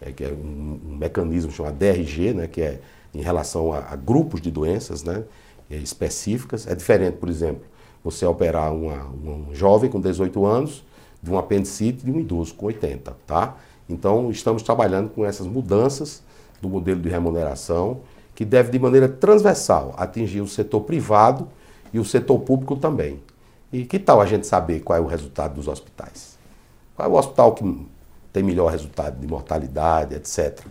é, 0.00 0.10
que 0.10 0.24
é 0.24 0.32
um, 0.32 0.80
um, 0.84 0.96
mecanismo 0.96 1.52
chamado 1.52 1.76
DRG, 1.76 2.34
né, 2.34 2.48
que 2.48 2.62
é 2.62 2.80
em 3.14 3.22
relação 3.22 3.72
a, 3.72 3.78
a 3.92 3.94
grupos 3.94 4.40
de 4.40 4.50
doenças 4.50 5.04
né, 5.04 5.22
é, 5.70 5.76
específicas. 5.76 6.66
É 6.66 6.74
diferente, 6.74 7.18
por 7.18 7.28
exemplo, 7.28 7.62
você 8.02 8.26
operar 8.26 8.74
uma, 8.74 9.04
um 9.04 9.54
jovem 9.54 9.88
com 9.88 10.00
18 10.00 10.44
anos 10.44 10.84
de 11.22 11.30
um 11.30 11.38
apendicite 11.38 12.04
de 12.04 12.10
um 12.10 12.18
idoso 12.18 12.54
com 12.54 12.66
80, 12.66 13.16
tá? 13.24 13.56
Então, 13.88 14.30
estamos 14.30 14.62
trabalhando 14.62 15.10
com 15.10 15.24
essas 15.24 15.46
mudanças 15.46 16.22
do 16.60 16.68
modelo 16.68 17.00
de 17.00 17.08
remuneração, 17.08 18.00
que 18.34 18.44
deve, 18.44 18.70
de 18.70 18.78
maneira 18.78 19.08
transversal, 19.08 19.94
atingir 19.96 20.40
o 20.40 20.48
setor 20.48 20.80
privado 20.82 21.48
e 21.92 21.98
o 21.98 22.04
setor 22.04 22.40
público 22.40 22.76
também. 22.76 23.20
E 23.72 23.84
que 23.84 23.98
tal 23.98 24.20
a 24.20 24.26
gente 24.26 24.46
saber 24.46 24.80
qual 24.80 24.98
é 24.98 25.00
o 25.00 25.06
resultado 25.06 25.54
dos 25.54 25.68
hospitais? 25.68 26.36
Qual 26.94 27.08
é 27.08 27.12
o 27.12 27.16
hospital 27.16 27.54
que 27.54 27.86
tem 28.36 28.42
melhor 28.42 28.70
resultado 28.70 29.18
de 29.18 29.26
mortalidade, 29.26 30.14
etc. 30.14 30.66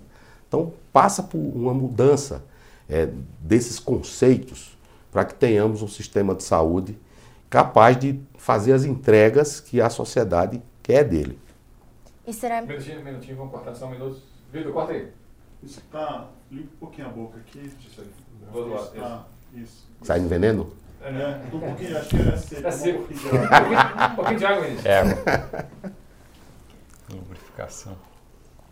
Então, 0.47 0.71
passa 0.93 1.23
por 1.23 1.39
uma 1.39 1.73
mudança 1.73 2.43
é, 2.87 3.09
desses 3.39 3.79
conceitos 3.79 4.77
para 5.11 5.25
que 5.25 5.33
tenhamos 5.33 5.81
um 5.81 5.87
sistema 5.87 6.35
de 6.35 6.43
saúde 6.43 6.95
capaz 7.49 7.97
de 7.97 8.19
fazer 8.37 8.73
as 8.73 8.85
entregas 8.85 9.59
que 9.59 9.81
a 9.81 9.89
sociedade 9.89 10.61
quer 10.83 11.03
dele. 11.05 11.39
E 12.27 12.33
será... 12.33 12.61
Minutinho, 12.61 13.03
minutinho, 13.03 13.37
vamos 13.37 13.51
cortar 13.51 13.75
só 13.75 13.85
um 13.85 13.91
minuto. 13.91 14.21
Vitor, 14.51 14.73
corta 14.73 14.93
aí. 14.93 15.11
Isso 15.61 15.81
tá. 15.91 16.29
Limpa 16.51 16.73
um 16.73 16.77
pouquinho 16.77 17.07
a 17.07 17.11
boca 17.11 17.37
aqui. 17.37 17.59
Isso 17.59 18.01
aí. 18.01 18.11
Do 18.51 18.57
outro 18.57 18.73
lado. 18.73 18.91
Ah, 18.99 19.25
isso. 19.53 19.87
Sai 20.01 20.19
no 20.19 20.27
veneno? 20.27 20.71
É, 21.01 21.11
né? 21.11 21.41
Um 21.53 21.59
pouquinho, 21.59 21.97
acho 21.97 22.09
que 22.09 22.15
é 22.17 22.37
seco. 22.37 22.67
É 22.67 22.71
seco. 22.71 23.03
Um 23.13 23.15
pouquinho 23.15 23.69
de 23.69 23.75
água. 23.75 24.07
Um 24.07 24.15
pouquinho 24.15 24.39
de 24.39 24.45
água, 24.45 24.63
Vinícius. 24.63 24.85
É. 24.85 25.03
Lubrificação. 27.11 27.97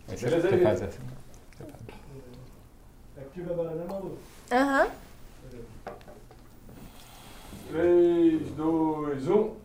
Aí 0.08 0.16
você, 0.16 0.26
Beleza, 0.26 0.48
você 0.48 0.54
aí. 0.54 0.62
faz 0.62 0.82
assim. 0.82 0.98
É 3.16 3.20
Activa 3.20 3.52
agora, 3.52 3.70
né, 3.70 3.84
Malu? 3.88 4.18
Aham. 4.52 4.88
3, 7.70 8.50
2, 8.50 9.28
1. 9.28 9.63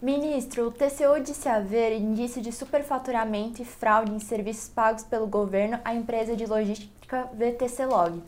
Ministro, 0.00 0.68
o 0.68 0.70
TCU 0.70 1.20
disse 1.20 1.48
haver 1.48 1.92
indício 1.92 2.40
de 2.40 2.52
superfaturamento 2.52 3.60
e 3.60 3.64
fraude 3.64 4.12
em 4.12 4.20
serviços 4.20 4.68
pagos 4.68 5.02
pelo 5.02 5.26
governo 5.26 5.80
à 5.84 5.92
empresa 5.92 6.36
de 6.36 6.46
logística 6.46 7.28
VTC 7.34 7.84
Log. 7.84 8.22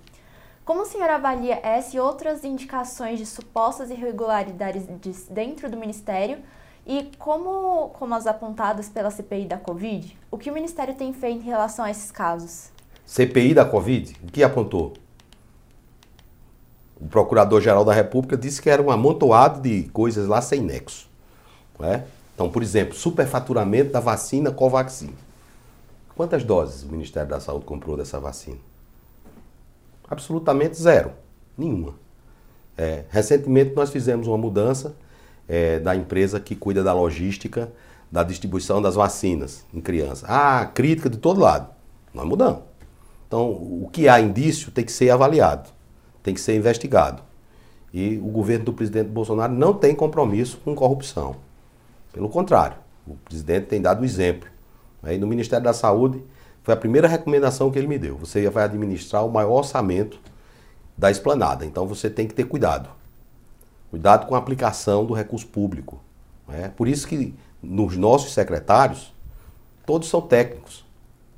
Como 0.64 0.82
o 0.82 0.84
senhor 0.84 1.08
avalia 1.08 1.60
essa 1.62 1.96
e 1.96 2.00
outras 2.00 2.42
indicações 2.42 3.20
de 3.20 3.26
supostas 3.26 3.88
irregularidades 3.88 4.82
dentro 5.30 5.70
do 5.70 5.76
Ministério 5.76 6.38
e 6.84 7.08
como, 7.20 7.90
como 7.90 8.16
as 8.16 8.26
apontadas 8.26 8.88
pela 8.88 9.12
CPI 9.12 9.46
da 9.46 9.56
Covid? 9.56 10.18
O 10.28 10.36
que 10.36 10.50
o 10.50 10.54
Ministério 10.54 10.94
tem 10.96 11.12
feito 11.12 11.38
em 11.38 11.46
relação 11.46 11.84
a 11.84 11.90
esses 11.92 12.10
casos? 12.10 12.72
CPI 13.06 13.54
da 13.54 13.64
Covid, 13.64 14.16
o 14.24 14.26
que 14.26 14.42
apontou? 14.42 14.94
O 17.00 17.06
Procurador-Geral 17.06 17.84
da 17.84 17.92
República 17.92 18.36
disse 18.36 18.60
que 18.60 18.68
era 18.68 18.82
um 18.82 18.90
amontoado 18.90 19.60
de 19.60 19.84
coisas 19.90 20.26
lá 20.26 20.42
sem 20.42 20.60
nexo. 20.60 21.09
Não 21.80 21.88
é? 21.88 22.04
Então, 22.34 22.50
por 22.50 22.62
exemplo, 22.62 22.94
superfaturamento 22.94 23.90
da 23.90 24.00
vacina 24.00 24.50
Covaxin. 24.50 25.14
Quantas 26.14 26.44
doses 26.44 26.82
o 26.82 26.88
Ministério 26.88 27.28
da 27.28 27.40
Saúde 27.40 27.64
comprou 27.64 27.96
dessa 27.96 28.20
vacina? 28.20 28.58
Absolutamente 30.08 30.80
zero. 30.80 31.12
Nenhuma. 31.56 31.94
É, 32.76 33.04
recentemente 33.10 33.74
nós 33.74 33.90
fizemos 33.90 34.26
uma 34.26 34.38
mudança 34.38 34.94
é, 35.48 35.78
da 35.80 35.94
empresa 35.94 36.38
que 36.40 36.54
cuida 36.54 36.82
da 36.82 36.92
logística 36.92 37.70
da 38.10 38.22
distribuição 38.22 38.82
das 38.82 38.94
vacinas 38.96 39.64
em 39.72 39.80
crianças. 39.80 40.24
Ah, 40.28 40.66
crítica 40.74 41.08
de 41.08 41.18
todo 41.18 41.40
lado. 41.40 41.68
Nós 42.12 42.26
mudamos. 42.26 42.62
Então, 43.26 43.50
o 43.50 43.88
que 43.92 44.08
há 44.08 44.20
indício 44.20 44.72
tem 44.72 44.84
que 44.84 44.90
ser 44.90 45.10
avaliado, 45.10 45.68
tem 46.22 46.34
que 46.34 46.40
ser 46.40 46.56
investigado. 46.56 47.22
E 47.94 48.18
o 48.18 48.26
governo 48.26 48.64
do 48.64 48.72
presidente 48.72 49.08
Bolsonaro 49.08 49.52
não 49.52 49.72
tem 49.72 49.94
compromisso 49.94 50.58
com 50.64 50.74
corrupção. 50.74 51.36
Pelo 52.12 52.28
contrário, 52.28 52.76
o 53.06 53.14
presidente 53.14 53.66
tem 53.66 53.80
dado 53.80 54.02
o 54.02 54.04
exemplo. 54.04 54.48
Aí 55.02 55.18
no 55.18 55.26
Ministério 55.26 55.64
da 55.64 55.72
Saúde, 55.72 56.22
foi 56.62 56.74
a 56.74 56.76
primeira 56.76 57.08
recomendação 57.08 57.70
que 57.70 57.78
ele 57.78 57.88
me 57.88 57.98
deu. 57.98 58.16
Você 58.18 58.48
vai 58.50 58.64
administrar 58.64 59.24
o 59.24 59.30
maior 59.30 59.58
orçamento 59.58 60.20
da 60.96 61.10
esplanada, 61.10 61.64
então 61.64 61.86
você 61.86 62.10
tem 62.10 62.26
que 62.26 62.34
ter 62.34 62.44
cuidado. 62.44 62.90
Cuidado 63.90 64.26
com 64.26 64.34
a 64.34 64.38
aplicação 64.38 65.04
do 65.04 65.14
recurso 65.14 65.46
público. 65.46 66.00
É 66.48 66.68
por 66.68 66.86
isso 66.86 67.06
que 67.08 67.34
nos 67.62 67.96
nossos 67.96 68.32
secretários, 68.32 69.12
todos 69.86 70.08
são 70.08 70.20
técnicos. 70.20 70.84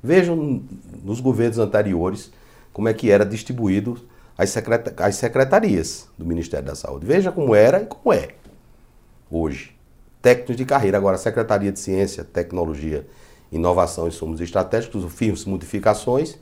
Vejam 0.01 0.61
nos 1.03 1.19
governos 1.19 1.57
anteriores 1.57 2.31
como 2.71 2.89
é 2.89 2.93
que 2.93 3.09
era 3.09 3.25
distribuído 3.25 3.97
as, 4.37 4.49
secreta 4.49 4.93
as 5.03 5.15
secretarias 5.15 6.07
do 6.17 6.25
Ministério 6.25 6.65
da 6.65 6.75
Saúde. 6.75 7.05
Veja 7.05 7.31
como 7.31 7.55
era 7.55 7.81
e 7.81 7.85
como 7.85 8.13
é 8.13 8.35
hoje. 9.31 9.75
Técnicos 10.23 10.55
de 10.55 10.63
carreira. 10.63 10.97
Agora, 10.97 11.17
a 11.17 11.19
Secretaria 11.19 11.69
de 11.69 11.79
Ciência, 11.79 12.23
Tecnologia, 12.23 13.05
Inovação 13.51 14.07
e 14.07 14.11
Sumos 14.11 14.39
Estratégicos, 14.39 15.03
fiz 15.13 15.43
modificações 15.43 16.37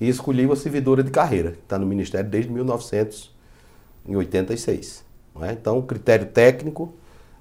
e 0.00 0.08
escolhi 0.08 0.46
uma 0.46 0.56
servidora 0.56 1.02
de 1.02 1.10
carreira, 1.10 1.52
que 1.52 1.58
está 1.58 1.78
no 1.78 1.84
Ministério 1.84 2.30
desde 2.30 2.50
1986. 2.50 5.04
Não 5.34 5.44
é? 5.44 5.52
Então, 5.52 5.82
critério 5.82 6.28
técnico, 6.28 6.94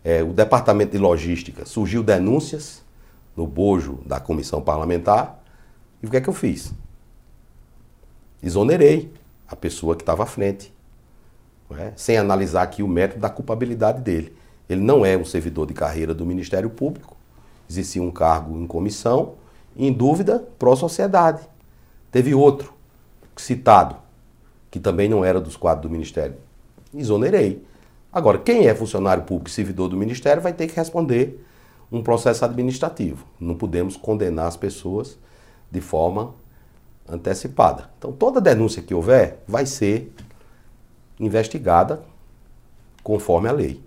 é, 0.03 0.21
o 0.21 0.33
Departamento 0.33 0.91
de 0.91 0.97
Logística 0.97 1.65
surgiu 1.65 2.03
denúncias 2.03 2.83
no 3.33 3.47
bojo 3.47 3.99
da 4.05 4.19
comissão 4.19 4.61
parlamentar. 4.61 5.41
E 6.03 6.07
o 6.07 6.09
que 6.09 6.17
é 6.17 6.21
que 6.21 6.27
eu 6.27 6.33
fiz? 6.33 6.73
Exonerei 8.43 9.13
a 9.47 9.55
pessoa 9.55 9.95
que 9.95 10.01
estava 10.01 10.23
à 10.23 10.25
frente, 10.25 10.73
é? 11.71 11.93
sem 11.95 12.17
analisar 12.17 12.63
aqui 12.63 12.83
o 12.83 12.87
método 12.87 13.21
da 13.21 13.29
culpabilidade 13.29 14.01
dele. 14.01 14.35
Ele 14.69 14.81
não 14.81 15.05
é 15.05 15.15
um 15.17 15.25
servidor 15.25 15.67
de 15.67 15.73
carreira 15.73 16.13
do 16.13 16.25
Ministério 16.25 16.69
Público, 16.69 17.15
existia 17.69 18.01
um 18.01 18.11
cargo 18.11 18.57
em 18.57 18.65
comissão, 18.65 19.33
em 19.75 19.91
dúvida, 19.91 20.39
pró-sociedade. 20.57 21.41
Teve 22.11 22.33
outro 22.33 22.73
citado, 23.35 23.97
que 24.71 24.79
também 24.79 25.09
não 25.09 25.23
era 25.23 25.39
dos 25.39 25.57
quadros 25.57 25.83
do 25.83 25.91
Ministério. 25.91 26.35
Exonerei. 26.93 27.63
Agora, 28.11 28.37
quem 28.37 28.67
é 28.67 28.73
funcionário 28.73 29.23
público 29.23 29.49
e 29.49 29.53
servidor 29.53 29.89
do 29.89 29.97
Ministério 29.97 30.41
vai 30.41 30.53
ter 30.53 30.67
que 30.67 30.75
responder 30.75 31.45
um 31.91 32.01
processo 32.01 32.45
administrativo. 32.45 33.25
Não 33.39 33.55
podemos 33.55 33.97
condenar 33.97 34.47
as 34.47 34.55
pessoas 34.55 35.17
de 35.69 35.81
forma 35.81 36.33
antecipada. 37.07 37.89
Então, 37.97 38.11
toda 38.11 38.39
denúncia 38.41 38.81
que 38.81 38.93
houver 38.93 39.43
vai 39.47 39.65
ser 39.65 40.13
investigada 41.19 42.01
conforme 43.03 43.49
a 43.49 43.51
lei. 43.51 43.81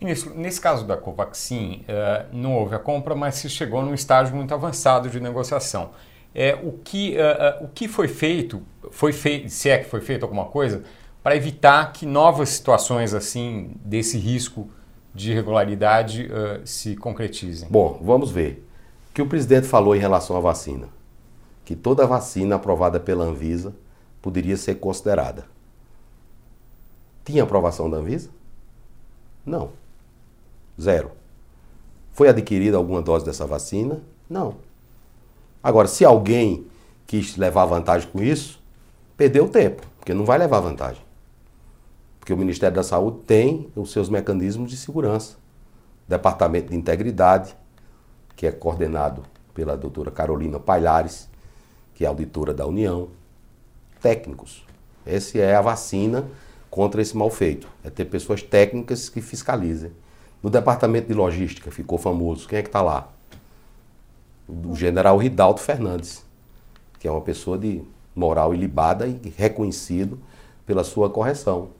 Ministro, 0.00 0.32
nesse 0.34 0.60
caso 0.60 0.86
da 0.86 0.96
Covaxin, 0.96 1.84
uh, 1.88 2.26
não 2.32 2.54
houve 2.54 2.74
a 2.74 2.78
compra, 2.78 3.16
mas 3.16 3.34
se 3.34 3.48
chegou 3.48 3.82
num 3.82 3.94
estágio 3.94 4.34
muito 4.34 4.54
avançado 4.54 5.08
de 5.10 5.18
negociação. 5.18 5.90
É, 6.32 6.54
o, 6.54 6.72
que, 6.72 7.16
uh, 7.16 7.62
uh, 7.62 7.64
o 7.64 7.68
que 7.68 7.88
foi 7.88 8.06
feito, 8.06 8.62
foi 8.92 9.12
feito, 9.12 9.48
se 9.48 9.68
é 9.68 9.78
que 9.78 9.90
foi 9.90 10.00
feito 10.00 10.22
alguma 10.22 10.44
coisa, 10.44 10.84
para 11.20 11.34
evitar 11.34 11.92
que 11.92 12.06
novas 12.06 12.50
situações 12.50 13.12
assim 13.12 13.72
desse 13.84 14.16
risco 14.16 14.70
de 15.12 15.32
irregularidade 15.32 16.30
se 16.64 16.94
concretizem? 16.94 17.68
Bom, 17.68 18.00
vamos 18.00 18.30
ver. 18.30 18.64
O 19.10 19.14
que 19.14 19.20
o 19.20 19.26
presidente 19.26 19.66
falou 19.66 19.96
em 19.96 19.98
relação 19.98 20.36
à 20.36 20.40
vacina? 20.40 20.88
Que 21.64 21.74
toda 21.74 22.06
vacina 22.06 22.54
aprovada 22.54 23.00
pela 23.00 23.24
Anvisa 23.24 23.74
poderia 24.22 24.56
ser 24.56 24.76
considerada. 24.76 25.44
Tinha 27.24 27.42
aprovação 27.42 27.90
da 27.90 27.96
Anvisa? 27.96 28.30
Não. 29.44 29.72
Zero. 30.80 31.12
Foi 32.12 32.28
adquirida 32.28 32.76
alguma 32.76 33.02
dose 33.02 33.24
dessa 33.24 33.46
vacina? 33.46 34.00
Não. 34.28 34.56
Agora, 35.62 35.88
se 35.88 36.04
alguém 36.04 36.66
quis 37.06 37.36
levar 37.36 37.64
vantagem 37.64 38.08
com 38.10 38.22
isso, 38.22 38.62
perdeu 39.16 39.48
tempo, 39.48 39.82
porque 39.98 40.14
não 40.14 40.24
vai 40.24 40.38
levar 40.38 40.60
vantagem. 40.60 41.02
Porque 42.20 42.32
o 42.32 42.36
Ministério 42.36 42.76
da 42.76 42.82
Saúde 42.82 43.20
tem 43.26 43.68
os 43.74 43.90
seus 43.90 44.08
mecanismos 44.08 44.70
de 44.70 44.76
segurança. 44.76 45.36
Departamento 46.06 46.70
de 46.70 46.76
Integridade, 46.76 47.56
que 48.36 48.46
é 48.46 48.52
coordenado 48.52 49.24
pela 49.54 49.76
doutora 49.76 50.10
Carolina 50.10 50.60
Palhares, 50.60 51.28
que 51.94 52.04
é 52.04 52.08
auditora 52.08 52.54
da 52.54 52.66
União. 52.66 53.08
Técnicos. 54.00 54.64
Essa 55.04 55.38
é 55.38 55.54
a 55.54 55.60
vacina 55.60 56.24
contra 56.70 57.02
esse 57.02 57.16
mal 57.16 57.30
feito. 57.30 57.66
É 57.82 57.90
ter 57.90 58.04
pessoas 58.04 58.42
técnicas 58.42 59.08
que 59.08 59.20
fiscalizem. 59.20 59.90
No 60.42 60.50
departamento 60.50 61.08
de 61.08 61.14
logística, 61.14 61.70
ficou 61.70 61.98
famoso. 61.98 62.46
Quem 62.46 62.58
é 62.58 62.62
que 62.62 62.68
está 62.68 62.80
lá? 62.80 63.08
O 64.48 64.74
general 64.74 65.16
Ridaldo 65.18 65.60
Fernandes, 65.60 66.24
que 66.98 67.06
é 67.06 67.10
uma 67.10 67.20
pessoa 67.20 67.58
de 67.58 67.82
moral 68.14 68.54
ilibada 68.54 69.06
e 69.06 69.32
reconhecido 69.36 70.18
pela 70.64 70.84
sua 70.84 71.10
correção. 71.10 71.70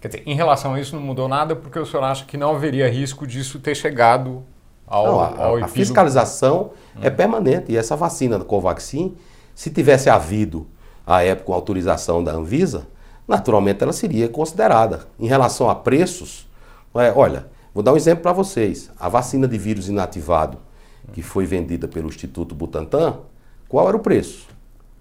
Quer 0.00 0.08
dizer, 0.08 0.22
em 0.26 0.34
relação 0.34 0.74
a 0.74 0.80
isso 0.80 0.96
não 0.96 1.02
mudou 1.02 1.28
nada 1.28 1.54
porque 1.54 1.78
o 1.78 1.86
senhor 1.86 2.02
acha 2.02 2.24
que 2.24 2.36
não 2.36 2.54
haveria 2.54 2.90
risco 2.90 3.26
disso 3.26 3.60
ter 3.60 3.74
chegado 3.74 4.42
ao, 4.86 5.06
não, 5.06 5.20
a, 5.20 5.44
ao 5.44 5.56
a 5.64 5.68
fiscalização 5.68 6.72
hum. 6.96 7.00
é 7.02 7.10
permanente. 7.10 7.70
E 7.70 7.76
essa 7.76 7.96
vacina 7.96 8.38
do 8.38 8.44
Covaxin, 8.44 9.16
se 9.54 9.70
tivesse 9.70 10.10
havido, 10.10 10.66
à 11.06 11.22
época, 11.22 11.52
a 11.52 11.54
autorização 11.54 12.22
da 12.22 12.32
Anvisa, 12.32 12.86
naturalmente 13.26 13.82
ela 13.82 13.92
seria 13.92 14.28
considerada. 14.28 15.06
Em 15.18 15.26
relação 15.26 15.70
a 15.70 15.74
preços, 15.74 16.48
é, 16.96 17.12
olha, 17.14 17.46
Vou 17.74 17.82
dar 17.82 17.92
um 17.92 17.96
exemplo 17.96 18.22
para 18.22 18.32
vocês. 18.32 18.90
A 18.98 19.08
vacina 19.08 19.48
de 19.48 19.56
vírus 19.56 19.88
inativado 19.88 20.58
que 21.12 21.22
foi 21.22 21.46
vendida 21.46 21.88
pelo 21.88 22.08
Instituto 22.08 22.54
Butantan, 22.54 23.20
qual 23.68 23.88
era 23.88 23.96
o 23.96 24.00
preço 24.00 24.48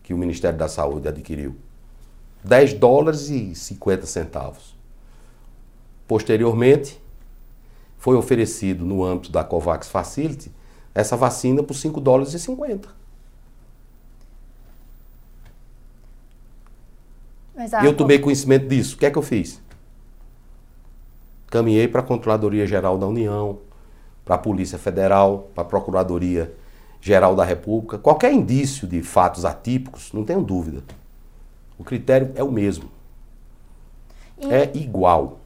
que 0.01 0.13
o 0.13 0.17
Ministério 0.17 0.57
da 0.57 0.67
Saúde 0.67 1.07
adquiriu? 1.07 1.55
10 2.43 2.73
dólares 2.73 3.29
e 3.29 3.53
50 3.53 4.05
centavos. 4.05 4.75
Posteriormente, 6.07 6.99
foi 7.97 8.15
oferecido 8.15 8.83
no 8.83 9.03
âmbito 9.03 9.31
da 9.31 9.43
COVAX 9.43 9.87
Facility 9.87 10.51
essa 10.93 11.15
vacina 11.15 11.61
por 11.61 11.75
5 11.75 12.01
dólares 12.01 12.33
e 12.33 12.39
50. 12.39 12.89
E 17.83 17.85
eu 17.85 17.95
tomei 17.95 18.17
conhecimento 18.17 18.67
disso. 18.67 18.95
O 18.95 18.97
que 18.97 19.05
é 19.05 19.11
que 19.11 19.17
eu 19.17 19.21
fiz? 19.21 19.61
Caminhei 21.51 21.85
para 21.85 21.99
a 21.99 22.03
Controladoria 22.03 22.65
Geral 22.65 22.97
da 22.97 23.05
União, 23.05 23.59
para 24.23 24.35
a 24.35 24.37
Polícia 24.37 24.79
Federal, 24.79 25.49
para 25.53 25.63
a 25.63 25.67
Procuradoria 25.67 26.55
Geral 27.01 27.35
da 27.35 27.43
República. 27.43 27.97
Qualquer 27.97 28.31
indício 28.31 28.87
de 28.87 29.03
fatos 29.03 29.43
atípicos, 29.43 30.13
não 30.13 30.23
tenho 30.23 30.41
dúvida. 30.41 30.81
O 31.77 31.83
critério 31.83 32.31
é 32.35 32.43
o 32.43 32.49
mesmo. 32.49 32.89
E, 34.37 34.49
é 34.49 34.71
igual. 34.77 35.39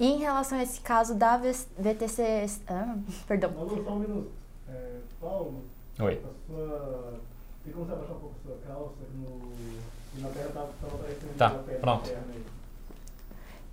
E 0.00 0.06
em 0.06 0.18
relação 0.18 0.58
a 0.58 0.62
esse 0.64 0.80
caso 0.80 1.14
da 1.14 1.36
VTC. 1.38 2.46
Ah, 2.66 2.96
perdão. 3.28 3.52
só 3.56 3.92
um 3.92 3.98
minuto. 4.00 4.30
É, 4.68 4.96
Paulo. 5.20 5.62
Oi. 6.00 6.14
A 6.14 6.52
sua, 6.52 7.20
tem 7.62 7.72
como 7.72 7.86
você 7.86 7.92
abaixar 7.92 8.16
um 8.16 8.20
pouco 8.20 8.34
a 8.42 8.48
sua 8.48 8.58
calça? 8.66 8.94
No, 9.14 10.20
na 10.20 10.28
terra 10.30 10.48
estava 10.48 10.68
aparecendo. 10.82 11.36
Tá, 11.38 11.50
pronto. 11.80 12.10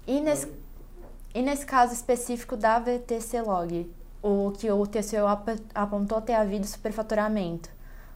E 0.05 0.21
nesse. 0.21 0.62
E 1.33 1.41
nesse 1.41 1.65
caso 1.65 1.93
específico 1.93 2.55
da 2.55 2.77
VTC 2.79 3.41
Log, 3.41 3.89
o 4.21 4.51
que 4.51 4.71
o 4.71 4.85
TCU 4.85 5.25
apontou 5.73 6.21
ter 6.21 6.33
havido 6.33 6.65
superfaturamento. 6.65 7.69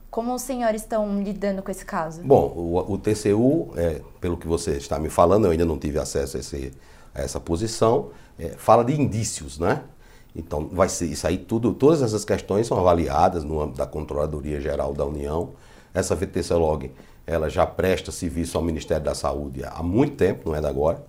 Como 0.10 0.34
os 0.34 0.42
senhores 0.44 0.84
estão 0.84 1.22
lidando 1.22 1.62
com 1.62 1.70
esse 1.70 1.84
caso? 1.84 2.22
Bom, 2.24 2.54
o, 2.56 2.94
o 2.94 2.98
TCU, 2.98 3.74
é, 3.76 4.02
pelo 4.22 4.38
que 4.38 4.48
você 4.48 4.78
está 4.78 4.98
me 5.00 5.10
falando, 5.10 5.46
eu 5.46 5.52
ainda 5.52 5.66
não 5.66 5.78
tive 5.78 6.00
acesso 6.00 6.38
a, 6.38 6.40
esse, 6.40 6.74
a 7.14 7.22
essa 7.22 7.40
posição, 7.40 8.12
é, 8.40 8.50
fala 8.50 8.86
de 8.86 8.94
indícios, 8.94 9.60
né? 9.60 9.84
Então, 10.36 10.70
vai 10.72 10.88
ser 10.88 11.08
isso 11.08 11.26
aí 11.26 11.38
tudo, 11.38 11.74
todas 11.74 12.04
essas 12.04 12.24
questões 12.24 12.68
são 12.68 12.78
avaliadas 12.78 13.44
no 13.44 13.60
âmbito 13.60 13.80
da 13.80 13.88
Controladoria 13.88 14.62
Geral 14.62 14.94
da 14.94 15.04
União. 15.04 15.54
Essa 15.94 16.16
VTC 16.16 16.54
Log, 16.54 16.92
ela 17.26 17.50
já 17.50 17.66
presta 17.66 18.12
serviço 18.12 18.58
ao 18.58 18.64
Ministério 18.64 19.04
da 19.04 19.16
Saúde 19.16 19.64
há 19.66 19.82
muito 19.82 20.16
tempo, 20.16 20.50
não 20.50 20.56
é 20.56 20.62
de 20.62 20.68
agora. 20.68 21.04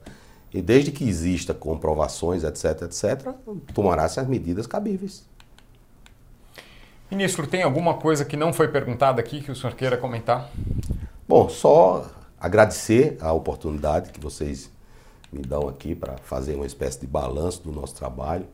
E 0.52 0.62
desde 0.62 0.90
que 0.90 1.06
exista 1.06 1.52
comprovações, 1.52 2.42
etc, 2.42 2.82
etc, 2.82 3.34
tomará-se 3.74 4.18
as 4.18 4.26
medidas 4.26 4.66
cabíveis. 4.66 5.26
Ministro, 7.10 7.46
tem 7.46 7.62
alguma 7.62 7.94
coisa 7.94 8.24
que 8.24 8.36
não 8.36 8.52
foi 8.52 8.68
perguntada 8.68 9.20
aqui 9.20 9.40
que 9.40 9.50
o 9.50 9.56
senhor 9.56 9.74
queira 9.74 9.96
comentar? 9.96 10.50
Bom, 11.26 11.48
só 11.48 12.10
agradecer 12.38 13.16
a 13.20 13.32
oportunidade 13.32 14.10
que 14.10 14.20
vocês 14.20 14.70
me 15.32 15.42
dão 15.42 15.68
aqui 15.68 15.94
para 15.94 16.16
fazer 16.18 16.54
uma 16.54 16.66
espécie 16.66 17.00
de 17.00 17.06
balanço 17.06 17.62
do 17.62 17.72
nosso 17.72 17.94
trabalho. 17.94 18.46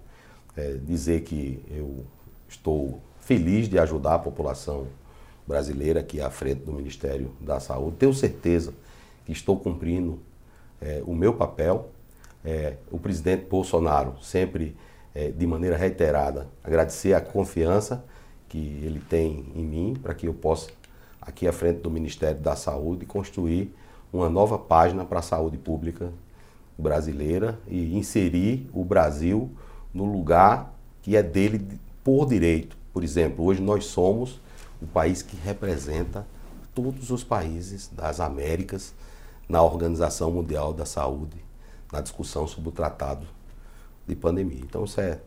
É, 0.57 0.75
dizer 0.75 1.23
que 1.23 1.65
eu 1.69 2.05
estou 2.49 3.01
feliz 3.19 3.69
de 3.69 3.79
ajudar 3.79 4.15
a 4.15 4.19
população 4.19 4.87
brasileira 5.47 6.01
aqui 6.01 6.21
à 6.21 6.31
frente 6.31 6.61
do 6.61 6.73
Ministério 6.73 7.33
da 7.41 7.59
Saúde. 7.59 7.97
Tenho 7.97 8.15
certeza 8.15 8.73
que 9.25 9.33
estou 9.33 9.59
cumprindo 9.59 10.21
é, 10.81 11.03
o 11.07 11.15
meu 11.15 11.35
papel. 11.35 11.91
É, 12.45 12.75
o 12.91 12.99
presidente 12.99 13.47
Bolsonaro 13.47 14.17
sempre, 14.23 14.77
é, 15.15 15.31
de 15.31 15.47
maneira 15.47 15.77
reiterada, 15.77 16.47
agradecer 16.63 17.15
a 17.15 17.21
confiança 17.21 18.05
que 18.49 18.81
ele 18.83 19.01
tem 19.01 19.47
em 19.55 19.65
mim 19.65 19.97
para 20.01 20.15
que 20.15 20.29
eu 20.29 20.35
possa, 20.35 20.69
aqui 21.21 21.49
à 21.49 21.53
frente 21.53 21.81
do 21.81 21.91
Ministério 21.91 22.41
da 22.41 22.55
Saúde, 22.55 23.07
construir 23.07 23.75
uma 24.13 24.29
nova 24.29 24.59
página 24.59 25.05
para 25.05 25.19
a 25.21 25.23
saúde 25.23 25.57
pública 25.57 26.13
brasileira 26.79 27.59
e 27.67 27.97
inserir 27.97 28.69
o 28.73 28.85
Brasil 28.85 29.51
no 29.93 30.05
lugar 30.05 30.75
que 31.03 31.17
é 31.17 31.23
dele 31.23 31.67
por 32.03 32.27
direito. 32.27 32.77
Por 32.93 33.03
exemplo, 33.03 33.45
hoje 33.45 33.61
nós 33.61 33.87
somos 33.87 34.41
o 34.81 34.87
país 34.87 35.23
que 35.23 35.37
representa 35.37 36.27
todos 36.75 37.11
os 37.11 37.25
países 37.25 37.89
das 37.89 38.21
Américas 38.21 38.95
na 39.49 39.63
Organização 39.63 40.31
Mundial 40.31 40.73
da 40.73 40.85
Saúde, 40.85 41.37
na 41.93 42.01
discussão 42.01 42.47
sobre 42.47 42.71
o 42.71 42.73
tratado 42.73 43.27
de 44.07 44.15
pandemia. 44.15 44.61
Então, 44.61 44.85
isso 44.85 45.01
é, 45.01 45.21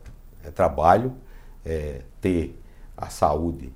é 0.44 0.50
trabalho, 0.50 1.14
é 1.64 2.02
ter 2.20 2.58
a 2.96 3.08
saúde 3.08 3.72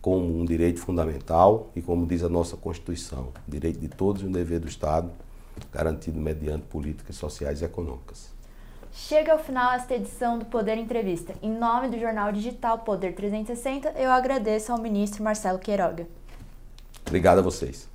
como 0.00 0.38
um 0.40 0.44
direito 0.44 0.80
fundamental 0.80 1.70
e, 1.74 1.82
como 1.82 2.06
diz 2.06 2.22
a 2.22 2.28
nossa 2.28 2.56
Constituição, 2.56 3.32
direito 3.46 3.80
de 3.80 3.88
todos 3.88 4.22
e 4.22 4.26
um 4.26 4.30
dever 4.30 4.60
do 4.60 4.68
Estado, 4.68 5.10
garantido 5.72 6.20
mediante 6.20 6.64
políticas 6.66 7.16
sociais 7.16 7.60
e 7.60 7.64
econômicas. 7.64 8.34
Chega 8.92 9.32
ao 9.32 9.38
final 9.38 9.72
esta 9.72 9.94
edição 9.94 10.38
do 10.38 10.44
Poder 10.46 10.78
Entrevista. 10.78 11.34
Em 11.42 11.50
nome 11.50 11.88
do 11.88 11.98
jornal 11.98 12.32
digital 12.32 12.78
Poder 12.78 13.14
360, 13.14 13.90
eu 13.90 14.10
agradeço 14.10 14.72
ao 14.72 14.78
ministro 14.80 15.22
Marcelo 15.22 15.58
Queiroga. 15.58 16.06
Obrigado 17.06 17.40
a 17.40 17.42
vocês. 17.42 17.88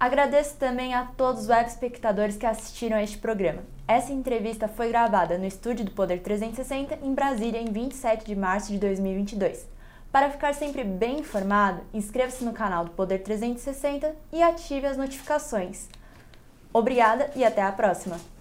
Agradeço 0.00 0.56
também 0.56 0.94
a 0.94 1.06
todos 1.16 1.42
os 1.42 1.48
web 1.48 1.68
espectadores 1.68 2.36
que 2.36 2.46
assistiram 2.46 2.96
a 2.96 3.02
este 3.02 3.18
programa. 3.18 3.64
Essa 3.86 4.12
entrevista 4.12 4.68
foi 4.68 4.90
gravada 4.90 5.36
no 5.36 5.44
estúdio 5.44 5.84
do 5.84 5.90
Poder 5.90 6.20
360 6.20 7.00
em 7.02 7.12
Brasília 7.12 7.60
em 7.60 7.72
27 7.72 8.24
de 8.24 8.36
março 8.36 8.70
de 8.70 8.78
2022. 8.78 9.66
Para 10.12 10.30
ficar 10.30 10.54
sempre 10.54 10.84
bem 10.84 11.18
informado, 11.18 11.82
inscreva-se 11.92 12.44
no 12.44 12.52
canal 12.52 12.84
do 12.84 12.92
Poder 12.92 13.18
360 13.18 14.14
e 14.32 14.40
ative 14.40 14.86
as 14.86 14.96
notificações. 14.96 15.88
Obrigada 16.72 17.30
e 17.34 17.44
até 17.44 17.62
a 17.62 17.72
próxima! 17.72 18.37